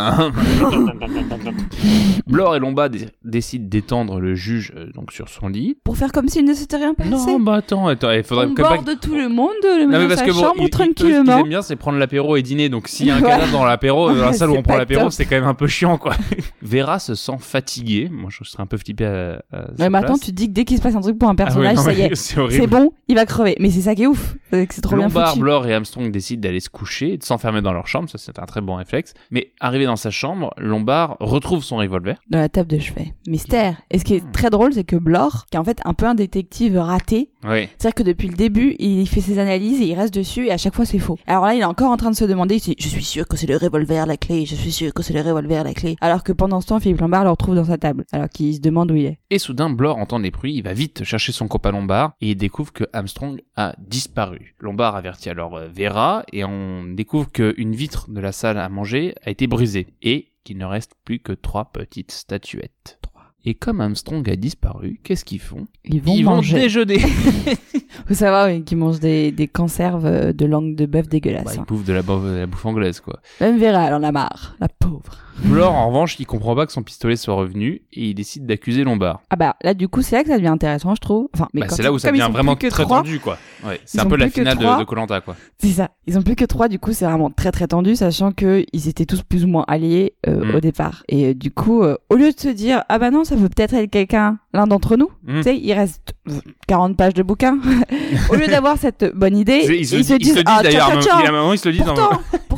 Blore 2.27 2.57
et 2.57 2.59
Lombard 2.59 2.91
dé- 2.91 3.09
décident 3.25 3.67
d'étendre 3.69 4.21
le 4.21 4.35
juge 4.35 4.73
euh, 4.77 4.87
donc 4.95 5.13
sur 5.13 5.29
son 5.29 5.49
lit. 5.49 5.77
Pour 5.85 5.97
faire 5.97 6.13
comme 6.13 6.29
s'il 6.29 6.45
ne 6.45 6.55
s'était 6.55 6.77
rien 6.77 6.95
passé. 6.95 7.11
Non, 7.11 7.41
bah 7.41 7.55
attends, 7.57 7.87
attends, 7.87 8.11
il 8.11 8.23
faudrait 8.25 8.47
On 8.47 8.55
quand 8.55 8.71
même 8.71 8.85
pas 8.85 8.93
borde 8.93 9.01
tout 9.01 9.15
le 9.15 9.29
monde, 9.29 9.51
le 9.63 9.85
Non, 9.85 9.91
mais 9.93 9.99
dans 10.05 10.09
parce 10.09 10.21
sa 10.21 10.27
que 10.27 10.33
bon, 10.33 10.41
chambre 10.41 10.55
il- 10.59 10.63
il- 10.63 10.65
eux, 10.65 10.67
Ce 10.67 10.83
qu'ils 10.85 10.95
tranquillement. 10.95 11.39
aiment 11.41 11.49
bien, 11.49 11.63
c'est 11.63 11.77
prendre 11.77 11.99
l'apéro 11.99 12.37
et 12.37 12.43
dîner. 12.43 12.69
Donc, 12.69 12.89
s'il 12.89 13.07
y 13.07 13.11
a 13.11 13.17
un 13.17 13.21
cadavre 13.21 13.53
dans 13.53 13.65
l'apéro, 13.65 14.09
dans 14.13 14.27
la 14.27 14.33
salle 14.33 14.51
où 14.51 14.57
on 14.57 14.63
prend 14.63 14.77
l'apéro, 14.77 15.05
top. 15.05 15.13
c'est 15.13 15.25
quand 15.25 15.37
même 15.37 15.45
un 15.45 15.55
peu 15.55 15.67
chiant, 15.67 15.99
quoi. 15.99 16.15
Vera 16.63 16.99
se 16.99 17.15
sent 17.15 17.37
fatiguée. 17.41 18.09
Moi, 18.11 18.31
je 18.31 18.45
serais 18.45 18.63
un 18.67 18.69
peu 18.69 18.77
flippé 18.77 19.07
à, 19.07 19.43
à 19.53 19.67
sa 19.77 19.85
Ouais, 19.85 19.89
mais 19.91 19.99
attends, 19.99 20.07
place. 20.09 20.21
tu 20.21 20.27
te 20.33 20.37
dis 20.37 20.49
que 20.49 20.53
dès 20.53 20.65
qu'il 20.65 20.77
se 20.77 20.83
passe 20.83 20.95
un 20.95 21.01
truc 21.01 21.19
pour 21.19 21.29
un 21.29 21.33
Ah 21.39 21.43
ouais, 21.43 21.45
personnage, 21.45 21.77
non, 21.77 21.83
ça 21.83 21.93
y 21.93 22.01
est, 22.03 22.15
C'est 22.51 22.67
bon, 22.67 22.93
il 23.09 23.15
va 23.15 23.25
crever. 23.27 23.57
Mais 23.61 23.71
c'est 23.71 23.81
ça 23.83 23.95
qui 23.95 24.03
est 24.03 24.07
ouf, 24.07 24.37
c'est 24.53 24.81
trop 24.83 24.97
bien 24.97 25.07
Lombard, 25.07 25.29
foutu. 25.31 25.41
Blore 25.41 25.67
et 25.67 25.75
Armstrong 25.75 26.11
décident 26.11 26.41
d'aller 26.41 26.61
se 26.61 26.69
coucher 26.69 27.15
et 27.15 27.19
de 27.19 27.25
s'enfermer 27.25 27.63
dans 27.63 27.73
leur 27.73 27.87
chambre. 27.87 28.09
Ça, 28.11 28.19
c'est 28.19 28.39
un 28.39 28.45
très 28.47 28.61
bon 28.61 28.75
réflexe. 28.75 29.15
Mais 29.31 29.53
arrivé 29.61 29.87
dans 29.87 29.97
sa 29.97 30.11
chambre, 30.11 30.53
Lombard 30.59 31.17
retrouve 31.21 31.63
son 31.65 31.77
revolver. 31.77 32.17
Dans 32.31 32.39
la 32.39 32.49
table 32.49 32.69
de 32.71 32.79
chevet. 32.79 33.15
Mystère. 33.27 33.77
Et 33.91 33.99
ce 33.99 34.05
qui 34.05 34.15
est 34.15 34.33
très 34.33 34.51
drôle, 34.51 34.73
c'est 34.73 34.85
que 34.85 34.97
Blore, 34.97 35.47
qui 35.51 35.57
est 35.57 35.61
en 35.61 35.65
fait 35.65 35.81
un 35.85 35.95
peu 35.95 36.07
un 36.07 36.15
détective 36.15 36.77
raté, 36.79 37.31
Oui. 37.45 37.69
c'est-à-dire 37.79 37.95
que 37.95 38.03
depuis 38.03 38.29
le 38.29 38.35
début, 38.35 38.75
il 38.79 39.07
fait 39.09 39.21
ses 39.21 39.39
analyses 39.39 39.81
et 39.81 39.87
il 39.87 39.95
reste 39.95 40.15
dessus 40.15 40.47
et 40.47 40.53
à 40.53 40.57
chaque 40.59 40.75
fois 40.75 40.85
c'est 40.85 40.99
faux. 40.99 41.19
Alors 41.27 41.45
là, 41.47 41.55
il 41.55 41.61
est 41.61 41.65
encore 41.65 41.91
en 41.91 41.97
train 41.97 42.11
de 42.11 42.17
se 42.17 42.25
demander, 42.25 42.57
dit, 42.57 42.75
je 42.79 42.89
suis 42.89 43.05
sûr 43.05 43.29
que 43.29 43.37
c'est 43.37 43.47
le 43.47 43.57
revolver 43.57 44.07
la 44.07 44.17
clé, 44.17 44.47
je 44.47 44.55
suis 44.55 44.73
sûr 44.73 44.93
que 44.93 45.03
c'est 45.03 45.13
le 45.15 45.21
revolver 45.21 45.63
la 45.65 45.75
clé. 45.75 45.97
Alors 46.01 46.23
que 46.25 46.33
pendant 46.33 46.61
ce 46.61 46.67
temps, 46.69 46.81
Philippe 46.81 47.01
Lombard 47.01 47.25
le 47.25 47.31
retrouve 47.31 47.55
dans 47.55 47.65
sa 47.65 47.79
table, 47.79 48.05
alors 48.13 48.29
qu'il 48.29 48.56
se 48.57 48.61
demande 48.61 48.91
où 48.91 48.97
il 48.97 49.07
est. 49.07 49.19
Et 49.31 49.39
soudain, 49.39 49.71
Blore 49.71 49.99
entend 49.99 50.21
des 50.21 50.31
bruits, 50.31 50.55
il 50.55 50.63
va 50.63 50.73
vite 50.73 51.05
chercher 51.05 51.33
son 51.33 51.49
copain 51.49 51.73
Lombard 51.73 52.13
et 52.21 52.31
il 52.31 52.37
découvre 52.37 52.73
que 52.73 52.85
Armstrong 52.93 53.41
a 53.57 53.75
disparu. 53.79 54.55
Lombard 54.61 54.97
avertit 54.97 55.31
alors 55.31 55.57
euh, 55.57 55.69
Vera 55.69 56.25
et 56.33 56.45
on 56.45 56.85
découvre 56.85 57.31
qu'une 57.31 57.75
vitre 57.75 58.11
de 58.11 58.21
la 58.21 58.33
salle 58.33 58.59
à 58.59 58.69
manger 58.69 59.15
a 59.25 59.31
été 59.31 59.47
brisée 59.47 59.89
et 60.03 60.33
qu'il 60.45 60.59
ne 60.59 60.65
reste 60.65 60.93
plus 61.05 61.19
que 61.19 61.33
trois 61.33 61.67
petites 61.67 62.13
statuettes. 62.13 62.99
Et 63.47 63.55
comme 63.55 63.81
Armstrong 63.81 64.29
a 64.29 64.35
disparu, 64.37 64.99
qu'est-ce 65.05 65.25
qu'ils 65.25 65.39
font? 65.41 65.67
Ils 65.85 66.03
vont 66.03 66.15
Ils 66.15 66.25
manger. 66.25 66.57
vont 66.57 66.63
déjeuner 66.63 66.99
Faut 68.09 68.15
savoir 68.15 68.49
oui, 68.49 68.63
qu'ils 68.65 68.77
mangent 68.77 69.01
des, 69.01 69.31
des 69.33 69.47
conserves 69.49 70.05
euh, 70.07 70.33
de 70.33 70.45
langue 70.47 70.75
de 70.75 70.85
bœuf 70.87 71.09
dégueulasse. 71.09 71.45
bah, 71.45 71.53
Ils 71.55 71.61
hein. 71.61 71.65
bouffent 71.67 71.85
de 71.85 71.93
la, 71.93 72.03
bo- 72.03 72.21
de 72.21 72.37
la 72.39 72.47
bouffe 72.47 72.67
anglaise, 72.67 73.01
quoi. 73.01 73.21
Même 73.41 73.59
Vera, 73.59 73.87
elle 73.87 73.95
en 73.95 74.03
a 74.03 74.13
marre, 74.13 74.57
la 74.61 74.69
pauvre. 74.69 75.19
Blore, 75.45 75.75
en 75.75 75.89
revanche, 75.89 76.19
il 76.19 76.25
comprend 76.27 76.57
pas 76.57 76.65
que 76.67 76.73
son 76.73 76.83
pistolet 76.83 77.15
soit 77.17 77.35
revenu 77.35 77.83
et 77.93 78.09
il 78.09 78.15
décide 78.15 78.47
d'accuser 78.47 78.85
Lombard. 78.85 79.21
Ah 79.29 79.37
bah 79.37 79.55
là 79.63 79.75
du 79.75 79.87
coup 79.87 80.01
c'est 80.01 80.17
là 80.17 80.23
que 80.23 80.31
ça 80.31 80.39
devient 80.39 80.49
intéressant 80.49 80.95
je 80.95 81.01
trouve. 81.03 81.29
Enfin 81.35 81.47
mais 81.53 81.61
Bah, 81.61 81.67
c'est 81.69 81.83
là 81.83 81.93
où 81.93 81.99
ça 81.99 82.11
devient 82.11 82.31
vraiment 82.33 82.57
très 82.57 82.71
tendu, 82.87 83.21
quoi. 83.21 83.37
Ouais, 83.63 83.79
c'est 83.85 84.01
un 84.01 84.07
peu 84.07 84.17
la 84.17 84.31
finale 84.31 84.57
de 84.57 84.85
Colanta, 84.85 85.21
quoi. 85.21 85.37
C'est 85.59 85.69
ça. 85.73 85.91
Ils 86.07 86.17
ont 86.17 86.23
plus 86.23 86.37
que 86.37 86.47
trois 86.47 86.69
du 86.69 86.79
coup 86.79 86.95
c'est 86.95 87.05
vraiment 87.05 87.29
très 87.31 87.53
très 87.53 87.67
tendu 87.69 87.97
sachant 87.97 88.33
que 88.33 88.65
ils 88.73 88.89
étaient 88.89 89.05
tous 89.05 89.23
plus 89.23 89.45
ou 89.45 89.49
moins 89.49 89.65
alliés 89.69 90.15
euh, 90.27 90.53
Mm. 90.53 90.55
au 90.57 90.61
départ. 90.61 91.03
Et 91.11 91.27
euh, 91.27 91.35
du 91.35 91.51
coup 91.51 91.83
euh, 91.83 91.97
au 92.09 92.15
lieu 92.17 92.33
de 92.33 92.41
se 92.41 92.49
dire 92.49 92.83
ah 92.89 92.99
bah 92.99 93.11
non 93.11 93.25
ça 93.25 93.36
peut 93.41 93.49
peut-être 93.49 93.75
être 93.75 93.91
quelqu'un 93.91 94.39
l'un 94.53 94.67
d'entre 94.67 94.97
nous. 94.97 95.11
Mm. 95.25 95.37
Tu 95.37 95.43
sais 95.43 95.57
il 95.57 95.73
reste 95.73 96.15
euh, 96.29 96.33
40 96.69 96.97
pages 96.97 97.15
de 97.15 97.23
bouquin. 97.23 97.59
au 98.31 98.35
lieu 98.35 98.47
d'avoir 98.47 98.79
cette 98.79 99.13
bonne 99.15 99.37
idée 99.37 99.63
Ils, 99.65 99.75
ils, 99.75 99.87
se, 99.87 99.97
se 99.97 99.97
ils 99.97 100.05
se 100.05 100.13
le 100.13 100.19
disent 100.19 100.43
ah 100.47 100.63
d'ailleurs, 100.63 100.99
tiens. 101.01 101.15
moment- 101.15 101.25
à 101.25 101.29
un 101.29 101.33
moment, 101.33 101.53
ils 101.53 101.59
se 101.59 101.69
le 101.69 101.75
disent 101.75 101.85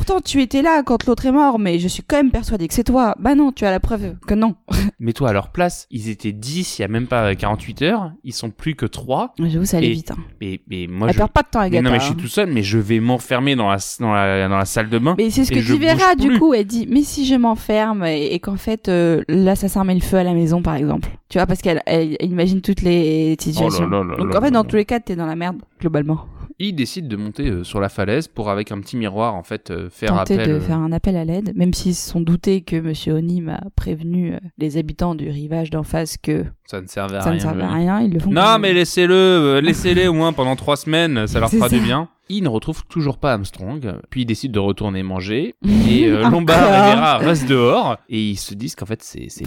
pourtant, 0.09 0.21
tu 0.25 0.41
étais 0.41 0.61
là 0.61 0.81
quand 0.83 1.05
l'autre 1.05 1.25
est 1.25 1.31
mort, 1.31 1.59
mais 1.59 1.77
je 1.79 1.87
suis 1.87 2.01
quand 2.03 2.17
même 2.17 2.31
persuadée 2.31 2.67
que 2.67 2.73
c'est 2.73 2.83
toi. 2.83 3.15
Bah 3.19 3.35
non, 3.35 3.51
tu 3.51 3.65
as 3.65 3.71
la 3.71 3.79
preuve 3.79 4.15
que 4.25 4.33
non. 4.33 4.55
Mets-toi 4.99 5.29
à 5.29 5.33
leur 5.33 5.51
place. 5.51 5.87
Ils 5.91 6.09
étaient 6.09 6.31
10 6.31 6.79
il 6.79 6.81
y 6.81 6.85
a 6.85 6.87
même 6.87 7.07
pas 7.07 7.35
48 7.35 7.81
heures. 7.83 8.11
Ils 8.23 8.33
sont 8.33 8.49
plus 8.49 8.75
que 8.75 8.85
3. 8.85 9.33
J'avoue, 9.39 9.65
ça 9.65 9.77
allait 9.77 9.87
Et 9.87 9.93
vite. 9.93 10.11
Hein. 10.11 10.17
Mais, 10.41 10.61
mais 10.69 10.87
moi, 10.87 11.07
Elle 11.09 11.13
je. 11.13 11.17
perd 11.19 11.31
pas 11.31 11.43
de 11.43 11.47
temps, 11.49 11.59
Mais 11.59 11.65
Agatha. 11.67 11.83
non, 11.83 11.91
mais 11.91 11.99
je 11.99 12.05
suis 12.05 12.13
hein. 12.13 12.17
tout 12.19 12.27
seul, 12.27 12.49
mais 12.51 12.63
je 12.63 12.77
vais 12.79 12.99
m'enfermer 12.99 13.55
dans 13.55 13.69
la, 13.69 13.77
dans, 13.99 14.13
la, 14.13 14.47
dans 14.49 14.57
la 14.57 14.65
salle 14.65 14.89
de 14.89 14.97
bain. 14.97 15.15
Mais 15.17 15.29
c'est 15.29 15.45
ce 15.45 15.51
que 15.51 15.59
Vera, 15.59 16.15
bouge 16.15 16.21
du 16.23 16.27
plus. 16.29 16.39
coup. 16.39 16.53
Elle 16.53 16.65
dit, 16.65 16.87
mais 16.89 17.03
si 17.03 17.25
je 17.25 17.35
m'enferme 17.35 18.03
et, 18.05 18.33
et 18.33 18.39
qu'en 18.39 18.57
fait, 18.57 18.89
euh, 18.89 19.23
l'assassin 19.27 19.83
met 19.83 19.93
le 19.95 20.01
feu 20.01 20.17
à 20.17 20.23
la 20.23 20.33
maison, 20.33 20.61
par 20.61 20.75
exemple. 20.75 21.09
Tu 21.29 21.37
vois, 21.37 21.45
parce 21.45 21.61
qu'elle 21.61 21.83
elle, 21.85 22.17
elle 22.19 22.31
imagine 22.31 22.61
toutes 22.61 22.81
les 22.81 23.35
situations. 23.39 23.85
Oh 23.85 23.89
là 23.89 24.03
là 24.03 24.15
là 24.17 24.17
Donc 24.17 24.35
en 24.35 24.41
fait, 24.41 24.51
dans 24.51 24.63
tous 24.63 24.75
les 24.75 24.85
cas, 24.85 24.99
t'es 24.99 25.15
dans 25.15 25.27
la 25.27 25.35
merde, 25.35 25.57
globalement. 25.79 26.25
Ils 26.61 26.73
décident 26.73 27.07
de 27.07 27.15
monter 27.15 27.47
euh, 27.49 27.63
sur 27.63 27.79
la 27.79 27.87
falaise 27.89 28.27
pour, 28.27 28.49
avec 28.49 28.71
un 28.73 28.79
petit 28.81 28.97
miroir, 28.97 29.33
en 29.35 29.43
fait, 29.43 29.71
euh, 29.71 29.89
faire 29.89 30.09
Tenter 30.09 30.33
appel. 30.33 30.47
de 30.49 30.53
euh, 30.55 30.59
faire 30.59 30.77
un 30.79 30.91
appel 30.91 31.15
à 31.15 31.23
l'aide, 31.23 31.53
même 31.55 31.73
s'ils 31.73 31.95
se 31.95 32.09
sont 32.09 32.19
doutés 32.19 32.61
que 32.61 32.75
Monsieur 32.75 33.13
Onim 33.13 33.47
a 33.49 33.61
prévenu 33.77 34.33
les 34.57 34.75
habitants 34.77 35.15
du 35.15 35.29
rivage 35.29 35.69
d'en 35.69 35.83
face 35.83 36.17
que 36.17 36.43
Ça 36.65 36.81
ne 36.81 36.87
servait 36.87 37.15
à 37.17 37.21
ça 37.21 37.29
rien. 37.29 37.35
ne 37.35 37.39
servait 37.41 37.63
à 37.63 37.69
je- 37.69 37.73
rien. 37.75 38.01
Ils 38.01 38.11
le 38.13 38.19
font. 38.19 38.31
Non, 38.31 38.59
mais 38.59 38.73
laissez-le, 38.73 39.59
laissez-les 39.63 40.07
au 40.07 40.13
moins 40.13 40.33
pendant 40.33 40.55
trois 40.57 40.75
semaines, 40.75 41.27
ça 41.27 41.39
leur 41.39 41.49
fera 41.51 41.69
ça. 41.69 41.75
du 41.77 41.81
bien. 41.81 42.09
Ils 42.31 42.43
ne 42.43 42.49
retrouvent 42.49 42.85
toujours 42.87 43.17
pas 43.17 43.33
Armstrong, 43.33 43.95
puis 44.11 44.21
ils 44.21 44.25
décident 44.25 44.53
de 44.53 44.59
retourner 44.59 45.01
manger. 45.01 45.55
Et 45.89 46.05
euh. 46.07 46.29
Lombard 46.29 46.57
et 46.59 46.95
Vera 46.95 47.17
restent 47.17 47.47
dehors, 47.49 47.97
et 48.09 48.21
ils 48.21 48.35
se 48.37 48.53
disent 48.53 48.75
qu'en 48.75 48.85
fait 48.85 49.01
c'est 49.01 49.27
c'est. 49.29 49.45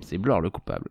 C'est 0.00 0.18
Blore 0.18 0.40
le 0.40 0.50
coupable. 0.50 0.88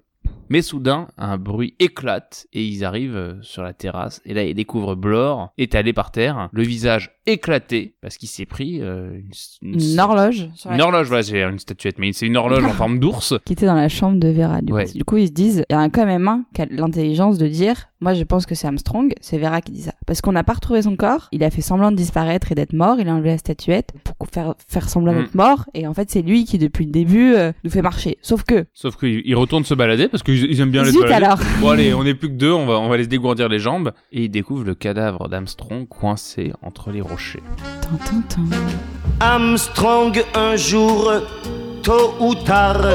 Mais 0.50 0.62
soudain, 0.62 1.08
un 1.18 1.38
bruit 1.38 1.76
éclate 1.80 2.48
et 2.54 2.64
ils 2.66 2.84
arrivent 2.86 3.16
euh, 3.16 3.34
sur 3.42 3.64
la 3.64 3.74
terrasse. 3.74 4.22
Et 4.26 4.34
là, 4.34 4.44
ils 4.44 4.54
découvrent 4.54 4.96
Blore 4.96 5.52
étalé 5.58 5.94
par 5.94 6.12
terre, 6.12 6.50
le 6.52 6.64
visage 6.64 7.12
éclaté 7.26 7.96
parce 8.02 8.18
qu'il 8.18 8.30
s'est 8.30 8.46
pris 8.46 8.80
euh, 8.82 9.20
une, 9.62 9.74
une- 9.74 9.82
Une 9.94 10.00
horloge 10.00 10.50
sur 10.56 10.72
Une 10.72 10.82
horloge, 10.82 11.08
voilà, 11.08 11.24
c'est 11.24 11.42
une 11.42 11.60
statuette, 11.60 12.00
mais 12.00 12.14
c'est 12.14 12.26
une 12.26 12.38
horloge 12.38 12.64
en 12.64 12.70
forme 12.74 13.00
d'ours. 13.00 13.34
qui 13.46 13.54
était 13.54 13.66
dans 13.66 13.76
la 13.76 13.90
chambre 13.90 14.18
de 14.20 14.30
Vera. 14.30 14.62
Du, 14.62 14.72
Ouais. 14.74 14.86
coup. 14.86 14.92
du 14.98 15.04
coup, 15.04 15.18
ils 15.18 15.28
se 15.28 15.32
disent, 15.34 15.64
il 15.70 15.74
y 15.74 15.76
en 15.76 15.82
a 15.82 15.90
quand 15.90 16.06
même 16.06 16.28
un 16.28 16.46
qui 16.54 16.62
a 16.62 16.66
l'intelligence 16.70 17.38
de 17.38 17.48
dire, 17.48 17.88
moi 18.00 18.14
je 18.14 18.24
pense 18.24 18.46
que 18.46 18.56
c'est 18.56 18.68
Armstrong, 18.68 19.14
c'est 19.22 19.38
Vera 19.38 19.62
qui 19.62 19.72
dit 19.74 19.82
ça. 19.82 19.94
Parce 20.06 20.22
qu'on 20.22 20.32
n'a 20.32 20.44
pas 20.44 20.54
retrouvé 20.54 20.82
son 20.84 20.96
corps, 20.96 21.28
il 21.32 21.44
a 21.44 21.50
fait 21.50 21.62
semblant 21.62 21.92
de 21.92 21.98
disparaître 21.98 22.52
et 22.52 22.56
d'être 22.56 22.74
mort, 22.74 22.98
il 23.00 23.10
a 23.10 23.14
enlevé 23.14 23.30
la 23.32 23.38
statuette 23.38 23.92
pour 24.18 24.28
faire, 24.32 24.56
faire 24.68 24.88
semblant 24.88 25.14
Mm. 25.14 25.18
d'être 25.18 25.36
mort, 25.36 25.66
et 25.74 25.86
en 25.88 25.94
fait 25.94 26.10
c'est 26.10 26.22
lui 26.22 26.46
qui 26.46 26.58
depuis 26.58 26.86
le 26.86 26.92
début 26.92 27.34
euh, 27.36 27.52
nous 27.64 27.70
fait 27.72 27.82
marcher. 27.82 28.18
Sauf 28.22 28.44
que, 28.44 28.66
Sauf 28.74 28.98
qu'ils 28.98 29.22
ils 29.26 29.36
retournent 29.36 29.64
se 29.66 29.74
balader 29.74 30.08
parce 30.08 30.24
qu'ils 30.24 30.37
ils 30.44 30.62
aiment 30.62 30.72
bien 30.72 30.84
les 30.84 30.92
zut 30.92 31.02
balader. 31.02 31.26
alors 31.26 31.40
Bon 31.60 31.70
allez, 31.70 31.94
on 31.94 32.06
est 32.06 32.14
plus 32.14 32.30
que 32.30 32.36
deux, 32.36 32.52
on 32.52 32.66
va, 32.66 32.80
on 32.80 32.90
va 32.90 32.98
les 32.98 33.08
dégourdir 33.08 33.50
les 33.50 33.60
jambes. 33.60 33.92
Et 34.12 34.24
ils 34.24 34.30
découvrent 34.30 34.64
le 34.66 34.76
cadavre 34.76 35.28
d'Armstrong 35.30 35.88
coincé 35.88 36.54
entre 36.62 36.92
les 36.92 37.02
rochers. 37.02 37.44
Armstrong, 39.20 40.24
un 40.36 40.56
jour, 40.56 41.12
tôt 41.84 42.14
ou 42.20 42.36
tard, 42.36 42.86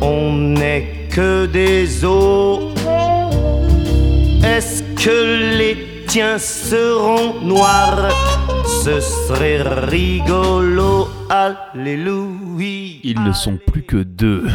on 0.00 0.32
n'est 0.36 1.08
que 1.10 1.46
des 1.46 2.04
os. 2.04 2.74
Est-ce 4.44 4.82
que 5.02 5.56
les 5.58 5.93
tiens 6.06 6.38
seront 6.38 7.40
noirs 7.40 8.10
Ce 8.84 9.00
serait 9.00 9.62
rigolo, 9.62 11.08
alléluia. 11.28 13.00
Ils 13.02 13.22
ne 13.22 13.32
sont 13.32 13.58
plus 13.66 13.82
que 13.82 13.98
deux. 13.98 14.46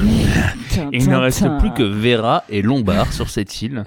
Il 0.91 1.09
ne 1.09 1.15
reste 1.15 1.45
plus 1.59 1.71
que 1.73 1.83
Vera 1.83 2.43
et 2.49 2.62
Lombard 2.62 3.13
sur 3.13 3.29
cette 3.29 3.62
île. 3.62 3.83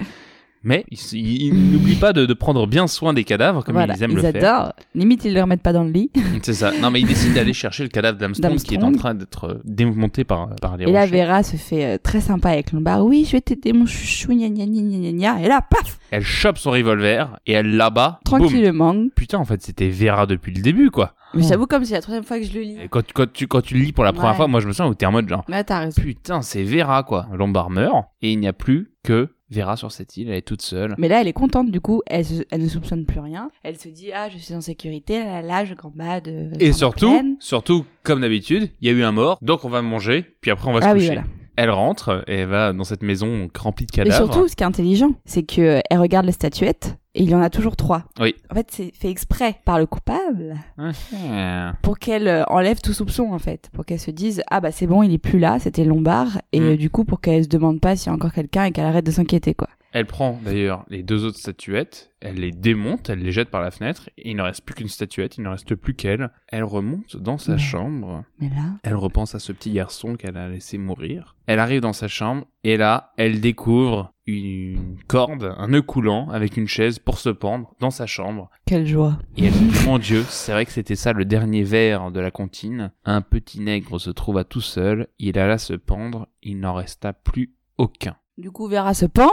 Mais 0.64 0.84
ils, 0.90 0.98
ils- 1.14 1.42
ils 1.46 1.72
n'oublient 1.72 1.96
pas 1.96 2.12
de, 2.12 2.24
de 2.26 2.34
prendre 2.34 2.66
bien 2.66 2.86
soin 2.86 3.12
des 3.12 3.24
cadavres 3.24 3.64
comme 3.64 3.74
Voilà, 3.74 3.94
ils 3.96 4.02
aiment 4.02 4.14
le 4.14 4.20
faire. 4.22 4.36
adorent. 4.36 4.72
Limite, 4.94 5.24
ils 5.24 5.34
le 5.34 5.40
remettent 5.42 5.62
pas 5.62 5.72
dans 5.72 5.82
le 5.84 5.90
lit. 5.90 6.10
C'est 6.42 6.54
ça. 6.54 6.72
Non 6.80 6.90
mais 6.90 7.00
ils 7.00 7.06
décident 7.06 7.34
d'aller 7.34 7.52
chercher 7.52 7.82
le 7.82 7.88
cadavre 7.88 8.18
d'Armstrong 8.18 8.56
qui 8.58 8.74
est 8.74 8.82
en 8.82 8.92
train 8.92 9.14
d'être 9.14 9.44
euh, 9.44 9.60
démonté 9.64 10.24
par, 10.24 10.54
par 10.56 10.76
les 10.76 10.84
Et 10.84 10.92
là. 10.92 11.06
Vera 11.06 11.42
se 11.42 11.56
fait 11.56 11.84
euh, 11.94 11.98
très 12.02 12.20
sympa 12.20 12.50
avec 12.50 12.72
Lombard. 12.72 13.04
Oui, 13.04 13.24
je 13.26 13.32
vais 13.32 13.40
t'aider, 13.40 13.72
mon 13.72 13.86
chouchou, 13.86 14.32
gna 14.34 14.48
gna 14.48 14.66
gna 14.66 15.12
gna. 15.12 15.42
Et 15.42 15.48
là, 15.48 15.60
paf 15.68 15.98
Elle 16.10 16.22
chope 16.24 16.58
son 16.58 16.70
revolver 16.70 17.38
et 17.46 17.52
elle 17.52 17.76
l'abat. 17.76 18.20
Boum. 18.24 18.38
Tranquillement. 18.40 18.94
Putain, 19.16 19.38
en 19.38 19.44
fait, 19.44 19.62
c'était 19.62 19.88
Vera 19.90 20.26
depuis 20.26 20.52
le 20.54 20.62
début, 20.62 20.90
quoi. 20.90 21.14
Mais 21.34 21.42
j'avoue, 21.42 21.66
comme 21.66 21.84
c'est 21.84 21.94
la 21.94 22.00
troisième 22.02 22.24
fois 22.24 22.38
que 22.38 22.44
je 22.44 22.52
le 22.54 22.60
lis. 22.60 22.78
Et 22.82 22.88
quand, 22.88 23.04
tu- 23.04 23.12
quand, 23.12 23.32
tu, 23.32 23.46
quand 23.46 23.60
tu 23.62 23.74
le 23.74 23.80
lis 23.80 23.92
pour 23.92 24.04
la 24.04 24.12
première 24.12 24.30
Ouais. 24.32 24.36
fois, 24.36 24.48
moi 24.48 24.60
je 24.60 24.68
me 24.68 24.72
sens 24.72 24.90
où 24.90 24.94
t'es 24.94 25.06
en 25.06 25.12
mode 25.12 25.28
genre, 25.28 25.44
Ouais, 25.48 25.64
t'as 25.64 25.80
raison. 25.80 26.00
putain, 26.02 26.42
c'est 26.42 26.62
Vera, 26.64 27.02
quoi. 27.02 27.26
Lombard 27.32 27.70
meurt 27.70 28.06
et 28.20 28.32
il 28.32 28.38
n'y 28.38 28.48
a 28.48 28.52
plus 28.52 28.92
que 29.02 29.28
Vera 29.50 29.76
sur 29.76 29.92
cette 29.92 30.16
île, 30.16 30.28
elle 30.30 30.36
est 30.36 30.42
toute 30.42 30.62
seule. 30.62 30.94
Mais 30.96 31.08
là, 31.08 31.20
elle 31.20 31.28
est 31.28 31.32
contente, 31.34 31.70
du 31.70 31.80
coup, 31.80 32.00
elle, 32.06 32.24
se- 32.24 32.42
elle 32.50 32.62
ne 32.62 32.68
soupçonne 32.68 33.04
plus 33.04 33.20
rien. 33.20 33.50
Elle 33.62 33.76
se 33.78 33.88
dit, 33.88 34.10
ah, 34.12 34.28
je 34.30 34.38
suis 34.38 34.54
en 34.54 34.60
sécurité, 34.62 35.18
là, 35.18 35.42
là, 35.42 35.42
là 35.42 35.64
je 35.66 35.74
gambade. 35.74 36.28
euh, 36.28 36.50
Et 36.58 36.68
la 36.68 36.72
surtout, 36.72 37.36
surtout, 37.40 37.84
comme 38.02 38.22
d'habitude, 38.22 38.70
il 38.80 38.88
y 38.88 38.94
a 38.94 38.96
eu 38.98 39.02
un 39.02 39.12
mort, 39.12 39.38
donc 39.42 39.64
on 39.64 39.68
va 39.68 39.82
manger, 39.82 40.24
puis 40.40 40.50
après 40.50 40.70
on 40.70 40.72
va 40.72 40.80
se 40.80 40.86
Ah 40.86 40.92
oui, 40.92 41.00
coucher. 41.00 41.06
voilà. 41.14 41.24
Elle 41.56 41.68
rentre 41.70 42.24
et 42.28 42.36
elle 42.38 42.48
va 42.48 42.72
dans 42.72 42.84
cette 42.84 43.02
maison 43.02 43.48
remplie 43.58 43.84
de 43.84 43.92
Mais 43.94 44.04
cadavres. 44.04 44.32
surtout, 44.32 44.48
ce 44.48 44.56
qui 44.56 44.62
est 44.62 44.66
intelligent, 44.66 45.10
c'est 45.26 45.42
que 45.42 45.80
elle 45.90 45.98
regarde 45.98 46.24
les 46.24 46.32
statuettes 46.32 46.96
et 47.14 47.22
il 47.22 47.28
y 47.30 47.34
en 47.34 47.42
a 47.42 47.50
toujours 47.50 47.76
trois. 47.76 48.04
Oui. 48.20 48.34
En 48.50 48.54
fait, 48.54 48.68
c'est 48.70 48.92
fait 48.94 49.10
exprès 49.10 49.56
par 49.64 49.78
le 49.78 49.86
coupable 49.86 50.56
Ah. 50.78 51.74
pour 51.82 51.98
qu'elle 51.98 52.28
euh, 52.28 52.44
enlève 52.48 52.80
tout 52.80 52.92
soupçon, 52.92 53.32
en 53.32 53.38
fait. 53.38 53.68
Pour 53.72 53.84
qu'elle 53.84 54.00
se 54.00 54.10
dise, 54.10 54.42
ah 54.50 54.60
bah 54.60 54.72
c'est 54.72 54.86
bon, 54.86 55.02
il 55.02 55.12
est 55.12 55.18
plus 55.18 55.38
là, 55.38 55.58
c'était 55.58 55.84
Lombard. 55.84 56.40
Et 56.52 56.60
Mm. 56.60 56.64
euh, 56.64 56.76
du 56.76 56.90
coup, 56.90 57.04
pour 57.04 57.20
qu'elle 57.20 57.44
se 57.44 57.48
demande 57.48 57.80
pas 57.80 57.96
s'il 57.96 58.08
y 58.08 58.10
a 58.10 58.14
encore 58.14 58.32
quelqu'un 58.32 58.64
et 58.64 58.72
qu'elle 58.72 58.86
arrête 58.86 59.04
de 59.06 59.10
s'inquiéter, 59.10 59.54
quoi. 59.54 59.68
Elle 59.92 60.06
prend 60.06 60.38
d'ailleurs 60.44 60.84
les 60.88 61.02
deux 61.02 61.24
autres 61.24 61.38
statuettes, 61.38 62.10
elle 62.20 62.36
les 62.36 62.50
démonte, 62.50 63.10
elle 63.10 63.18
les 63.20 63.32
jette 63.32 63.50
par 63.50 63.60
la 63.60 63.70
fenêtre, 63.70 64.08
et 64.16 64.30
il 64.30 64.36
ne 64.36 64.42
reste 64.42 64.64
plus 64.64 64.74
qu'une 64.74 64.88
statuette, 64.88 65.36
il 65.36 65.42
ne 65.44 65.48
reste 65.50 65.74
plus 65.74 65.94
qu'elle. 65.94 66.30
Elle 66.48 66.64
remonte 66.64 67.16
dans 67.16 67.36
sa 67.38 67.52
Mais- 67.52 67.58
chambre, 67.58 68.24
Mais 68.40 68.48
là, 68.48 68.78
elle 68.82 68.96
repense 68.96 69.34
à 69.34 69.38
ce 69.38 69.52
petit 69.52 69.72
garçon 69.72 70.16
qu'elle 70.16 70.36
a 70.36 70.48
laissé 70.48 70.78
mourir. 70.78 71.36
Elle 71.46 71.58
arrive 71.58 71.80
dans 71.82 71.92
sa 71.92 72.08
chambre, 72.08 72.46
et 72.64 72.76
là, 72.76 73.12
elle 73.18 73.40
découvre 73.40 74.12
une 74.26 74.96
corde, 75.08 75.52
un 75.58 75.68
nœud 75.68 75.82
coulant, 75.82 76.30
avec 76.30 76.56
une 76.56 76.68
chaise 76.68 76.98
pour 77.00 77.18
se 77.18 77.28
pendre 77.28 77.74
dans 77.80 77.90
sa 77.90 78.06
chambre. 78.06 78.50
quelle 78.64 78.86
joie. 78.86 79.18
Et 79.36 79.46
elle 79.46 79.52
dit, 79.52 79.84
mon 79.84 79.98
Dieu, 79.98 80.24
c'est 80.28 80.52
vrai 80.52 80.64
que 80.64 80.72
c'était 80.72 80.94
ça 80.96 81.12
le 81.12 81.24
dernier 81.24 81.64
verre 81.64 82.10
de 82.12 82.20
la 82.20 82.30
comptine. 82.30 82.92
Un 83.04 83.20
petit 83.20 83.60
nègre 83.60 83.98
se 83.98 84.10
trouva 84.10 84.44
tout 84.44 84.60
seul, 84.60 85.08
il 85.18 85.38
alla 85.38 85.58
se 85.58 85.74
pendre, 85.74 86.28
il 86.42 86.60
n'en 86.60 86.72
resta 86.74 87.12
plus 87.12 87.52
aucun. 87.78 88.16
Du 88.38 88.50
coup, 88.50 88.66
Vera 88.66 88.94
se 88.94 89.04
pend. 89.04 89.28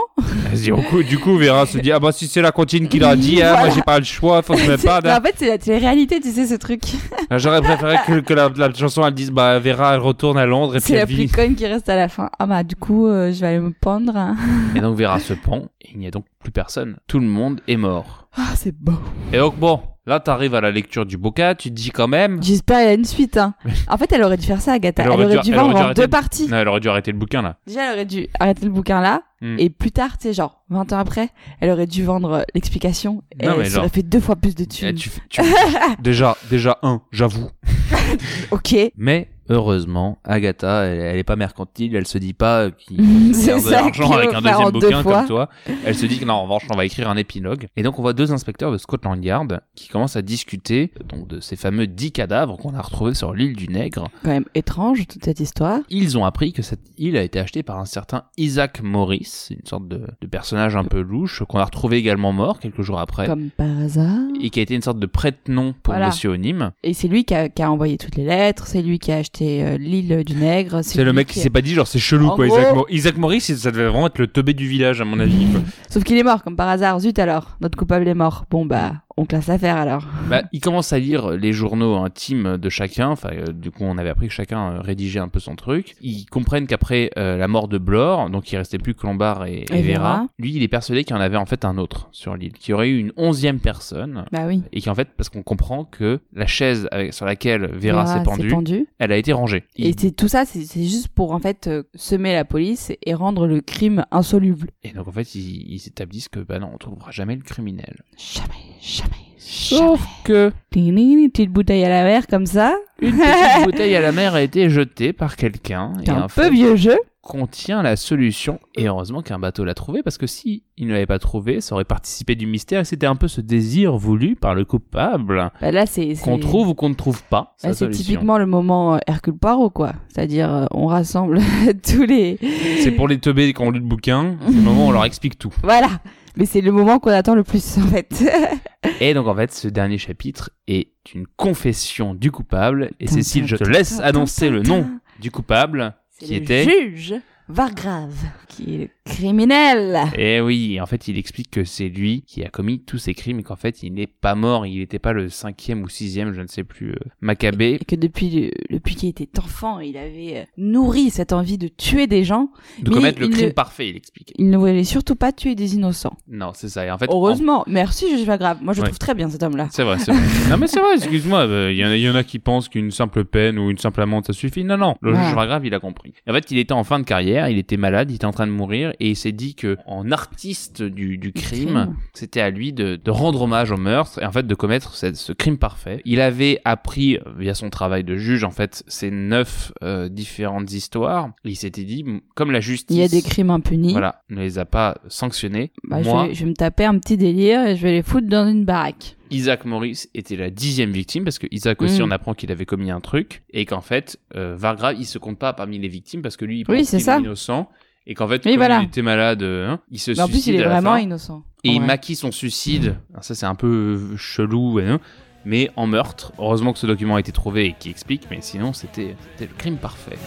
Dit, 0.52 0.64
du 0.64 0.72
coup, 0.74 1.02
du 1.02 1.18
coup, 1.18 1.38
Vera 1.38 1.64
se 1.64 1.78
dit, 1.78 1.90
ah 1.90 1.98
bah 1.98 2.12
si 2.12 2.28
c'est 2.28 2.42
la 2.42 2.52
comptine 2.52 2.86
qui 2.86 2.98
l'a 2.98 3.16
dit, 3.16 3.42
hein, 3.42 3.52
moi 3.52 3.58
Voilà. 3.60 3.74
j'ai 3.74 3.80
pas 3.82 3.98
le 3.98 4.04
choix, 4.04 4.42
faut 4.42 4.52
que 4.52 4.60
je 4.60 4.70
me 4.70 4.76
perde. 4.76 5.04
mais 5.06 5.12
en 5.14 5.22
fait, 5.22 5.34
c'est 5.38 5.48
la 5.48 5.56
télé-réalité, 5.56 6.20
tu 6.20 6.30
sais, 6.30 6.46
ce 6.46 6.54
truc. 6.56 6.82
J'aurais 7.30 7.62
préféré 7.62 7.96
que, 8.06 8.20
que 8.20 8.34
la, 8.34 8.50
la 8.54 8.74
chanson 8.74 9.06
elle 9.06 9.14
dise, 9.14 9.30
bah 9.30 9.58
Vera 9.58 9.94
elle 9.94 10.00
retourne 10.00 10.36
à 10.36 10.44
Londres 10.44 10.76
et 10.76 10.80
puis 10.80 10.88
C'est 10.88 10.96
la 10.98 11.06
plus 11.06 11.28
conne 11.28 11.54
qui 11.54 11.66
reste 11.66 11.88
à 11.88 11.96
la 11.96 12.08
fin. 12.08 12.28
Ah 12.38 12.46
bah, 12.46 12.62
du 12.62 12.76
coup, 12.76 13.06
euh, 13.06 13.32
je 13.32 13.40
vais 13.40 13.46
aller 13.46 13.58
me 13.60 13.72
pendre. 13.72 14.14
hein. 14.16 14.36
Et 14.76 14.80
donc 14.80 14.98
Vera 14.98 15.18
se 15.18 15.32
pend, 15.32 15.68
et 15.80 15.92
il 15.94 15.98
n'y 15.98 16.06
a 16.06 16.10
donc 16.10 16.26
plus 16.38 16.52
personne. 16.52 16.96
Tout 17.06 17.20
le 17.20 17.26
monde 17.26 17.62
est 17.68 17.78
mort. 17.78 18.28
Ah, 18.36 18.50
c'est 18.54 18.74
beau. 18.76 18.92
Et 19.32 19.38
donc 19.38 19.56
bon, 19.58 19.80
là 20.10 20.20
t'arrives 20.20 20.54
à 20.54 20.60
la 20.60 20.70
lecture 20.70 21.06
du 21.06 21.16
bouquin, 21.16 21.54
tu 21.54 21.70
te 21.70 21.74
dis 21.74 21.90
quand 21.90 22.08
même... 22.08 22.42
J'espère 22.42 22.78
qu'il 22.80 22.86
y 22.86 22.90
a 22.90 22.94
une 22.94 23.04
suite. 23.04 23.36
Hein. 23.38 23.54
En 23.88 23.96
fait, 23.96 24.12
elle 24.12 24.22
aurait 24.22 24.36
dû 24.36 24.46
faire 24.46 24.60
ça, 24.60 24.72
Agatha. 24.74 25.02
Elle 25.04 25.08
Elle 25.12 25.26
aurait 25.26 25.38
dû- 25.42 25.52
vendre 25.54 25.76
en 25.76 25.92
deux 25.92 26.02
de- 26.02 26.06
parties. 26.06 26.48
Non, 26.48 26.58
elle 26.58 26.68
aurait 26.68 26.80
dû 26.80 26.88
arrêter 26.88 27.12
le 27.12 27.18
bouquin 27.18 27.40
là. 27.42 27.56
Déjà, 27.66 27.86
elle 27.88 27.92
aurait 27.94 28.04
dû 28.04 28.26
arrêter 28.38 28.64
le 28.66 28.70
bouquin 28.70 29.00
là. 29.00 29.22
Hmm. 29.42 29.56
Et 29.58 29.70
plus 29.70 29.90
tard, 29.90 30.18
tu 30.18 30.28
sais, 30.28 30.34
genre 30.34 30.62
20 30.68 30.92
ans 30.92 30.98
après, 30.98 31.30
elle 31.60 31.70
aurait 31.70 31.86
dû 31.86 32.04
vendre 32.04 32.30
euh, 32.32 32.42
l'explication. 32.54 33.22
Et 33.40 33.46
Non, 33.46 33.54
mais 33.56 33.64
elle 33.64 33.70
genre- 33.70 33.80
aurait 33.80 33.88
fait 33.88 34.02
deux 34.02 34.20
fois 34.20 34.36
plus 34.36 34.54
de 34.54 34.64
Eh, 34.64 34.66
thunes. 34.66 34.94
tu 34.94 35.10
tu- 35.30 35.40
déjà, 36.00 36.36
déjà 36.50 36.78
un, 36.82 37.00
j'avoue. 37.10 37.48
Ok. 38.50 38.74
Mais 38.96 39.28
heureusement, 39.50 40.18
Agatha, 40.24 40.84
elle, 40.84 41.00
elle 41.00 41.18
est 41.18 41.24
pas 41.24 41.36
mercantile, 41.36 41.94
elle 41.96 42.06
se 42.06 42.18
dit 42.18 42.32
pas 42.32 42.70
qu'il 42.70 42.96
perd 43.44 43.64
de 43.64 43.70
l'argent 43.70 44.12
avec 44.12 44.32
un 44.32 44.40
deuxième 44.40 44.70
bouquin 44.70 45.02
comme 45.02 45.26
toi. 45.26 45.48
Elle 45.84 45.94
se 45.94 46.06
dit 46.06 46.18
que 46.18 46.24
non, 46.24 46.34
en 46.34 46.42
revanche, 46.44 46.62
on 46.70 46.76
va 46.76 46.84
écrire 46.84 47.10
un 47.10 47.16
épilogue. 47.16 47.66
Et 47.76 47.82
donc 47.82 47.98
on 47.98 48.02
voit 48.02 48.12
deux 48.12 48.32
inspecteurs 48.32 48.72
de 48.72 48.78
Scotland 48.78 49.22
Yard 49.22 49.60
qui 49.74 49.88
commencent 49.88 50.16
à 50.16 50.22
discuter 50.22 50.92
donc 51.08 51.26
de 51.28 51.40
ces 51.40 51.56
fameux 51.56 51.86
dix 51.86 52.12
cadavres 52.12 52.56
qu'on 52.56 52.74
a 52.74 52.80
retrouvés 52.80 53.14
sur 53.14 53.34
l'île 53.34 53.56
du 53.56 53.68
Nègre. 53.68 54.08
Quand 54.22 54.30
même 54.30 54.44
étrange 54.54 55.06
toute 55.06 55.24
cette 55.24 55.40
histoire. 55.40 55.80
Ils 55.90 56.16
ont 56.16 56.24
appris 56.24 56.52
que 56.52 56.62
cette 56.62 56.80
île 56.96 57.16
a 57.16 57.22
été 57.22 57.40
achetée 57.40 57.62
par 57.62 57.78
un 57.78 57.84
certain 57.84 58.24
Isaac 58.36 58.80
Morris, 58.82 59.48
une 59.50 59.66
sorte 59.66 59.88
de, 59.88 60.06
de 60.20 60.26
personnage 60.26 60.76
un 60.76 60.84
peu 60.84 61.00
louche 61.00 61.42
qu'on 61.48 61.58
a 61.58 61.64
retrouvé 61.64 61.96
également 61.96 62.32
mort 62.32 62.60
quelques 62.60 62.82
jours 62.82 63.00
après. 63.00 63.26
Comme 63.26 63.50
par 63.50 63.78
hasard. 63.80 64.28
Et 64.40 64.50
qui 64.50 64.60
a 64.60 64.62
été 64.62 64.74
une 64.74 64.82
sorte 64.82 64.98
de 65.00 65.06
prête-nom 65.06 65.74
pour 65.82 65.94
Voilà. 65.94 66.06
Monsieur 66.06 66.30
Onim. 66.30 66.70
Et 66.84 66.94
c'est 66.94 67.08
lui 67.08 67.24
qui 67.24 67.34
a, 67.34 67.48
qui 67.48 67.62
a 67.62 67.70
envoyé 67.70 67.98
toutes 67.98 68.16
les 68.16 68.24
lettres. 68.24 68.66
C'est 68.66 68.82
lui 68.82 68.98
qui 68.98 69.10
a 69.12 69.16
acheté 69.16 69.39
euh, 69.42 69.76
l'île 69.78 70.24
du 70.24 70.34
Nègre. 70.34 70.80
C'est 70.82 71.02
le 71.04 71.12
mec 71.12 71.28
qui 71.28 71.40
s'est 71.40 71.50
pas 71.50 71.62
dit 71.62 71.74
genre 71.74 71.86
c'est 71.86 71.98
chelou 71.98 72.26
En 72.28 72.36
quoi. 72.36 72.46
gros- 72.46 72.58
Isaac, 72.58 72.74
Mo- 72.74 72.86
Isaac 72.90 73.16
Morris, 73.16 73.40
ça 73.40 73.70
devait 73.70 73.86
vraiment 73.88 74.06
être 74.06 74.18
le 74.18 74.26
teubé 74.26 74.52
du 74.54 74.66
village 74.68 75.00
à 75.00 75.04
mon 75.04 75.18
avis. 75.20 75.46
Sauf 75.88 76.04
qu'il 76.04 76.16
est 76.18 76.22
mort, 76.22 76.42
comme 76.42 76.56
par 76.56 76.68
hasard. 76.68 76.98
Zut 77.00 77.18
alors. 77.18 77.56
Notre 77.60 77.76
coupable 77.78 78.06
est 78.08 78.14
mort. 78.14 78.44
Bon 78.50 78.64
bah, 78.66 78.94
on 79.20 79.26
classe 79.26 79.48
l'affaire 79.48 79.76
alors. 79.76 80.04
Bah, 80.28 80.42
il 80.52 80.60
commence 80.60 80.92
à 80.92 80.98
lire 80.98 81.30
les 81.32 81.52
journaux 81.52 81.96
intimes 81.96 82.56
de 82.56 82.68
chacun. 82.70 83.08
Enfin, 83.10 83.30
euh, 83.32 83.52
du 83.52 83.70
coup, 83.70 83.84
on 83.84 83.98
avait 83.98 84.08
appris 84.08 84.28
que 84.28 84.32
chacun 84.32 84.72
euh, 84.72 84.80
rédigeait 84.80 85.18
un 85.20 85.28
peu 85.28 85.40
son 85.40 85.56
truc. 85.56 85.94
Ils 86.00 86.24
comprennent 86.26 86.66
qu'après 86.66 87.10
euh, 87.18 87.36
la 87.36 87.46
mort 87.48 87.68
de 87.68 87.76
Blore, 87.78 88.30
donc 88.30 88.50
il 88.50 88.56
restait 88.56 88.78
plus 88.78 88.94
que 88.94 89.06
Lombard 89.06 89.44
et, 89.44 89.66
et 89.70 89.78
Et 89.78 89.82
Vera, 89.82 89.98
Vera. 90.14 90.26
lui, 90.38 90.54
il 90.54 90.62
est 90.62 90.68
persuadé 90.68 91.04
qu'il 91.04 91.14
y 91.14 91.18
en 91.18 91.22
avait 91.22 91.36
en 91.36 91.44
fait 91.46 91.64
un 91.64 91.76
autre 91.78 92.08
sur 92.12 92.34
l'île, 92.36 92.52
qu'il 92.54 92.70
y 92.70 92.74
aurait 92.74 92.88
eu 92.88 92.98
une 92.98 93.12
onzième 93.16 93.60
personne. 93.60 94.24
Bah 94.32 94.44
oui. 94.46 94.62
Et 94.72 94.80
qu'en 94.80 94.94
fait, 94.94 95.08
parce 95.16 95.28
qu'on 95.28 95.42
comprend 95.42 95.84
que 95.84 96.20
la 96.32 96.46
chaise 96.46 96.88
avec- 96.90 97.12
sur 97.12 97.26
laquelle 97.26 97.66
Vera, 97.74 98.06
s'est 98.06 98.22
pendue, 98.22 98.48
pendu. 98.48 98.86
elle 98.98 99.12
a 99.12 99.16
été 99.16 99.32
rangée. 99.34 99.64
Et 99.76 99.94
c'est 99.98 100.12
tout 100.12 100.28
ça, 100.28 100.44
c'est 100.46 100.64
juste 100.82 101.08
pour 101.08 101.32
en 101.32 101.38
fait 101.40 101.68
semer 101.94 102.32
la 102.32 102.44
police 102.46 102.90
et 103.04 103.12
rendre 103.14 103.46
le 103.46 103.60
crime 103.60 104.04
insoluble. 104.10 104.70
Et 104.82 104.92
donc 104.92 105.08
en 105.08 105.12
fait, 105.12 105.34
ils 105.34 105.72
ils 105.72 105.78
s'établissent 105.78 106.28
que 106.28 106.40
bah 106.40 106.58
non, 106.58 106.70
on 106.72 106.78
trouvera 106.78 107.10
jamais 107.10 107.36
le 107.36 107.42
criminel. 107.42 108.02
Jamais, 108.16 108.54
jamais, 108.80 109.09
Sauf 109.38 110.00
que 110.24 110.52
Une 110.76 111.30
petite 111.30 111.50
bouteille 111.50 111.84
à 111.84 111.88
la 111.88 112.04
mer 112.04 112.26
comme 112.28 112.46
ça. 112.46 112.74
une 113.02 113.12
petite 113.12 113.64
bouteille 113.64 113.96
à 113.96 114.00
la 114.00 114.12
mer 114.12 114.34
a 114.34 114.42
été 114.42 114.70
jetée 114.70 115.12
par 115.12 115.36
quelqu'un 115.36 115.92
et 116.06 116.10
un 116.10 116.28
peu 116.28 116.48
vieux 116.50 116.76
jeu. 116.76 116.96
contient 117.22 117.82
la 117.82 117.96
solution. 117.96 118.60
Et 118.76 118.86
heureusement 118.86 119.22
qu'un 119.22 119.38
bateau 119.38 119.64
l'a 119.64 119.74
trouvé 119.74 120.02
parce 120.02 120.18
que 120.18 120.26
si 120.26 120.62
il 120.76 120.86
ne 120.86 120.92
l'avait 120.92 121.06
pas 121.06 121.18
trouvé, 121.18 121.60
ça 121.60 121.74
aurait 121.74 121.84
participé 121.84 122.34
du 122.36 122.46
mystère. 122.46 122.80
Et 122.80 122.84
c'était 122.84 123.06
un 123.06 123.16
peu 123.16 123.28
ce 123.28 123.40
désir 123.40 123.96
voulu 123.96 124.36
par 124.36 124.54
le 124.54 124.64
coupable 124.64 125.50
Bah 125.60 125.70
là, 125.72 125.84
c'est 125.86 126.14
qu'on 126.22 126.38
trouve 126.38 126.68
ou 126.68 126.74
qu'on 126.74 126.88
ne 126.90 126.94
trouve 126.94 127.22
pas. 127.24 127.54
c'est 127.58 127.90
typiquement 127.90 128.38
le 128.38 128.46
moment 128.46 128.94
euh, 128.94 128.98
Hercule 129.06 129.34
Poirot, 129.34 129.70
quoi. 129.70 129.92
C'est-à-dire, 130.08 130.52
euh, 130.52 130.66
on 130.70 130.86
rassemble 130.86 131.40
tous 131.82 132.04
les. 132.04 132.38
C'est 132.82 132.92
pour 132.92 133.08
les 133.08 133.18
teubés 133.18 133.52
qui 133.52 133.60
ont 133.62 133.70
lu 133.70 133.80
le 133.80 133.84
bouquin. 133.84 134.36
C'est 134.46 134.54
le 134.54 134.60
moment 134.62 134.86
où 134.86 134.88
on 134.90 134.92
leur 134.92 135.04
explique 135.04 135.38
tout. 135.38 135.52
Voilà. 135.62 135.88
Mais 136.36 136.46
c'est 136.46 136.60
le 136.60 136.72
moment 136.72 136.98
qu'on 136.98 137.10
attend 137.10 137.34
le 137.34 137.44
plus, 137.44 137.78
en 137.78 137.86
fait. 137.88 138.24
Et 139.00 139.14
donc 139.14 139.26
en 139.26 139.34
fait, 139.34 139.52
ce 139.52 139.68
dernier 139.68 139.98
chapitre 139.98 140.50
est 140.66 140.88
une 141.14 141.26
confession 141.26 142.14
du 142.14 142.30
coupable. 142.30 142.90
Et 143.00 143.06
Cécile, 143.06 143.46
je 143.46 143.56
te 143.56 143.64
laisse 143.64 144.00
annoncer 144.00 144.48
le 144.50 144.62
nom 144.62 144.88
du 145.20 145.30
coupable 145.30 145.94
qui 146.18 146.34
le 146.34 146.42
était 146.42 146.64
juge 146.64 147.14
Vargrave, 147.50 148.14
qui 148.48 148.76
est 148.76 148.90
criminel. 149.04 149.98
Et 150.16 150.40
oui, 150.40 150.80
en 150.80 150.86
fait, 150.86 151.08
il 151.08 151.18
explique 151.18 151.50
que 151.50 151.64
c'est 151.64 151.88
lui 151.88 152.22
qui 152.26 152.44
a 152.44 152.48
commis 152.48 152.80
tous 152.80 152.98
ces 152.98 153.14
crimes 153.14 153.38
et 153.40 153.42
qu'en 153.42 153.56
fait, 153.56 153.82
il 153.82 153.92
n'est 153.94 154.06
pas 154.06 154.34
mort. 154.34 154.66
Il 154.66 154.78
n'était 154.78 154.98
pas 154.98 155.12
le 155.12 155.28
cinquième 155.28 155.82
ou 155.82 155.88
sixième, 155.88 156.32
je 156.32 156.40
ne 156.40 156.46
sais 156.46 156.64
plus, 156.64 156.92
euh, 156.92 156.96
Maccabée. 157.20 157.78
Et 157.80 157.84
que 157.84 157.96
depuis, 157.96 158.50
depuis 158.70 158.94
qu'il 158.94 159.08
était 159.08 159.28
enfant, 159.38 159.80
il 159.80 159.96
avait 159.96 160.38
euh, 160.38 160.44
nourri 160.56 161.10
cette 161.10 161.32
envie 161.32 161.58
de 161.58 161.68
tuer 161.68 162.06
des 162.06 162.24
gens. 162.24 162.50
De 162.80 162.90
Mais 162.90 162.96
commettre 162.96 163.20
le 163.20 163.28
crime 163.28 163.46
ne- 163.48 163.52
parfait, 163.52 163.88
il 163.88 163.96
explique. 163.96 164.32
Il 164.36 164.50
ne 164.50 164.56
voulait 164.56 164.84
surtout 164.84 165.16
pas 165.16 165.32
tuer 165.32 165.54
des 165.54 165.74
innocents. 165.74 166.16
Non, 166.28 166.52
c'est 166.54 166.68
ça. 166.68 166.84
Et 166.86 166.90
en 166.90 166.98
fait, 166.98 167.08
en- 167.10 167.14
Heureusement. 167.14 167.64
Merci, 167.66 168.06
je 168.12 168.16
suis 168.16 168.26
pas 168.26 168.38
grave. 168.38 168.58
Moi, 168.62 168.72
je 168.72 168.78
le 168.78 168.84
Ouais. 168.84 168.88
trouve 168.88 168.98
très 168.98 169.14
bien 169.14 169.28
cet 169.28 169.42
homme-là. 169.42 169.68
C'est 169.70 169.82
vrai, 169.84 169.98
c'est 169.98 170.12
vrai. 170.12 170.20
non 170.50 170.56
mais 170.58 170.66
c'est 170.66 170.80
vrai, 170.80 170.94
excuse-moi, 170.96 171.44
il 171.70 171.76
y, 171.76 171.84
en 171.84 171.88
a- 171.88 171.96
y 171.96 172.08
en 172.08 172.14
a 172.14 172.24
qui 172.24 172.38
pensent 172.38 172.68
qu'une 172.68 172.90
simple 172.90 173.24
peine 173.24 173.58
ou 173.58 173.70
une 173.70 173.78
simple 173.78 174.00
amende 174.02 174.24
ça 174.26 174.32
suffit. 174.32 174.64
Non, 174.64 174.76
non, 174.76 174.94
le 175.02 175.12
Ouais. 175.12 175.22
juge 175.24 175.34
grave, 175.34 175.66
il 175.66 175.74
a 175.74 175.80
compris. 175.80 176.12
En 176.28 176.32
fait, 176.32 176.50
il 176.50 176.58
était 176.58 176.72
en 176.72 176.84
fin 176.84 176.98
de 176.98 177.04
carrière, 177.04 177.39
il 177.48 177.58
était 177.58 177.76
malade, 177.76 178.10
il 178.10 178.16
était 178.16 178.24
en 178.26 178.32
train 178.32 178.46
de 178.46 178.52
mourir 178.52 178.92
et 179.00 179.10
il 179.10 179.16
s'est 179.16 179.32
dit 179.32 179.54
que 179.54 179.76
en 179.86 180.10
artiste 180.10 180.82
du, 180.82 181.16
du 181.18 181.32
crime, 181.32 181.96
c'était 182.12 182.40
à 182.40 182.50
lui 182.50 182.72
de, 182.72 182.96
de 182.96 183.10
rendre 183.10 183.42
hommage 183.42 183.70
au 183.70 183.76
meurtre 183.76 184.20
et 184.20 184.26
en 184.26 184.32
fait 184.32 184.46
de 184.46 184.54
commettre 184.54 184.94
ce, 184.94 185.14
ce 185.14 185.32
crime 185.32 185.58
parfait. 185.58 186.02
Il 186.04 186.20
avait 186.20 186.60
appris 186.64 187.16
euh, 187.16 187.20
via 187.38 187.54
son 187.54 187.70
travail 187.70 188.04
de 188.04 188.16
juge 188.16 188.44
en 188.44 188.50
fait 188.50 188.82
ces 188.86 189.10
neuf 189.10 189.72
euh, 189.82 190.08
différentes 190.08 190.72
histoires. 190.72 191.30
Et 191.44 191.50
il 191.50 191.56
s'était 191.56 191.84
dit, 191.84 192.04
comme 192.34 192.50
la 192.50 192.60
justice, 192.60 192.96
Il 192.96 193.00
y 193.00 193.04
a 193.04 193.08
des 193.08 193.22
crimes 193.22 193.50
impunis. 193.50 193.92
voilà, 193.92 194.22
ne 194.30 194.40
les 194.40 194.58
a 194.58 194.64
pas 194.64 194.98
sanctionnés. 195.08 195.70
Bah, 195.84 196.02
je, 196.02 196.08
moi, 196.08 196.26
vais, 196.26 196.34
je 196.34 196.44
vais 196.44 196.50
me 196.50 196.54
taper 196.54 196.84
un 196.84 196.98
petit 196.98 197.16
délire 197.16 197.66
et 197.66 197.76
je 197.76 197.82
vais 197.82 197.92
les 197.92 198.02
foutre 198.02 198.26
dans 198.28 198.48
une 198.48 198.64
baraque. 198.64 199.16
Isaac 199.30 199.64
Morris 199.64 200.06
était 200.14 200.36
la 200.36 200.50
dixième 200.50 200.90
victime 200.90 201.24
parce 201.24 201.38
que 201.38 201.46
Isaac 201.50 201.80
aussi 201.82 202.00
Mm. 202.00 202.04
on 202.04 202.10
apprend 202.10 202.34
qu'il 202.34 202.50
avait 202.52 202.66
commis 202.66 202.90
un 202.90 203.00
truc 203.00 203.42
et 203.52 203.64
qu'en 203.66 203.80
fait 203.80 204.18
euh, 204.36 204.54
Vargrave 204.58 204.96
il 204.98 205.06
se 205.06 205.18
compte 205.18 205.38
pas 205.38 205.52
parmi 205.52 205.78
les 205.78 205.88
victimes 205.88 206.22
parce 206.22 206.36
que 206.36 206.44
lui 206.44 206.60
il 206.60 206.64
pense 206.66 206.90
qu'il 206.90 207.00
ça. 207.00 207.16
est 207.16 207.20
innocent 207.20 207.68
et 208.06 208.14
qu'en 208.14 208.26
fait 208.28 208.42
Oui, 208.44 208.52
comme 208.52 208.56
voilà. 208.58 208.80
il 208.80 208.86
était 208.86 209.02
malade 209.02 209.42
euh, 209.42 209.68
hein, 209.70 209.80
il 209.90 209.98
se 209.98 210.10
Mais 210.12 210.20
en 210.20 210.26
suicide 210.26 210.42
plus, 210.44 210.54
il 210.54 210.60
est 210.60 210.64
vraiment 210.64 210.92
fin. 210.92 210.98
innocent. 211.00 211.42
et 211.64 211.70
en 211.70 211.72
il 211.74 211.80
maquille 211.82 212.16
son 212.16 212.32
suicide 212.32 212.96
Alors 213.12 213.24
ça 213.24 213.34
c'est 213.34 213.46
un 213.46 213.54
peu 213.54 214.10
euh, 214.12 214.16
chelou 214.16 214.78
hein, 214.78 214.98
mais 215.44 215.70
en 215.76 215.86
meurtre 215.86 216.32
heureusement 216.38 216.72
que 216.72 216.78
ce 216.78 216.86
document 216.86 217.16
a 217.16 217.20
été 217.20 217.32
trouvé 217.32 217.66
et 217.66 217.74
qui 217.78 217.90
explique 217.90 218.24
mais 218.30 218.38
sinon 218.40 218.72
c'était 218.72 219.14
le 219.40 219.46
crime 219.58 219.76
parfait 219.76 220.18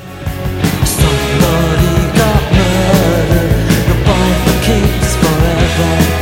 Somebody 0.86 2.12
got 2.16 2.42
murdered. 2.52 3.68
The 3.88 4.06
bond 4.06 4.62
keeps 4.64 5.16
forever. 5.18 6.13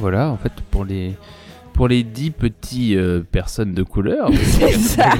Voilà 0.00 0.30
en 0.30 0.36
fait 0.36 0.52
pour 0.70 0.84
les 0.84 1.14
pour 1.74 1.88
les 1.88 2.02
dix 2.02 2.30
petits 2.30 2.96
euh, 2.96 3.20
personnes 3.20 3.72
de 3.74 3.82
couleur 3.82 4.30
C'est 4.42 4.72
ça. 4.72 5.10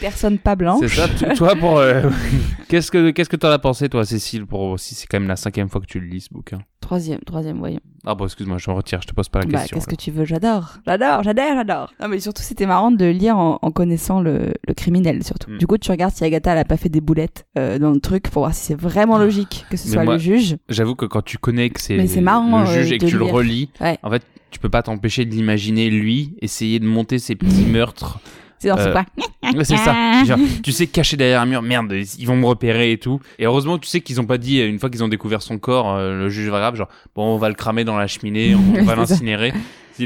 Personne 0.00 0.38
pas 0.38 0.56
blanche. 0.56 0.80
C'est 0.88 0.88
ça, 0.88 1.08
toi 1.36 1.54
pour 1.56 1.78
euh, 1.78 2.08
qu'est-ce 2.68 2.90
que 2.90 3.10
qu'est-ce 3.10 3.28
que 3.28 3.36
t'en 3.36 3.50
as 3.50 3.58
pensé 3.58 3.88
toi 3.88 4.04
Cécile 4.04 4.46
pour 4.46 4.78
si 4.78 4.94
c'est 4.94 5.06
quand 5.06 5.18
même 5.18 5.28
la 5.28 5.36
cinquième 5.36 5.68
fois 5.68 5.80
que 5.80 5.86
tu 5.86 6.00
le 6.00 6.06
lis 6.06 6.22
ce 6.22 6.28
bouquin? 6.34 6.58
Troisième, 6.80 7.20
troisième, 7.20 7.58
voyons. 7.58 7.80
Ah 8.06 8.14
bon 8.14 8.24
excuse-moi 8.24 8.56
je 8.58 8.70
me 8.70 8.76
retire 8.76 9.00
je 9.02 9.08
te 9.08 9.12
pose 9.14 9.28
pas 9.28 9.40
la 9.40 9.46
Bah, 9.46 9.58
question. 9.58 9.76
qu'est-ce 9.76 9.86
que 9.88 9.94
tu 9.96 10.10
veux? 10.10 10.24
J'adore. 10.24 10.78
J'adore, 10.86 11.22
j'adore, 11.22 11.44
j'adore. 11.54 11.92
Non, 12.00 12.08
mais 12.08 12.20
surtout, 12.20 12.42
c'était 12.42 12.64
marrant 12.66 12.90
de 12.90 13.04
le 13.04 13.10
lire 13.10 13.36
en, 13.36 13.58
en 13.60 13.70
connaissant 13.70 14.20
le, 14.22 14.54
le 14.66 14.74
criminel, 14.74 15.22
surtout. 15.24 15.50
Mm. 15.50 15.58
Du 15.58 15.66
coup, 15.66 15.76
tu 15.76 15.90
regardes 15.90 16.14
si 16.14 16.24
Agatha, 16.24 16.52
elle 16.52 16.58
a 16.58 16.64
pas 16.64 16.76
fait 16.78 16.88
des 16.88 17.00
boulettes 17.02 17.46
euh, 17.58 17.78
dans 17.78 17.90
le 17.90 18.00
truc 18.00 18.30
pour 18.30 18.42
voir 18.42 18.54
si 18.54 18.64
c'est 18.66 18.80
vraiment 18.80 19.18
logique 19.18 19.66
que 19.70 19.76
ce 19.76 19.88
Mais 19.88 19.94
soit 19.94 20.04
moi, 20.04 20.14
le 20.14 20.18
juge. 20.20 20.56
J'avoue 20.70 20.94
que 20.94 21.04
quand 21.04 21.22
tu 21.22 21.36
connais 21.38 21.68
que 21.70 21.80
c'est 21.80 21.96
Mais 21.96 22.06
c'est 22.06 22.20
marrant, 22.22 22.60
le 22.60 22.66
juge 22.66 22.92
euh, 22.92 22.94
et 22.94 22.98
que 22.98 23.06
tu 23.06 23.18
le 23.18 23.24
relis, 23.24 23.70
Ouais. 23.80 23.98
en 24.02 24.10
fait 24.10 24.22
tu 24.50 24.58
peux 24.58 24.70
pas 24.70 24.82
t'empêcher 24.82 25.26
de 25.26 25.30
l'imaginer 25.34 25.90
lui 25.90 26.34
essayer 26.40 26.78
de 26.78 26.86
monter 26.86 27.18
ses 27.18 27.34
petits 27.34 27.66
meurtres. 27.70 28.18
C'est 28.58 28.68
dans 28.68 28.76
ce 28.76 28.88
Euh, 28.88 28.92
quoi 28.92 29.04
Ouais, 29.42 29.64
c'est 29.64 29.76
ça. 29.76 29.94
Genre, 30.24 30.38
tu 30.62 30.72
sais 30.72 30.86
caché 30.86 31.16
derrière 31.16 31.40
un 31.40 31.46
mur, 31.46 31.62
merde, 31.62 31.92
ils 31.92 32.26
vont 32.26 32.36
me 32.36 32.46
repérer 32.46 32.92
et 32.92 32.98
tout. 32.98 33.20
Et 33.38 33.46
heureusement, 33.46 33.78
tu 33.78 33.88
sais 33.88 34.00
qu'ils 34.00 34.20
ont 34.20 34.26
pas 34.26 34.38
dit 34.38 34.60
une 34.60 34.78
fois 34.78 34.90
qu'ils 34.90 35.02
ont 35.04 35.08
découvert 35.08 35.42
son 35.42 35.58
corps, 35.58 35.94
euh, 35.94 36.18
le 36.18 36.28
juge 36.28 36.48
grave, 36.48 36.74
genre 36.76 36.88
bon, 37.14 37.34
on 37.34 37.38
va 37.38 37.48
le 37.48 37.54
cramer 37.54 37.84
dans 37.84 37.96
la 37.96 38.06
cheminée, 38.06 38.54
on, 38.54 38.82
va 38.84 38.96
l'incinérer. 38.96 39.52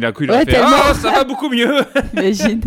D'un 0.00 0.12
coup 0.12 0.24
il 0.24 0.30
a 0.30 0.38
Ouais, 0.38 0.44
fait 0.44 0.56
ah 0.56 0.94
ça 0.94 1.10
va 1.10 1.24
beaucoup 1.24 1.48
mieux. 1.48 1.80
Imagine. 2.14 2.60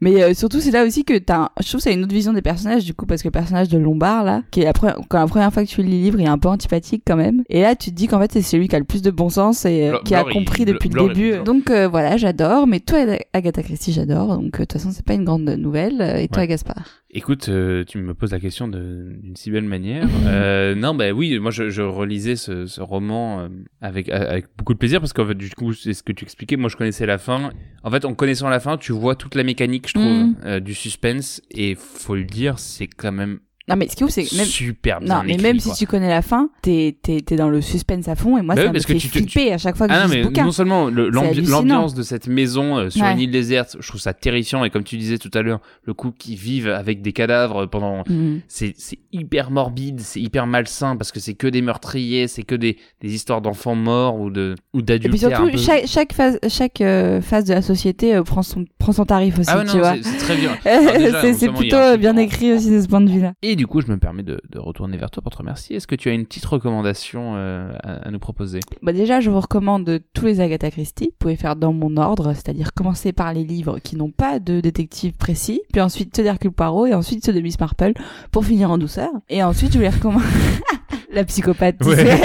Mais 0.00 0.22
euh, 0.22 0.34
surtout, 0.34 0.60
c'est 0.60 0.70
là 0.70 0.84
aussi 0.84 1.04
que 1.04 1.18
t'as, 1.18 1.36
un... 1.36 1.50
je 1.60 1.68
trouve, 1.68 1.78
que 1.78 1.84
c'est 1.84 1.94
une 1.94 2.04
autre 2.04 2.14
vision 2.14 2.32
des 2.32 2.42
personnages, 2.42 2.84
du 2.84 2.94
coup, 2.94 3.06
parce 3.06 3.22
que 3.22 3.28
le 3.28 3.32
personnage 3.32 3.68
de 3.68 3.78
Lombard, 3.78 4.24
là, 4.24 4.42
qui 4.50 4.60
est 4.60 4.64
la 4.64 4.72
première, 4.72 4.98
quand 5.08 5.18
la 5.18 5.26
première 5.26 5.52
fois 5.52 5.64
que 5.64 5.68
tu 5.68 5.82
lis 5.82 5.90
le 5.90 6.04
livre, 6.04 6.20
il 6.20 6.26
est 6.26 6.28
un 6.28 6.38
peu 6.38 6.48
antipathique 6.48 7.02
quand 7.06 7.16
même. 7.16 7.42
Et 7.48 7.62
là, 7.62 7.74
tu 7.74 7.90
te 7.90 7.94
dis 7.94 8.06
qu'en 8.06 8.20
fait, 8.20 8.32
c'est 8.32 8.42
celui 8.42 8.68
qui 8.68 8.76
a 8.76 8.78
le 8.78 8.84
plus 8.84 9.02
de 9.02 9.10
bon 9.10 9.28
sens 9.28 9.64
et 9.64 9.88
euh, 9.88 9.98
qui 10.04 10.14
a 10.14 10.24
compris 10.24 10.64
depuis 10.64 10.88
le 10.88 11.08
début. 11.08 11.44
Donc 11.44 11.70
euh, 11.70 11.88
voilà, 11.88 12.16
j'adore. 12.16 12.66
Mais 12.66 12.80
toi, 12.80 12.98
Agatha 13.32 13.62
Christie, 13.62 13.92
j'adore. 13.92 14.36
Donc 14.36 14.52
de 14.52 14.58
toute 14.58 14.72
façon, 14.72 14.90
c'est 14.92 15.04
pas 15.04 15.14
une 15.14 15.24
grande 15.24 15.48
nouvelle. 15.48 16.00
Et 16.20 16.28
toi. 16.28 16.46
Gaspard? 16.46 17.03
Écoute, 17.16 17.48
euh, 17.48 17.84
tu 17.84 17.98
me 17.98 18.12
poses 18.12 18.32
la 18.32 18.40
question 18.40 18.66
d'une 18.66 19.36
si 19.36 19.50
belle 19.50 19.64
manière. 19.64 20.08
Euh, 20.26 20.74
non, 20.74 20.94
bah 20.94 21.12
oui, 21.12 21.38
moi 21.38 21.50
je, 21.50 21.68
je 21.70 21.82
relisais 21.82 22.34
ce, 22.34 22.66
ce 22.66 22.80
roman 22.80 23.40
euh, 23.40 23.48
avec, 23.80 24.08
avec 24.08 24.46
beaucoup 24.56 24.72
de 24.72 24.78
plaisir 24.78 25.00
parce 25.00 25.12
qu'en 25.12 25.26
fait, 25.26 25.34
du 25.34 25.50
coup, 25.50 25.72
c'est 25.74 25.92
ce 25.92 26.02
que 26.02 26.12
tu 26.12 26.24
expliquais. 26.24 26.56
Moi, 26.56 26.68
je 26.68 26.76
connaissais 26.76 27.06
la 27.06 27.18
fin. 27.18 27.50
En 27.82 27.90
fait, 27.90 28.04
en 28.04 28.14
connaissant 28.14 28.48
la 28.48 28.58
fin, 28.58 28.76
tu 28.78 28.92
vois 28.92 29.14
toute 29.14 29.34
la 29.34 29.44
mécanique, 29.44 29.88
je 29.88 29.94
trouve, 29.94 30.34
euh, 30.44 30.60
du 30.60 30.74
suspense. 30.74 31.40
Et 31.50 31.74
faut 31.76 32.16
le 32.16 32.24
dire, 32.24 32.58
c'est 32.58 32.86
quand 32.88 33.12
même 33.12 33.38
Non, 33.68 33.76
mais 33.76 33.88
ce 33.88 33.96
qui 33.96 34.02
est 34.02 34.06
ouf, 34.06 34.10
c'est 34.10 34.24
que 34.24 34.36
même. 34.36 34.44
super 34.44 35.00
bien 35.00 35.16
Non, 35.16 35.22
mais 35.24 35.32
écrit, 35.34 35.42
même 35.42 35.58
quoi. 35.60 35.72
si 35.72 35.78
tu 35.78 35.86
connais 35.86 36.08
la 36.10 36.20
fin, 36.20 36.50
t'es, 36.60 36.96
t'es, 37.02 37.22
t'es 37.22 37.36
dans 37.36 37.48
le 37.48 37.62
suspense 37.62 38.08
à 38.08 38.14
fond 38.14 38.36
et 38.36 38.42
moi 38.42 38.54
Bah 38.54 38.60
oui, 38.62 38.66
ça 38.66 38.72
me 38.74 38.78
fait 38.80 38.94
tu 38.96 39.08
flipper 39.08 39.52
à 39.54 39.58
chaque 39.58 39.76
fois 39.76 39.88
que 39.88 39.92
Ah 39.94 40.02
je 40.02 40.02
non, 40.02 40.08
mais 40.14 40.22
ce 40.22 40.26
bouquin. 40.28 40.44
non 40.44 40.50
seulement 40.52 40.86
hallucinant. 40.88 41.60
l'ambiance 41.60 41.94
de 41.94 42.02
cette 42.02 42.28
maison 42.28 42.76
euh, 42.78 42.90
sur 42.90 43.02
Ouais. 43.02 43.12
une 43.12 43.20
île 43.20 43.30
déserte, 43.30 43.76
je 43.80 43.88
trouve 43.88 44.00
ça 44.00 44.12
terrifiant. 44.12 44.64
Et 44.64 44.70
comme 44.70 44.84
tu 44.84 44.98
disais 44.98 45.16
tout 45.16 45.30
à 45.32 45.40
l'heure, 45.40 45.60
le 45.84 45.94
coup 45.94 46.10
qu'ils 46.10 46.36
vivent 46.36 46.68
avec 46.68 47.00
des 47.00 47.12
cadavres 47.14 47.64
pendant 47.66 48.04
Mhm. 48.08 48.40
c'est 48.48 48.74
c'est 48.76 48.98
hyper 49.12 49.50
morbide, 49.50 50.00
c'est 50.00 50.20
hyper 50.20 50.46
malsain 50.46 50.96
parce 50.96 51.10
que 51.10 51.18
c'est 51.20 51.34
que 51.34 51.46
des 51.46 51.62
meurtriers, 51.62 52.28
c'est 52.28 52.42
que 52.42 52.54
des, 52.54 52.76
des 53.00 53.14
histoires 53.14 53.40
d'enfants 53.40 53.74
morts 53.76 54.20
ou 54.20 54.28
de 54.30 54.56
ou 54.74 54.80
Et 54.80 54.98
puis 54.98 55.18
surtout, 55.18 55.50
peu. 55.50 55.56
chaque, 55.56 55.86
chaque 55.86 56.12
phase, 56.12 56.38
chaque 56.48 56.80
euh, 56.82 57.22
phase 57.22 57.44
de 57.44 57.54
la 57.54 57.62
société 57.62 58.14
euh, 58.14 58.22
prend, 58.22 58.42
son, 58.42 58.66
prend 58.78 58.92
son 58.92 59.06
tarif 59.06 59.38
aussi, 59.38 59.48
ah 59.50 59.58
ouais, 59.58 59.64
tu 59.64 59.76
non, 59.76 59.82
vois. 59.82 59.94
c'est 60.02 60.18
très 60.18 60.36
bien. 60.36 60.52
C'est, 61.34 61.48
plutôt 61.48 61.96
bien 61.98 62.14
en- 62.14 62.18
écrit 62.18 62.52
aussi 62.52 62.70
de 62.70 62.80
ce 62.82 62.86
point 62.88 63.00
de 63.00 63.10
vue-là. 63.10 63.32
Et 63.54 63.56
du 63.56 63.68
coup, 63.68 63.80
je 63.80 63.86
me 63.86 63.98
permets 63.98 64.24
de, 64.24 64.40
de 64.50 64.58
retourner 64.58 64.96
vers 64.96 65.12
toi 65.12 65.22
pour 65.22 65.30
te 65.30 65.38
remercier. 65.38 65.76
Est-ce 65.76 65.86
que 65.86 65.94
tu 65.94 66.08
as 66.08 66.12
une 66.12 66.26
petite 66.26 66.44
recommandation 66.44 67.34
euh, 67.36 67.70
à, 67.84 68.08
à 68.08 68.10
nous 68.10 68.18
proposer? 68.18 68.58
Bah 68.82 68.92
déjà, 68.92 69.20
je 69.20 69.30
vous 69.30 69.38
recommande 69.38 70.00
tous 70.12 70.26
les 70.26 70.40
Agatha 70.40 70.72
Christie. 70.72 71.04
Vous 71.12 71.16
pouvez 71.20 71.36
faire 71.36 71.54
dans 71.54 71.72
mon 71.72 71.96
ordre, 71.96 72.32
c'est-à-dire 72.32 72.74
commencer 72.74 73.12
par 73.12 73.32
les 73.32 73.44
livres 73.44 73.78
qui 73.78 73.94
n'ont 73.94 74.10
pas 74.10 74.40
de 74.40 74.58
détective 74.58 75.12
précis, 75.12 75.60
puis 75.72 75.80
ensuite 75.80 76.16
ceux 76.16 76.24
d'Hercule 76.24 76.50
Poirot 76.50 76.86
et 76.86 76.94
ensuite 76.94 77.24
ceux 77.24 77.32
de 77.32 77.40
Miss 77.40 77.60
Marple 77.60 77.92
pour 78.32 78.44
finir 78.44 78.72
en 78.72 78.76
douceur. 78.78 79.10
Et 79.28 79.40
ensuite, 79.44 79.70
je 79.72 79.78
vous 79.78 79.82
les 79.84 79.88
recommande. 79.90 80.22
La 81.12 81.22
psychopathe, 81.22 81.76
tu 81.80 81.90
Ouais. 81.90 81.94
sais. 81.94 82.20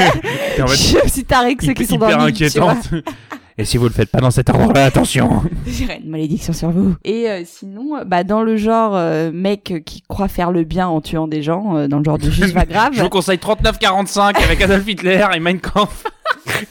En 0.63 0.67
fait, 0.67 1.03
Je 1.05 1.09
suis 1.11 1.25
tarée 1.25 1.55
que 1.55 1.63
ceux 1.63 1.73
qui 1.73 1.85
sont 1.85 1.97
dans 1.97 2.07
le 2.07 2.15
inquiétante. 2.15 2.89
Et 3.59 3.65
si 3.65 3.75
vous 3.77 3.83
le 3.87 3.91
faites 3.93 4.09
pas 4.09 4.21
dans 4.21 4.31
cet 4.31 4.49
ordre-là, 4.49 4.85
attention. 4.85 5.43
J'irai 5.67 5.99
une 6.01 6.09
malédiction 6.09 6.53
sur 6.53 6.71
vous. 6.71 6.95
Et 7.03 7.29
euh, 7.29 7.41
sinon, 7.45 7.97
euh, 7.97 8.05
bah 8.05 8.23
dans 8.23 8.41
le 8.41 8.55
genre 8.55 8.95
euh, 8.95 9.31
mec 9.33 9.83
qui 9.85 10.01
croit 10.07 10.29
faire 10.29 10.51
le 10.51 10.63
bien 10.63 10.87
en 10.87 11.01
tuant 11.01 11.27
des 11.27 11.43
gens, 11.43 11.75
euh, 11.75 11.87
dans 11.89 11.97
le 11.97 12.05
genre 12.05 12.17
de 12.17 12.29
juge 12.31 12.53
pas 12.53 12.65
grave. 12.69 12.93
Je 12.93 13.01
vous 13.03 13.09
conseille 13.09 13.37
3945 13.37 14.41
avec 14.41 14.61
Adolf 14.61 14.87
Hitler 14.87 15.25
et 15.35 15.39
Mein 15.39 15.59
Kampf. 15.59 16.05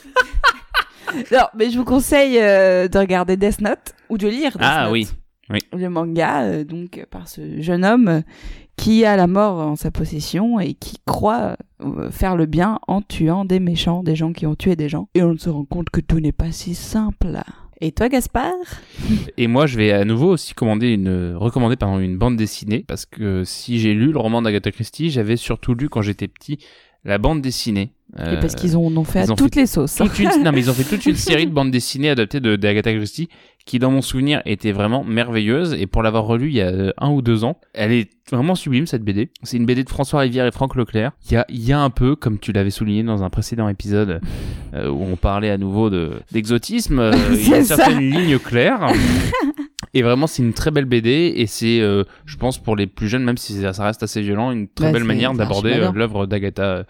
Non, 1.33 1.45
mais 1.57 1.71
je 1.71 1.79
vous 1.79 1.85
conseille 1.87 2.35
de 2.35 2.99
regarder 2.99 3.39
Death 3.39 3.63
Note 3.63 3.95
ou 4.11 4.19
de 4.19 4.29
lire 4.29 4.53
Death 4.53 4.61
Ah 4.63 4.83
Note. 4.85 4.93
oui. 4.93 5.09
Oui. 5.51 5.59
Le 5.73 5.89
manga, 5.89 6.43
euh, 6.43 6.65
donc 6.65 7.03
par 7.11 7.27
ce 7.29 7.63
jeune 7.63 7.83
homme 7.83 8.23
qui 8.79 9.05
a 9.05 9.17
la 9.17 9.27
mort 9.27 9.59
en 9.59 9.77
sa 9.77 9.91
possession 9.91 10.61
et 10.61 10.73
qui 10.73 10.97
croit 11.05 11.57
euh, 11.83 12.11
faire 12.11 12.37
le 12.37 12.47
bien 12.47 12.79
en 12.87 13.03
tuant 13.03 13.45
des 13.45 13.61
méchants, 13.61 14.03
des 14.03 14.17
gens 14.17 14.33
qui 14.33 14.47
ont 14.47 14.55
tué 14.55 14.77
des 14.77 14.89
gens. 14.89 15.09
Et 15.15 15.23
on 15.23 15.37
se 15.37 15.51
rend 15.51 15.65
compte 15.65 15.91
que 15.91 16.01
tout 16.01 16.21
n'est 16.21 16.33
pas 16.33 16.53
si 16.53 16.75
simple. 16.75 17.39
Et 17.81 17.93
toi, 17.93 18.09
Gaspard? 18.09 18.55
Et 19.37 19.47
moi, 19.49 19.67
je 19.67 19.77
vais 19.77 19.93
à 19.93 20.05
nouveau 20.05 20.31
aussi 20.31 20.55
commander 20.55 20.89
une, 20.89 21.35
recommander 21.37 21.77
pardon, 21.77 21.99
une 21.99 22.17
bande 22.17 22.37
dessinée 22.37 22.85
parce 22.87 23.05
que 23.05 23.43
si 23.45 23.79
j'ai 23.81 23.95
lu 23.95 24.13
le 24.13 24.19
roman 24.19 24.43
d'Agatha 24.43 24.71
Christie, 24.71 25.11
j'avais 25.11 25.37
surtout 25.37 25.75
lu 25.75 25.89
quand 25.89 26.03
j'étais 26.03 26.29
petit 26.29 26.59
la 27.09 27.19
bande 27.19 27.43
dessinée. 27.43 27.91
Et 28.17 28.37
parce 28.41 28.55
qu'ils 28.55 28.77
ont, 28.77 28.87
en 28.87 28.97
ont 28.97 29.05
fait 29.05 29.21
à 29.21 29.33
ont 29.33 29.35
toutes 29.35 29.55
fait 29.55 29.61
les 29.61 29.67
sauces. 29.67 29.97
toute 29.97 30.19
une, 30.19 30.43
non 30.43 30.51
mais 30.51 30.61
ils 30.61 30.71
ont 30.71 30.75
fait 30.75 30.85
toute 30.85 31.05
une 31.05 31.15
série 31.29 31.47
de 31.47 31.53
bandes 31.53 31.71
dessinées 31.71 32.09
adaptées 32.09 32.41
de 32.41 32.57
d'Agatha 32.57 32.95
Christie 32.95 33.29
qui 33.67 33.79
dans 33.79 33.91
mon 33.91 34.01
souvenir 34.01 34.41
était 34.47 34.73
vraiment 34.73 35.05
merveilleuse 35.05 35.75
et 35.75 35.87
pour 35.87 36.03
l'avoir 36.03 36.25
relu 36.25 36.49
il 36.49 36.55
y 36.55 36.63
a 36.63 36.69
euh, 36.69 36.93
un 36.97 37.11
ou 37.11 37.21
deux 37.21 37.45
ans 37.45 37.61
elle 37.75 37.93
est 37.93 38.09
vraiment 38.33 38.55
sublime 38.55 38.87
cette 38.87 39.05
BD 39.05 39.29
c'est 39.43 39.59
une 39.59 39.67
BD 39.67 39.85
de 39.85 39.91
François 39.91 40.21
Rivière 40.21 40.47
et 40.47 40.51
Franck 40.53 40.75
Leclerc 40.75 41.13
il 41.27 41.35
y 41.35 41.37
a 41.37 41.45
il 41.51 41.63
y 41.63 41.71
a 41.71 41.81
un 41.81 41.91
peu 41.91 42.17
comme 42.17 42.39
tu 42.39 42.53
l'avais 42.53 42.71
souligné 42.71 43.03
dans 43.03 43.23
un 43.23 43.29
précédent 43.29 43.69
épisode 43.69 44.23
euh, 44.73 44.89
où 44.89 45.03
on 45.03 45.17
parlait 45.17 45.51
à 45.51 45.59
nouveau 45.59 45.91
de 45.91 46.13
d'exotisme 46.33 46.99
euh, 46.99 47.13
il 47.31 47.47
y 47.47 47.53
a 47.53 47.59
une 47.59 47.65
C'est 47.65 47.77
ça. 47.77 47.89
et 49.95 50.03
vraiment 50.03 50.27
c'est 50.27 50.43
une 50.43 50.53
très 50.53 50.71
belle 50.71 50.85
BD 50.85 51.33
et 51.37 51.47
c'est 51.47 51.81
euh, 51.81 52.05
je 52.27 52.37
pense 52.37 52.59
pour 52.59 52.77
les 52.77 52.87
plus 52.87 53.09
jeunes 53.09 53.25
même 53.25 53.37
si 53.39 53.61
ça 53.61 53.85
reste 53.85 54.03
assez 54.03 54.21
violent 54.21 54.51
une 54.51 54.69
très 54.69 54.87
Bah, 54.87 54.93
belle 54.93 55.05
manière 55.05 55.33
d'aborder 55.33 55.75
euh, 55.75 55.93
l'œuvre 55.93 56.27
d'Agatha 56.27 56.85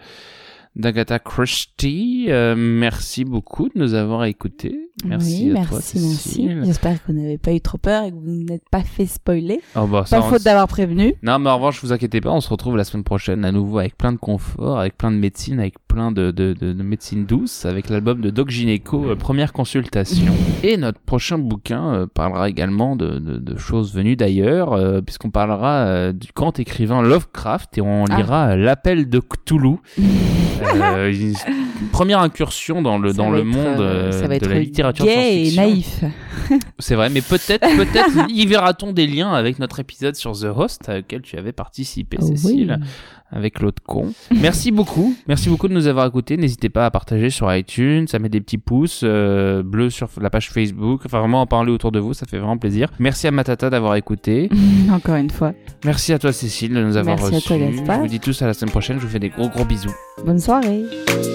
d'Agatha 0.75 1.19
Christie. 1.19 2.27
Euh, 2.29 2.55
merci 2.57 3.25
beaucoup 3.25 3.69
de 3.69 3.73
nous 3.75 3.93
avoir 3.93 4.25
écoutés. 4.25 4.88
Merci 5.05 5.45
oui, 5.45 5.49
à 5.51 5.53
merci, 5.53 5.99
toi, 5.99 6.07
merci. 6.09 6.49
J'espère 6.65 6.93
que 7.03 7.11
vous 7.11 7.17
n'avez 7.19 7.37
pas 7.37 7.53
eu 7.53 7.61
trop 7.61 7.77
peur 7.77 8.03
et 8.03 8.11
que 8.11 8.15
vous 8.15 8.43
n'êtes 8.43 8.67
pas 8.69 8.81
fait 8.81 9.05
spoiler. 9.05 9.61
Oh, 9.75 9.85
bah, 9.87 10.03
Pas 10.09 10.21
faute 10.21 10.43
d'avoir 10.43 10.67
prévenu. 10.67 11.13
Non, 11.23 11.39
mais 11.39 11.49
en 11.49 11.55
revanche, 11.57 11.81
vous 11.83 11.93
inquiétez 11.93 12.21
pas, 12.21 12.31
on 12.31 12.41
se 12.41 12.49
retrouve 12.49 12.75
la 12.77 12.83
semaine 12.83 13.03
prochaine 13.03 13.45
à 13.45 13.51
nouveau 13.51 13.79
avec 13.79 13.97
plein 13.97 14.11
de 14.11 14.17
confort, 14.17 14.79
avec 14.79 14.97
plein 14.97 15.11
de 15.11 15.17
médecine, 15.17 15.59
avec 15.59 15.75
plein 15.87 16.11
de, 16.11 16.31
de, 16.31 16.53
de, 16.53 16.73
de 16.73 16.83
médecine 16.83 17.25
douce, 17.25 17.65
avec 17.65 17.89
l'album 17.89 18.21
de 18.21 18.29
Doc 18.29 18.49
Gynéco, 18.49 19.05
euh, 19.09 19.15
première 19.15 19.53
consultation. 19.53 20.33
Et 20.63 20.77
notre 20.77 20.99
prochain 20.99 21.37
bouquin 21.37 21.93
euh, 21.93 22.07
parlera 22.13 22.49
également 22.49 22.95
de, 22.95 23.39
choses 23.57 23.93
venues 23.93 24.15
d'ailleurs, 24.15 24.73
euh, 24.73 25.01
puisqu'on 25.01 25.29
parlera 25.31 26.11
du 26.13 26.29
grand 26.35 26.59
écrivain 26.59 27.01
Lovecraft 27.01 27.77
et 27.77 27.81
on 27.81 28.05
Ah. 28.09 28.17
lira 28.17 28.55
L'appel 28.55 29.09
de 29.09 29.19
Cthulhu. 29.19 29.77
Première 31.91 32.19
incursion 32.19 32.81
dans 32.81 32.97
le, 32.97 33.11
Ça 33.11 33.17
dans 33.17 33.29
le 33.29 33.43
monde 33.43 33.79
euh, 33.79 34.09
euh, 34.09 34.11
ça 34.11 34.21
va 34.21 34.27
de 34.27 34.33
être 34.35 34.49
la 34.49 34.59
littérature 34.59 35.05
gay 35.05 35.47
et 35.47 35.55
naïf. 35.55 36.03
C'est 36.79 36.95
vrai, 36.95 37.09
mais 37.09 37.21
peut-être, 37.21 37.67
peut-être 37.77 38.29
y 38.29 38.45
verra-t-on 38.45 38.91
des 38.91 39.07
liens 39.07 39.33
avec 39.33 39.59
notre 39.59 39.79
épisode 39.79 40.15
sur 40.15 40.33
The 40.33 40.47
Host, 40.55 40.89
auquel 40.89 41.21
tu 41.21 41.37
avais 41.37 41.51
participé, 41.51 42.17
Oh 42.21 42.25
Cécile, 42.25 42.77
oui. 42.79 42.87
Avec 43.31 43.59
l'autre 43.59 43.81
con. 43.85 44.13
Merci 44.41 44.71
beaucoup, 44.71 45.13
merci 45.27 45.49
beaucoup 45.49 45.67
de 45.67 45.73
nous 45.73 45.87
avoir 45.87 46.05
écoutés. 46.07 46.37
N'hésitez 46.37 46.69
pas 46.69 46.85
à 46.85 46.91
partager 46.91 47.29
sur 47.29 47.53
iTunes, 47.53 48.07
à 48.11 48.19
mettre 48.19 48.33
des 48.33 48.41
petits 48.41 48.57
pouces 48.57 49.01
euh, 49.03 49.61
bleus 49.63 49.89
sur 49.89 50.09
la 50.19 50.29
page 50.29 50.49
Facebook, 50.49 51.01
enfin 51.05 51.19
vraiment 51.19 51.41
en 51.41 51.45
parler 51.45 51.71
autour 51.71 51.91
de 51.91 51.99
vous, 51.99 52.13
ça 52.13 52.25
fait 52.25 52.37
vraiment 52.37 52.57
plaisir. 52.57 52.89
Merci 52.99 53.27
à 53.27 53.31
Matata 53.31 53.69
d'avoir 53.69 53.95
écouté. 53.95 54.49
Encore 54.91 55.15
une 55.15 55.29
fois. 55.29 55.53
Merci 55.85 56.13
à 56.13 56.19
toi, 56.19 56.31
Cécile, 56.33 56.73
de 56.73 56.83
nous 56.83 56.97
avoir 56.97 57.17
Merci 57.17 57.33
à 57.33 57.35
reçus. 57.37 57.47
toi, 57.47 57.57
Gaspard. 57.57 57.95
Je 57.97 58.01
vous 58.01 58.07
dis 58.07 58.19
tous 58.19 58.41
à 58.41 58.47
la 58.47 58.53
semaine 58.53 58.71
prochaine. 58.71 58.99
Je 58.99 59.05
vous 59.05 59.11
fais 59.11 59.19
des 59.19 59.29
gros 59.29 59.49
gros 59.49 59.65
bisous. 59.65 59.93
Bonne 60.25 60.39
soirée. 60.39 60.83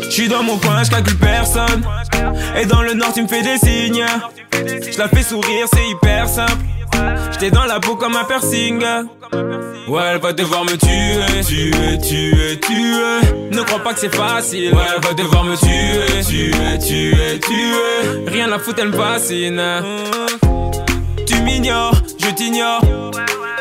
Je 0.03 0.11
suis 0.11 0.29
dans 0.29 0.43
mon 0.43 0.57
coin, 0.59 0.83
je 0.83 0.91
calcule 0.91 1.17
personne. 1.19 1.83
Et 2.61 2.67
dans 2.67 2.83
le 2.83 2.95
nord, 2.95 3.13
tu 3.13 3.23
me 3.23 3.29
fais 3.29 3.43
des 3.43 3.57
signes. 3.59 4.05
Je 4.53 4.99
la 4.99 5.09
fais 5.09 5.23
sourire, 5.23 5.67
c'est 5.73 5.89
hyper 5.91 6.29
simple. 6.29 6.53
J'étais 7.33 7.51
dans 7.51 7.65
la 7.65 7.81
peau 7.81 7.97
comme 7.97 8.17
un 8.17 8.25
piercing. 8.25 8.83
Ouais, 9.89 10.03
elle 10.13 10.21
va 10.21 10.33
devoir 10.33 10.65
me 10.65 10.77
tuer, 10.77 11.43
tuer, 11.45 11.99
tuer, 11.99 12.61
tuer. 12.61 13.51
Ne 13.51 13.63
crois 13.63 13.81
pas 13.81 13.93
que 13.93 14.01
c'est 14.01 14.15
facile. 14.15 14.73
Ouais, 14.73 14.83
elle 14.95 15.03
va 15.03 15.13
devoir 15.15 15.45
me 15.45 15.57
tuer, 15.57 16.23
tuer, 16.23 16.79
tuer, 16.79 17.41
tuer. 17.41 18.25
Rien 18.27 18.51
à 18.53 18.59
foutre, 18.59 18.81
elle 18.81 18.89
me 18.89 18.97
fascine. 18.97 19.63
Tu 21.27 21.41
m'ignores, 21.43 22.01
je 22.19 22.31
t'ignore. 22.31 22.81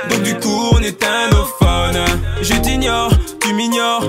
Donc 0.10 0.24
du 0.24 0.36
coup, 0.36 0.70
on 0.74 0.80
éteint 0.80 1.30
nos 1.32 1.46
phones. 1.60 2.06
Je 2.42 2.54
t'ignore, 2.56 3.12
tu 3.42 3.54
m'ignores. 3.54 4.06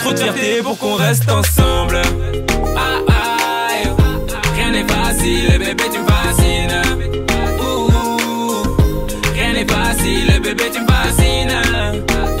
Trop 0.00 0.12
de 0.12 0.18
fierté 0.18 0.62
pour 0.62 0.78
qu'on 0.78 0.94
reste 0.94 1.30
ensemble. 1.30 2.02
Ah, 2.76 3.00
ah, 3.08 3.68
rien 4.54 4.70
n'est 4.72 4.86
facile, 4.86 5.58
bébé, 5.58 5.84
tu 5.92 5.98
me 5.98 6.06
fascines. 6.06 6.89
Bébé, 10.40 10.64
tu 10.72 10.80
me 10.80 10.86
fascines. 10.86 11.52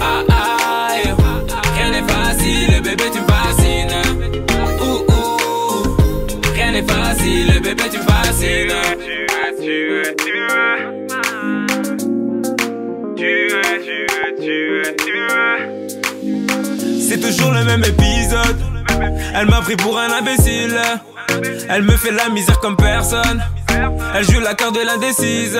Ah, 0.00 0.22
ah, 0.30 0.88
rien 1.74 1.90
n'est 1.90 2.12
facile, 2.12 2.82
bébé, 2.82 3.04
tu 3.12 3.20
me 3.20 3.26
fascines. 3.26 3.96
Ouh, 4.80 5.12
ouh, 5.12 6.52
rien 6.54 6.72
n'est 6.72 6.82
facile, 6.82 7.60
bébé, 7.62 7.84
tu 7.90 7.98
me 7.98 8.02
fascines. 8.04 9.10
C'est 17.08 17.20
toujours 17.20 17.52
le 17.52 17.64
même 17.64 17.82
épisode. 17.84 18.56
Elle 19.34 19.46
m'a 19.46 19.60
pris 19.60 19.76
pour 19.76 19.98
un 19.98 20.10
imbécile. 20.12 20.78
Elle 21.68 21.82
me 21.82 21.96
fait 21.96 22.12
la 22.12 22.28
misère 22.28 22.60
comme 22.60 22.76
personne. 22.76 23.42
Elle 24.14 24.24
joue 24.24 24.40
la 24.40 24.54
carte 24.54 24.74
de 24.74 24.80
l'indécise. 24.80 25.58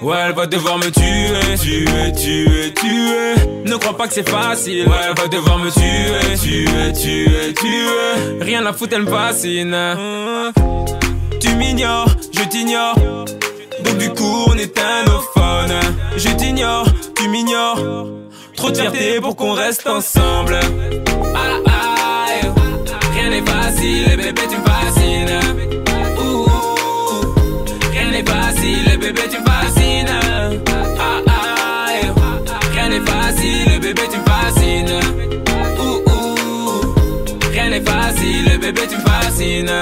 Ouais, 0.00 0.16
elle 0.26 0.34
va 0.34 0.46
devoir 0.46 0.78
me 0.78 0.90
tuer, 0.90 1.56
tuer, 1.58 2.12
tuer, 2.12 2.72
tuer. 2.74 3.34
Ne 3.64 3.76
crois 3.76 3.96
pas 3.96 4.06
que 4.06 4.14
c'est 4.14 4.28
facile. 4.28 4.86
Ouais, 4.86 4.94
elle 5.08 5.16
va 5.20 5.26
devoir 5.26 5.58
me 5.58 5.70
tuer, 5.70 6.36
tuer, 6.36 6.92
tuer, 6.92 7.54
tuer. 7.54 8.38
Rien 8.40 8.64
à 8.64 8.72
foutre, 8.72 8.94
elle 8.94 9.02
me 9.02 9.10
fascine. 9.10 9.76
Tu 11.40 11.54
m'ignores, 11.56 12.14
je 12.32 12.44
t'ignore. 12.48 12.94
Donc 13.84 13.98
du 13.98 14.10
coup, 14.10 14.44
on 14.46 14.54
éteint 14.54 15.04
nos 15.06 15.20
phones. 15.34 15.80
Je 16.16 16.28
t'ignore, 16.28 16.86
tu 17.16 17.28
m'ignores. 17.28 18.06
Trop 18.56 18.70
de 18.70 18.76
fierté 18.76 19.20
pour 19.20 19.34
qu'on 19.34 19.52
reste 19.52 19.86
ensemble. 19.88 20.60
Ah, 21.34 21.58
ah, 21.66 22.26
rien 23.14 23.30
n'est 23.30 23.42
facile, 23.42 24.16
bébé, 24.16 24.42
tu 24.48 24.56
me 24.56 24.64
fascines. 24.64 25.40
Rien 27.92 28.10
n'est 28.12 28.24
facile, 28.24 28.98
bébé, 28.98 29.22
tu 29.30 29.40
me 29.40 29.47
Ah, 29.70 31.20
ah, 31.28 31.86
rien 32.72 32.88
n'est 32.88 33.00
facile, 33.00 33.80
bébé, 33.80 34.02
tu 34.10 34.18
fascines. 34.30 35.00
Ouh, 35.78 36.10
ouh, 36.10 37.50
rien 37.52 37.70
n'est 37.70 37.80
facile, 37.82 38.58
bébé, 38.60 38.82
tu 38.88 38.96
fascines. 38.96 39.80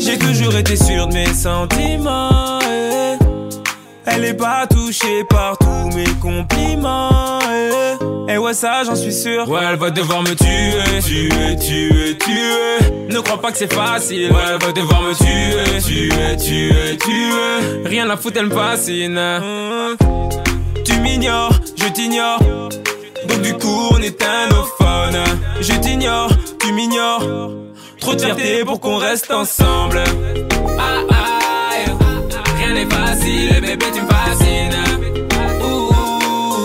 J'ai 0.00 0.18
toujours 0.18 0.56
été 0.56 0.76
sûr 0.76 1.06
de 1.06 1.12
mes 1.12 1.34
sentiments. 1.34 2.41
Eh. 4.12 4.16
Elle 4.16 4.24
est 4.24 4.34
pas 4.34 4.66
touchée 4.66 5.24
par 5.24 5.56
tous 5.58 5.96
mes 5.96 6.08
compliments. 6.20 7.38
Et 8.28 8.38
ouais, 8.38 8.54
ça, 8.54 8.82
j'en 8.84 8.94
suis 8.94 9.12
sûr. 9.12 9.48
Ouais, 9.48 9.60
elle 9.68 9.76
va 9.78 9.90
devoir 9.90 10.22
me 10.22 10.34
tuer, 10.34 11.00
tuer, 11.02 11.56
tuer, 11.56 12.18
tuer. 12.18 12.92
Ne 13.08 13.20
crois 13.20 13.40
pas 13.40 13.52
que 13.52 13.58
c'est 13.58 13.72
facile. 13.72 14.32
Ouais, 14.32 14.38
elle 14.48 14.64
va 14.64 14.72
devoir 14.72 15.02
me 15.02 15.12
tuer, 15.14 15.80
tuer, 15.80 16.36
tuer, 16.36 16.98
tuer. 16.98 17.82
Rien 17.84 18.08
à 18.08 18.16
foutre, 18.16 18.38
elle 18.38 18.46
me 18.46 18.54
fascine. 18.54 19.20
Tu 20.84 20.98
m'ignores, 21.00 21.58
je 21.76 21.88
t'ignore. 21.92 22.38
Donc 23.28 23.42
du 23.42 23.54
coup, 23.54 23.88
on 23.92 23.98
éteint 23.98 24.48
nos 24.50 24.64
phones. 24.78 25.24
Je 25.60 25.72
t'ignore, 25.74 26.30
tu 26.58 26.72
m'ignores. 26.72 27.52
Trop 28.00 28.14
de 28.14 28.20
fierté 28.20 28.64
pour 28.64 28.80
qu'on 28.80 28.96
reste 28.96 29.30
ensemble. 29.30 30.02
Ah, 30.78 31.02
ah, 31.10 31.21
rien 32.72 32.84
n'est 32.84 32.90
facile, 32.90 33.60
bébé, 33.60 33.86
tu 33.94 34.00
me 34.00 34.08
fascines. 34.08 34.78
Ouh, 35.62 36.64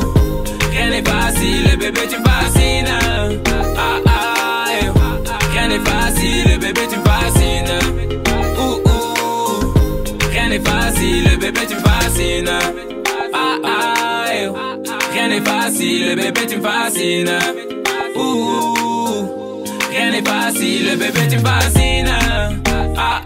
rien 0.72 0.90
n'est 0.90 1.04
facile, 1.04 1.78
bébé, 1.78 2.02
tu 2.10 2.18
me 2.20 2.24
fascines. 2.24 2.88
Ah, 3.78 4.00
ah, 4.08 4.66
rien 5.52 5.68
n'est 5.68 5.80
facile, 5.80 6.60
bébé, 6.60 6.82
tu 6.90 6.98
me 6.98 7.04
fascines. 7.04 7.80
Ouh, 8.58 8.90
ouh, 8.90 9.74
rien 10.32 10.50
n'est 10.50 10.60
facile, 10.60 11.38
bébé, 11.40 11.60
tu 11.68 11.76
me 11.76 11.80
fascines. 11.82 12.50
Ah, 13.34 13.58
ah, 13.64 14.26
rien 15.14 15.28
n'est 15.28 15.42
facile, 15.42 16.16
bébé, 16.16 16.48
tu 16.48 16.58
me 16.58 16.62
fascines. 16.62 17.40
Ouh, 18.16 19.34
Rien 19.92 20.12
n'est 20.12 20.22
facile, 20.24 20.98
bébé, 20.98 21.28
tu 21.30 21.38
me 21.38 21.42
fascines. 21.46 22.14
Ah, 22.96 23.22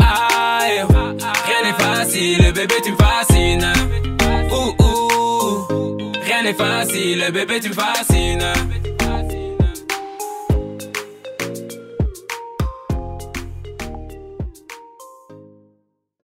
facile, 2.04 2.52
bébé, 2.54 2.76
tu 2.84 2.92
me 2.92 2.98
fascines. 2.98 3.74
Ouh, 4.52 4.84
ouh, 4.84 6.12
rien 6.26 6.44
n'est 6.44 6.54
facile, 6.54 7.24
bébé, 7.32 7.60
tu 7.60 7.70
me 7.70 7.74
fascines. 7.74 8.54